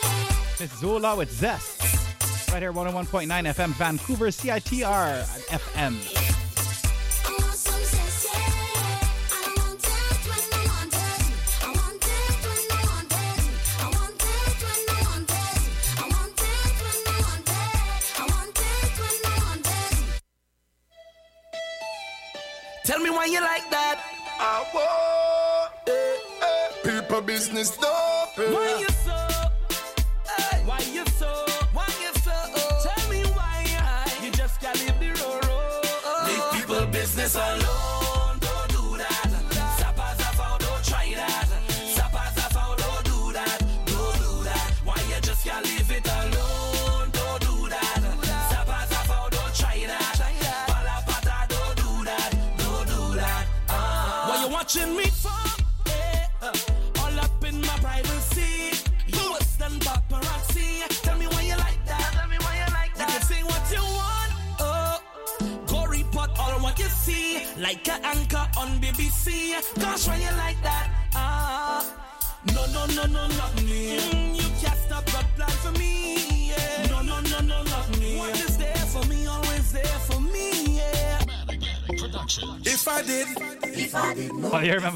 It's 0.59 0.79
Zola 0.79 1.15
with 1.15 1.31
Zest. 1.31 1.81
Right 2.51 2.61
here, 2.61 2.71
101.9 2.71 3.27
FM, 3.27 3.69
Vancouver, 3.71 4.27
CITR 4.27 5.23
FM. 5.49 6.34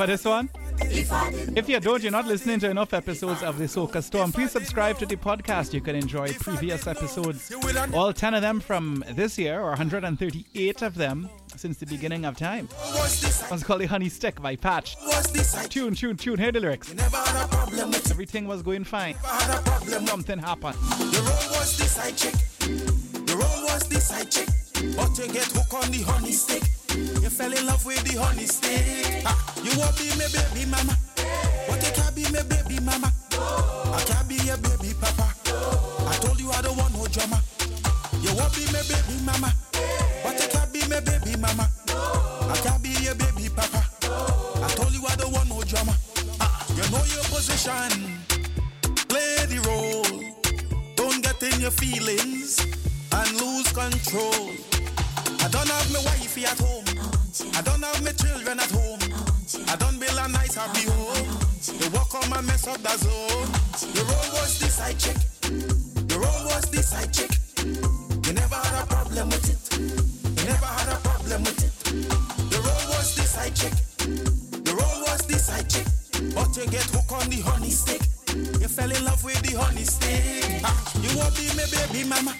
This 0.10 0.26
one? 0.26 0.50
If 0.82 1.70
you 1.70 1.80
don't, 1.80 2.02
you're 2.02 2.12
not 2.12 2.26
listening 2.26 2.60
to 2.62 2.70
enough 2.70 2.96
episodes 2.96 3.44
of 3.44 3.60
the 3.60 3.66
Soca 3.66 4.02
Storm. 4.02 4.32
Please 4.32 4.52
subscribe 4.52 4.98
to 4.98 5.06
the 5.06 5.16
podcast. 5.16 5.72
You 5.72 5.82
can 5.82 5.96
enjoy 5.96 6.34
previous 6.34 6.88
episodes, 6.88 7.54
all 7.94 8.12
10 8.12 8.34
of 8.34 8.42
them 8.42 8.60
from 8.60 9.04
this 9.12 9.38
year, 9.38 9.60
or 9.62 9.70
138 9.70 10.82
of 10.82 10.96
them 10.96 11.30
since 11.56 11.78
the 11.78 11.86
beginning 11.86 12.26
of 12.26 12.38
time. 12.38 12.68
One's 13.52 13.64
called 13.64 13.82
The 13.82 13.86
Honey 13.86 14.10
Stick 14.10 14.42
by 14.42 14.56
Patch. 14.56 14.98
Tune, 15.70 15.94
tune, 15.94 16.18
tune. 16.18 16.40
Hear 16.40 16.52
the 16.52 16.60
lyrics. 16.60 16.92
Everything 18.10 18.48
was 18.48 18.64
going 18.64 18.86
fine. 18.86 19.14
Something 19.84 20.40
happened. 20.40 20.74
The 20.74 21.22
road 21.22 21.60
was 21.60 21.78
this 21.78 22.00
I 22.00 22.12
check. 22.14 22.34
The 23.28 23.36
road 23.36 23.64
was 23.72 23.88
this 23.88 24.12
I 24.12 24.24
check. 24.24 24.48
But 24.96 25.16
you 25.20 25.32
get 25.32 25.46
hooked 25.52 25.74
on 25.74 25.92
the 25.92 26.02
honey 26.02 26.32
stick. 26.32 26.64
Fell 27.40 27.54
in 27.54 27.66
love 27.68 27.86
with 27.86 28.04
the 28.04 28.20
honey 28.20 28.46
stick. 28.46 29.24
Ah, 29.26 29.32
you 29.64 29.72
won't 29.80 29.96
be 29.96 30.12
my 30.20 30.28
baby 30.28 30.68
mama. 30.68 30.92
But 31.72 31.80
you 31.80 31.92
can't 31.96 32.14
be 32.14 32.24
my 32.36 32.44
baby 32.44 32.84
mama. 32.84 33.14
I 33.96 34.04
can't 34.04 34.28
be 34.28 34.36
your 34.44 34.58
baby 34.58 34.92
papa. 35.00 35.32
I 35.48 36.20
told 36.20 36.38
you 36.38 36.52
I 36.52 36.62
don't 36.62 36.76
want 36.76 36.92
no 36.92 37.08
drama. 37.08 37.40
You 38.20 38.36
won't 38.36 38.52
be 38.52 38.68
my 38.76 38.84
baby 38.92 39.24
mama. 39.24 39.56
But 40.20 40.36
you 40.36 40.50
can't 40.52 40.68
be 40.74 40.84
my 40.92 41.00
baby 41.00 41.40
mama. 41.40 41.72
I 41.88 42.60
can't 42.60 42.84
be 42.84 42.90
your 43.08 43.16
baby 43.16 43.48
papa. 43.56 43.88
I 44.60 44.68
told 44.76 44.92
you 44.92 45.08
I 45.08 45.16
don't 45.16 45.32
want 45.32 45.48
no 45.48 45.64
drama. 45.64 45.96
Ah, 46.44 46.68
you 46.76 46.84
know 46.92 47.08
your 47.08 47.24
position. 47.32 48.20
Play 49.08 49.48
the 49.48 49.64
role. 49.64 50.12
Don't 51.00 51.24
get 51.24 51.42
in 51.42 51.62
your 51.62 51.72
feelings 51.72 52.60
and 53.16 53.32
lose 53.40 53.72
control. 53.72 54.52
I 55.40 55.48
don't 55.48 55.72
have 55.72 55.88
my 55.96 56.04
wifey 56.04 56.44
at 56.44 56.60
home. 56.60 56.89
I 57.56 57.62
don't 57.62 57.82
have 57.84 58.04
my 58.04 58.12
children 58.12 58.60
at 58.60 58.72
home. 58.72 59.00
I 59.68 59.76
don't 59.76 60.00
build 60.00 60.18
a 60.18 60.28
nice 60.30 60.56
happy 60.56 60.90
home. 60.90 61.28
They 61.80 61.90
walk 61.90 62.14
on 62.16 62.30
my 62.30 62.42
mess 62.42 62.68
up 62.68 62.82
the 62.82 62.96
zone. 62.98 63.50
The 63.94 64.02
road 64.02 64.30
was 64.34 64.60
this 64.60 64.80
I 64.80 64.94
check. 64.94 65.18
The 66.08 66.18
road 66.18 66.44
was 66.46 66.66
this 66.72 66.94
I 66.94 67.06
check. 67.08 67.32
You 68.26 68.34
never 68.34 68.56
had 68.56 68.84
a 68.84 68.88
problem 68.88 69.30
with 69.30 69.50
it. 69.50 69.80
You 69.80 70.46
never 70.46 70.66
had 70.66 70.90
a 70.90 71.00
problem 71.02 71.44
with 71.44 71.64
it. 71.64 71.74
The 72.52 72.58
road 72.58 72.86
was 72.96 73.16
this 73.16 73.38
I 73.38 73.50
check. 73.50 73.74
The 74.64 74.74
road 74.74 75.00
was 75.08 75.22
this 75.28 75.50
I 75.50 75.62
check. 75.64 75.88
But 76.36 76.56
you 76.58 76.66
get 76.70 76.86
hooked 76.92 77.12
on 77.12 77.30
the 77.30 77.42
honey 77.42 77.72
stick. 77.72 78.02
You 78.62 78.68
fell 78.68 78.92
in 78.92 79.04
love 79.06 79.24
with 79.24 79.42
the 79.42 79.58
honey 79.58 79.84
stick. 79.84 80.62
Ah, 80.64 80.76
you 81.02 81.18
won't 81.18 81.36
be 81.36 81.48
my 81.58 81.66
baby 81.72 82.08
mama. 82.08 82.39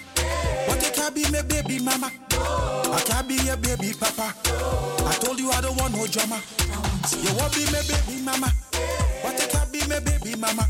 Can't 1.10 1.26
be 1.26 1.32
my 1.32 1.42
baby 1.42 1.80
mama. 1.80 2.08
I 2.30 3.02
can't 3.04 3.26
be 3.26 3.34
your 3.34 3.56
baby 3.56 3.92
papa. 3.98 4.32
I 4.46 5.12
told 5.20 5.40
you 5.40 5.50
I 5.50 5.60
don't 5.60 5.76
want 5.76 5.92
no 5.92 6.06
drama. 6.06 6.40
You 7.18 7.34
won't 7.34 7.52
be 7.52 7.64
my 7.72 7.82
baby 7.82 8.22
mama. 8.22 8.52
But 9.20 9.40
you 9.40 9.48
can't 9.48 9.72
be 9.72 9.80
my 9.88 9.98
baby 9.98 10.36
mama. 10.38 10.69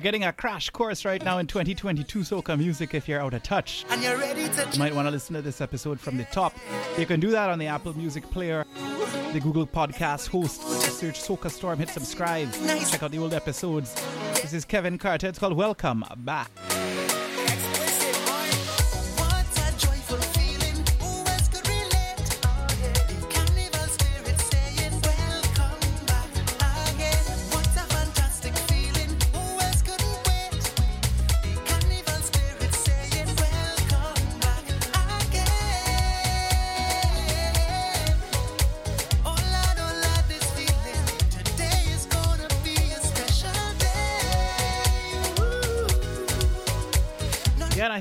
You're 0.00 0.04
getting 0.12 0.24
a 0.24 0.32
crash 0.32 0.70
course 0.70 1.04
right 1.04 1.22
now 1.22 1.36
in 1.36 1.46
2022 1.46 2.20
soca 2.20 2.56
music 2.56 2.94
if 2.94 3.06
you're 3.06 3.20
out 3.20 3.34
of 3.34 3.42
touch. 3.42 3.84
you 4.00 4.78
might 4.78 4.94
want 4.94 5.06
to 5.06 5.10
listen 5.10 5.34
to 5.34 5.42
this 5.42 5.60
episode 5.60 6.00
from 6.00 6.16
the 6.16 6.24
top. 6.24 6.56
You 6.96 7.04
can 7.04 7.20
do 7.20 7.28
that 7.32 7.50
on 7.50 7.58
the 7.58 7.66
Apple 7.66 7.92
Music 7.94 8.24
Player, 8.30 8.64
the 9.34 9.40
Google 9.40 9.66
Podcast 9.66 10.28
host. 10.28 10.62
Search 10.62 11.20
Soca 11.20 11.50
Storm, 11.50 11.80
hit 11.80 11.90
subscribe, 11.90 12.50
check 12.90 13.02
out 13.02 13.10
the 13.10 13.18
old 13.18 13.34
episodes. 13.34 13.94
This 14.40 14.54
is 14.54 14.64
Kevin 14.64 14.96
Carter. 14.96 15.26
It's 15.26 15.38
called 15.38 15.52
Welcome 15.52 16.02
Back. 16.16 16.50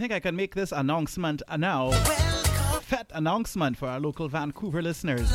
think 0.09 0.25
I 0.25 0.27
can 0.27 0.35
make 0.35 0.55
this 0.55 0.71
announcement 0.71 1.43
now. 1.55 1.89
Welcome. 1.89 2.81
Fat 2.81 3.11
announcement 3.13 3.77
for 3.77 3.87
our 3.87 3.99
local 3.99 4.27
Vancouver 4.27 4.81
listeners. 4.81 5.31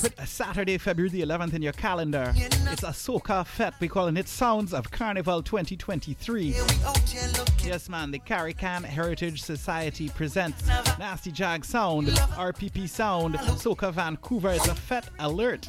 Put 0.00 0.18
Saturday, 0.26 0.78
February 0.78 1.10
the 1.10 1.20
11th 1.20 1.52
in 1.52 1.60
your 1.60 1.74
calendar. 1.74 2.32
It's 2.34 2.82
a 2.82 2.86
soca 2.86 3.44
Ahsoka 3.44 3.46
Fete. 3.46 3.74
We 3.78 3.88
call 3.88 4.08
it 4.08 4.28
Sounds 4.28 4.72
of 4.72 4.90
Carnival 4.90 5.42
2023. 5.42 6.54
Yes, 7.62 7.90
man, 7.90 8.10
the 8.10 8.18
Carrican 8.20 8.84
Heritage 8.84 9.42
Society 9.42 10.08
presents 10.08 10.66
Nasty 10.98 11.30
Jag 11.30 11.66
Sound, 11.66 12.08
RPP 12.08 12.88
Sound, 12.88 13.34
Soca 13.34 13.92
Vancouver. 13.92 14.50
It's 14.50 14.68
a 14.68 14.74
fat 14.74 15.10
alert. 15.18 15.66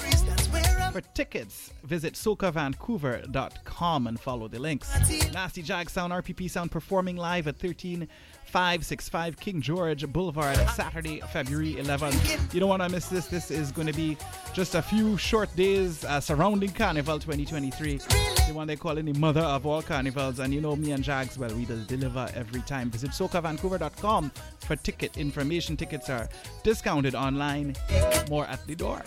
For 0.93 1.01
tickets, 1.01 1.73
visit 1.83 2.13
socavancouver.com 2.13 4.05
and 4.05 4.19
follow 4.19 4.47
the 4.47 4.59
links. 4.59 4.93
Nasty 5.33 5.63
Jag 5.63 5.89
Sound, 5.89 6.13
RPP 6.13 6.47
Sound 6.51 6.69
performing 6.69 7.17
live 7.17 7.47
at 7.47 7.57
13565 7.57 9.39
King 9.39 9.59
George 9.59 10.07
Boulevard 10.13 10.55
Saturday, 10.69 11.19
February 11.31 11.77
11th. 11.79 12.53
You 12.53 12.59
don't 12.59 12.69
want 12.69 12.83
to 12.83 12.89
miss 12.89 13.07
this. 13.07 13.25
This 13.25 13.49
is 13.49 13.71
going 13.71 13.87
to 13.87 13.93
be 13.93 14.15
just 14.53 14.75
a 14.75 14.83
few 14.83 15.17
short 15.17 15.55
days 15.55 16.05
uh, 16.05 16.21
surrounding 16.21 16.69
Carnival 16.69 17.17
2023. 17.17 17.97
The 17.97 18.53
one 18.53 18.67
they 18.67 18.75
call 18.75 18.99
in 18.99 19.07
the 19.07 19.13
mother 19.13 19.41
of 19.41 19.65
all 19.65 19.81
carnivals. 19.81 20.37
And 20.37 20.53
you 20.53 20.61
know 20.61 20.75
me 20.75 20.91
and 20.91 21.03
Jags, 21.03 21.39
well, 21.39 21.55
we 21.55 21.65
deliver 21.65 22.29
every 22.35 22.61
time. 22.61 22.91
Visit 22.91 23.09
socavancouver.com 23.09 24.31
for 24.59 24.75
ticket 24.75 25.17
information. 25.17 25.75
Tickets 25.75 26.11
are 26.11 26.29
discounted 26.61 27.15
online, 27.15 27.75
more 28.29 28.45
at 28.45 28.63
the 28.67 28.75
door. 28.75 29.01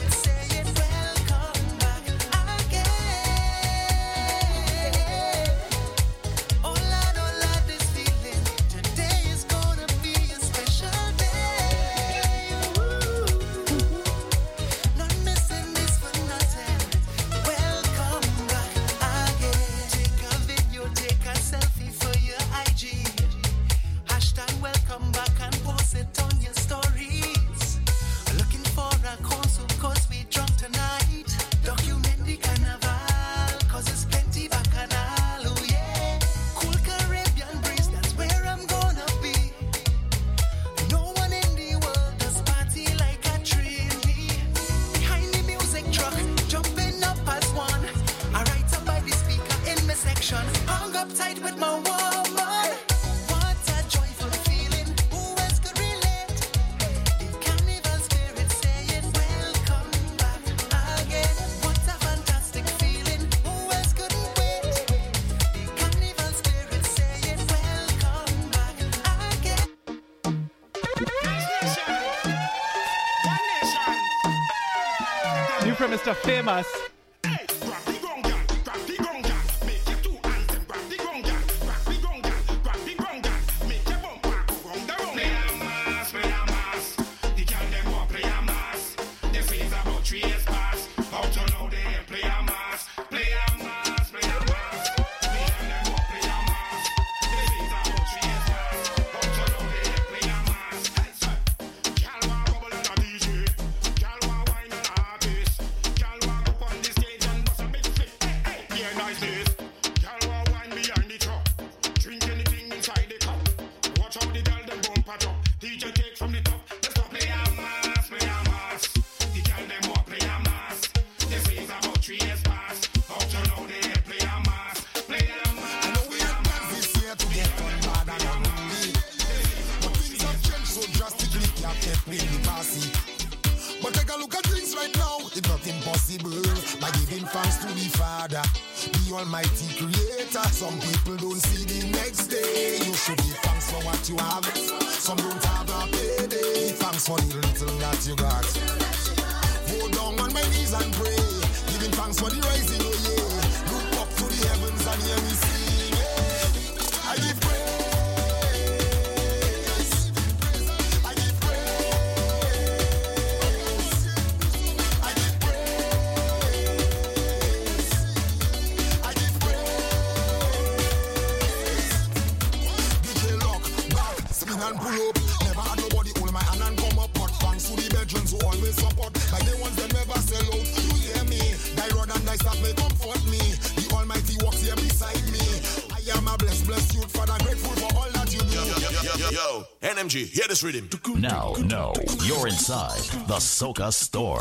this. 190.62 190.88
Now, 191.16 191.54
no, 191.64 191.92
you're 192.24 192.48
inside 192.48 192.98
the 193.26 193.36
Soca 193.36 193.92
Storm. 193.92 194.40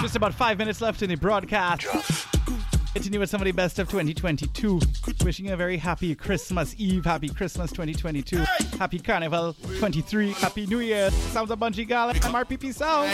Just 0.00 0.14
about 0.14 0.34
five 0.34 0.58
minutes 0.58 0.80
left 0.80 1.02
in 1.02 1.08
the 1.08 1.16
broadcast. 1.16 1.86
Continue 2.94 3.20
with 3.20 3.28
some 3.28 3.40
of 3.40 3.44
the 3.44 3.52
best 3.52 3.78
of 3.78 3.88
2022. 3.90 4.80
Wishing 5.24 5.46
you 5.46 5.52
a 5.52 5.56
very 5.56 5.76
happy 5.76 6.14
Christmas 6.14 6.74
Eve, 6.78 7.04
happy 7.04 7.28
Christmas 7.28 7.70
2022, 7.72 8.38
happy 8.78 8.98
Carnival 8.98 9.54
23, 9.78 10.30
happy 10.32 10.66
New 10.66 10.80
Year. 10.80 11.10
Sounds 11.10 11.50
a 11.50 11.56
Bunji 11.56 11.86
Garlin. 11.88 12.14
rpp 12.14 12.72
sound. 12.72 13.10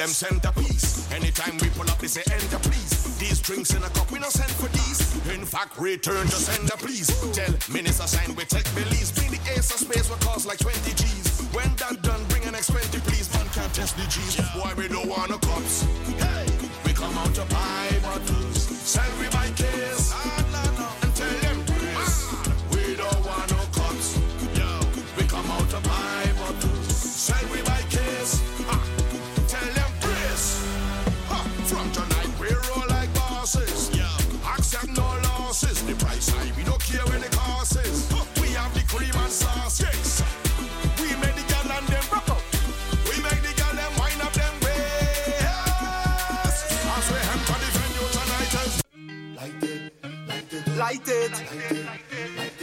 Them 0.00 0.08
centerpiece. 0.08 1.12
Anytime 1.12 1.58
we 1.60 1.68
pull 1.76 1.84
up, 1.90 1.98
they 1.98 2.06
say 2.06 2.22
enter 2.32 2.58
please. 2.64 3.18
These 3.18 3.38
drinks 3.40 3.74
in 3.74 3.82
a 3.82 3.90
cup, 3.90 4.10
we 4.10 4.18
no 4.18 4.30
send 4.30 4.50
for 4.56 4.68
these. 4.72 5.00
In 5.28 5.44
fact, 5.44 5.76
return 5.76 6.24
to 6.24 6.38
sender 6.40 6.76
please. 6.80 7.12
Tell 7.36 7.52
minister 7.68 8.06
sign 8.06 8.34
we 8.34 8.44
take 8.46 8.64
belize. 8.74 9.12
Bring 9.12 9.30
the 9.36 9.40
ace 9.52 9.68
of 9.68 9.80
space 9.84 10.08
will 10.08 10.16
cost 10.24 10.46
like 10.46 10.56
20 10.56 10.79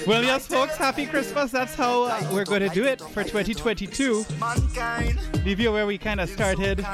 Well, 0.05 0.23
yes, 0.23 0.47
folks, 0.47 0.77
happy 0.77 1.05
Christmas. 1.05 1.51
That's 1.51 1.75
how 1.75 2.03
uh, 2.03 2.29
we're 2.31 2.45
going 2.45 2.61
to 2.61 2.69
do 2.69 2.85
it 2.85 3.01
for 3.01 3.23
2022. 3.23 4.25
Mankind. 4.39 5.19
Leave 5.45 5.59
you 5.59 5.71
where 5.71 5.85
we 5.85 5.97
kind 5.97 6.21
of 6.21 6.29
started. 6.29 6.85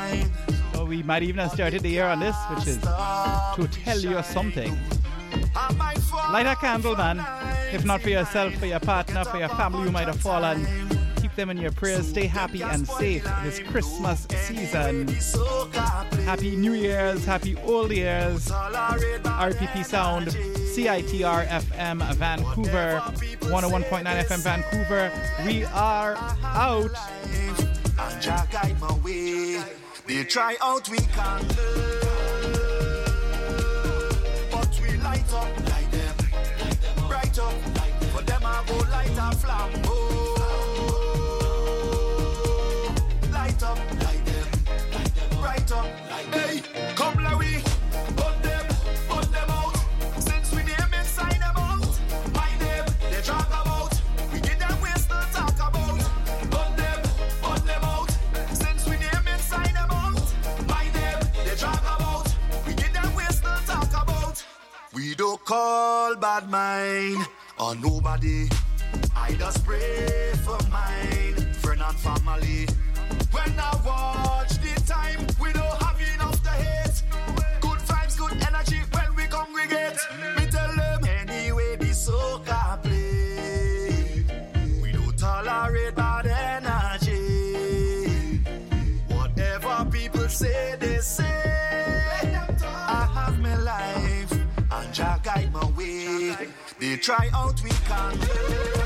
Or 0.78 0.86
we 0.86 1.04
might 1.04 1.22
even 1.24 1.40
have 1.40 1.52
started 1.52 1.84
the 1.84 1.90
year 1.90 2.08
on 2.08 2.20
this, 2.20 2.36
which 2.50 2.68
is 2.68 2.78
to 2.78 3.70
tell 3.72 4.00
you 4.00 4.22
something. 4.24 4.76
Light 6.32 6.48
a 6.48 6.56
candle, 6.56 6.96
man. 6.96 7.24
If 7.72 7.86
not 7.86 8.02
for 8.02 8.10
yourself, 8.10 8.56
for 8.56 8.66
your 8.66 8.80
partner, 8.80 9.24
for 9.26 9.38
your 9.38 9.50
family 9.50 9.84
you 9.84 9.92
might 9.92 10.08
have 10.08 10.20
fallen. 10.20 10.66
Them 11.36 11.50
in 11.50 11.58
your 11.58 11.72
prayers. 11.72 12.08
Stay 12.08 12.28
happy 12.28 12.62
and 12.62 12.88
safe 12.88 13.24
this 13.44 13.60
Christmas 13.60 14.28
season. 14.46 15.08
Happy 16.26 16.56
New 16.56 16.74
Year's, 16.74 17.26
happy 17.26 17.56
Old 17.66 17.92
Year's. 17.92 18.46
RPP 18.48 19.84
Sound, 19.84 20.28
CITR 20.28 21.48
FM 21.48 22.14
Vancouver, 22.16 23.02
101.9 23.42 24.04
FM 24.04 24.40
Vancouver. 24.40 25.12
We 25.46 25.66
are 25.66 26.16
out. 26.44 26.92
And. 27.26 27.74
They 30.06 30.24
try 30.26 30.56
out 30.62 30.90
we 30.90 30.98
can 30.98 31.48
but 34.52 34.80
we 34.82 34.98
light 34.98 35.34
up, 35.34 35.70
light 35.70 35.92
them, 35.92 36.16
bright 37.08 37.40
up. 37.40 37.54
For 38.14 38.22
them 38.24 38.42
I 38.44 38.64
go 38.68 38.76
light 38.78 39.10
a 39.10 39.36
flambeau. 39.36 39.83
Don't 65.24 65.46
call 65.46 66.16
bad 66.18 66.50
mind 66.50 67.26
on 67.58 67.80
nobody. 67.80 68.50
I 69.16 69.32
just 69.36 69.64
pray 69.64 70.34
for 70.44 70.60
mine, 70.70 71.38
friend 71.62 71.82
and 71.82 71.98
family. 71.98 72.68
When 73.32 73.58
I 73.58 73.72
watch 73.86 74.50
the 74.60 74.74
time, 74.86 75.26
try 97.04 97.30
out, 97.34 97.62
we 97.62 97.70
can 97.70 98.83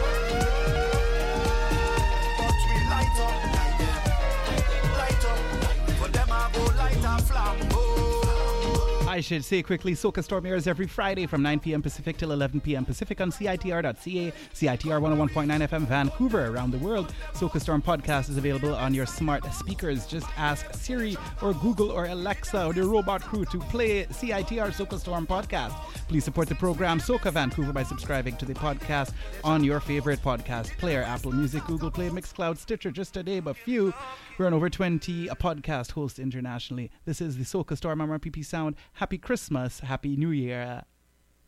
I 9.18 9.19
should 9.19 9.44
say 9.44 9.64
quickly, 9.64 9.94
Soca 9.94 10.23
Storm 10.23 10.45
airs 10.45 10.68
every 10.68 10.85
Friday 10.85 11.26
from 11.26 11.41
9 11.41 11.60
p.m. 11.61 11.81
Pacific 11.81 12.18
till 12.18 12.31
11 12.34 12.61
p.m. 12.61 12.85
Pacific 12.85 13.19
on 13.19 13.31
CITR.ca, 13.31 14.31
CITR 14.53 15.02
101.9 15.02 15.68
FM 15.68 15.88
Vancouver. 15.88 16.45
Around 16.45 16.69
the 16.69 16.77
world, 16.77 17.11
Soca 17.34 17.60
Storm 17.60 17.81
podcast 17.81 18.30
is 18.30 18.38
available 18.38 18.76
on 18.76 18.94
your 18.94 19.07
smart 19.07 19.44
speakers. 19.56 20.06
Just 20.06 20.27
ask 20.38 20.72
Siri 20.76 21.18
or 21.41 21.56
Google 21.56 21.89
or 21.89 22.06
Alexa 22.06 22.68
or 22.68 22.73
the 22.73 22.84
robot 22.84 23.23
crew 23.23 23.44
to 23.45 23.57
play 23.57 24.06
CITR 24.06 24.68
Soca 24.72 24.99
Storm 24.99 25.26
podcast. 25.26 25.72
Please 26.07 26.23
support 26.23 26.48
the 26.48 26.53
program 26.53 26.99
Soca 26.99 27.34
Vancouver 27.34 27.73
by 27.73 27.81
subscribing 27.81 28.38
to 28.38 28.45
the 28.45 28.53
podcast 28.53 29.14
on 29.44 29.64
your 29.64 29.80
favorite 29.80 30.22
podcast 30.22 30.77
player 30.77 31.02
Apple 31.02 31.31
Music, 31.31 31.65
Google 31.65 31.89
Play, 31.89 32.11
Mixcloud, 32.11 32.56
Stitcher, 32.56 32.91
just 32.91 33.15
to 33.15 33.23
name 33.23 33.48
a 33.48 33.56
few. 33.56 33.95
We're 34.38 34.45
on 34.45 34.53
over 34.53 34.69
20 34.69 35.30
podcast 35.30 35.94
hosts 35.94 36.19
internationally. 36.19 36.91
This 37.06 37.19
is 37.19 37.38
the 37.38 37.44
Soca 37.44 37.76
Storm 37.76 37.99
on 38.02 38.10
RPP 38.10 38.45
Sound. 38.45 38.76
Happy 39.07 39.17
Christmas, 39.19 39.79
Happy 39.79 40.17
New 40.17 40.31
Year. 40.31 40.84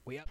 We 0.05 0.17
up. 0.17 0.29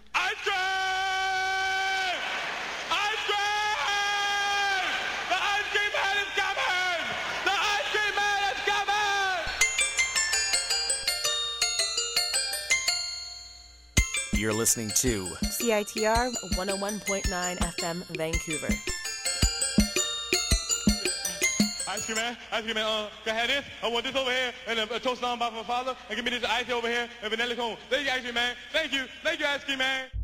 You're 14.33 14.51
listening 14.51 14.89
to 14.95 15.25
CITR 15.61 16.33
101.9 16.55 17.57
FM 17.57 18.03
Vancouver. 18.17 18.73
Ice 21.89 22.05
cream 22.05 22.17
man, 22.17 22.37
ice 22.51 22.63
cream 22.63 22.75
man, 22.75 22.85
uh, 22.85 23.09
can 23.25 23.35
I 23.35 23.39
have 23.39 23.47
this? 23.47 23.65
I 23.81 23.87
want 23.87 24.05
this 24.05 24.15
over 24.15 24.29
here, 24.29 24.53
and 24.67 24.77
a, 24.77 24.95
a 24.95 24.99
toast 24.99 25.23
on 25.23 25.39
by 25.39 25.49
my 25.49 25.63
father, 25.63 25.95
and 26.07 26.15
give 26.15 26.23
me 26.23 26.29
this 26.29 26.47
ice 26.47 26.69
over 26.69 26.87
here, 26.87 27.09
and 27.23 27.31
vanilla 27.31 27.55
cone. 27.55 27.77
Thank 27.89 28.05
you, 28.05 28.11
ice 28.11 28.21
cream 28.21 28.35
man. 28.35 28.55
Thank 28.71 28.93
you, 28.93 29.05
thank 29.23 29.39
you, 29.39 29.47
ice 29.47 29.63
cream 29.63 29.79
man. 29.79 30.18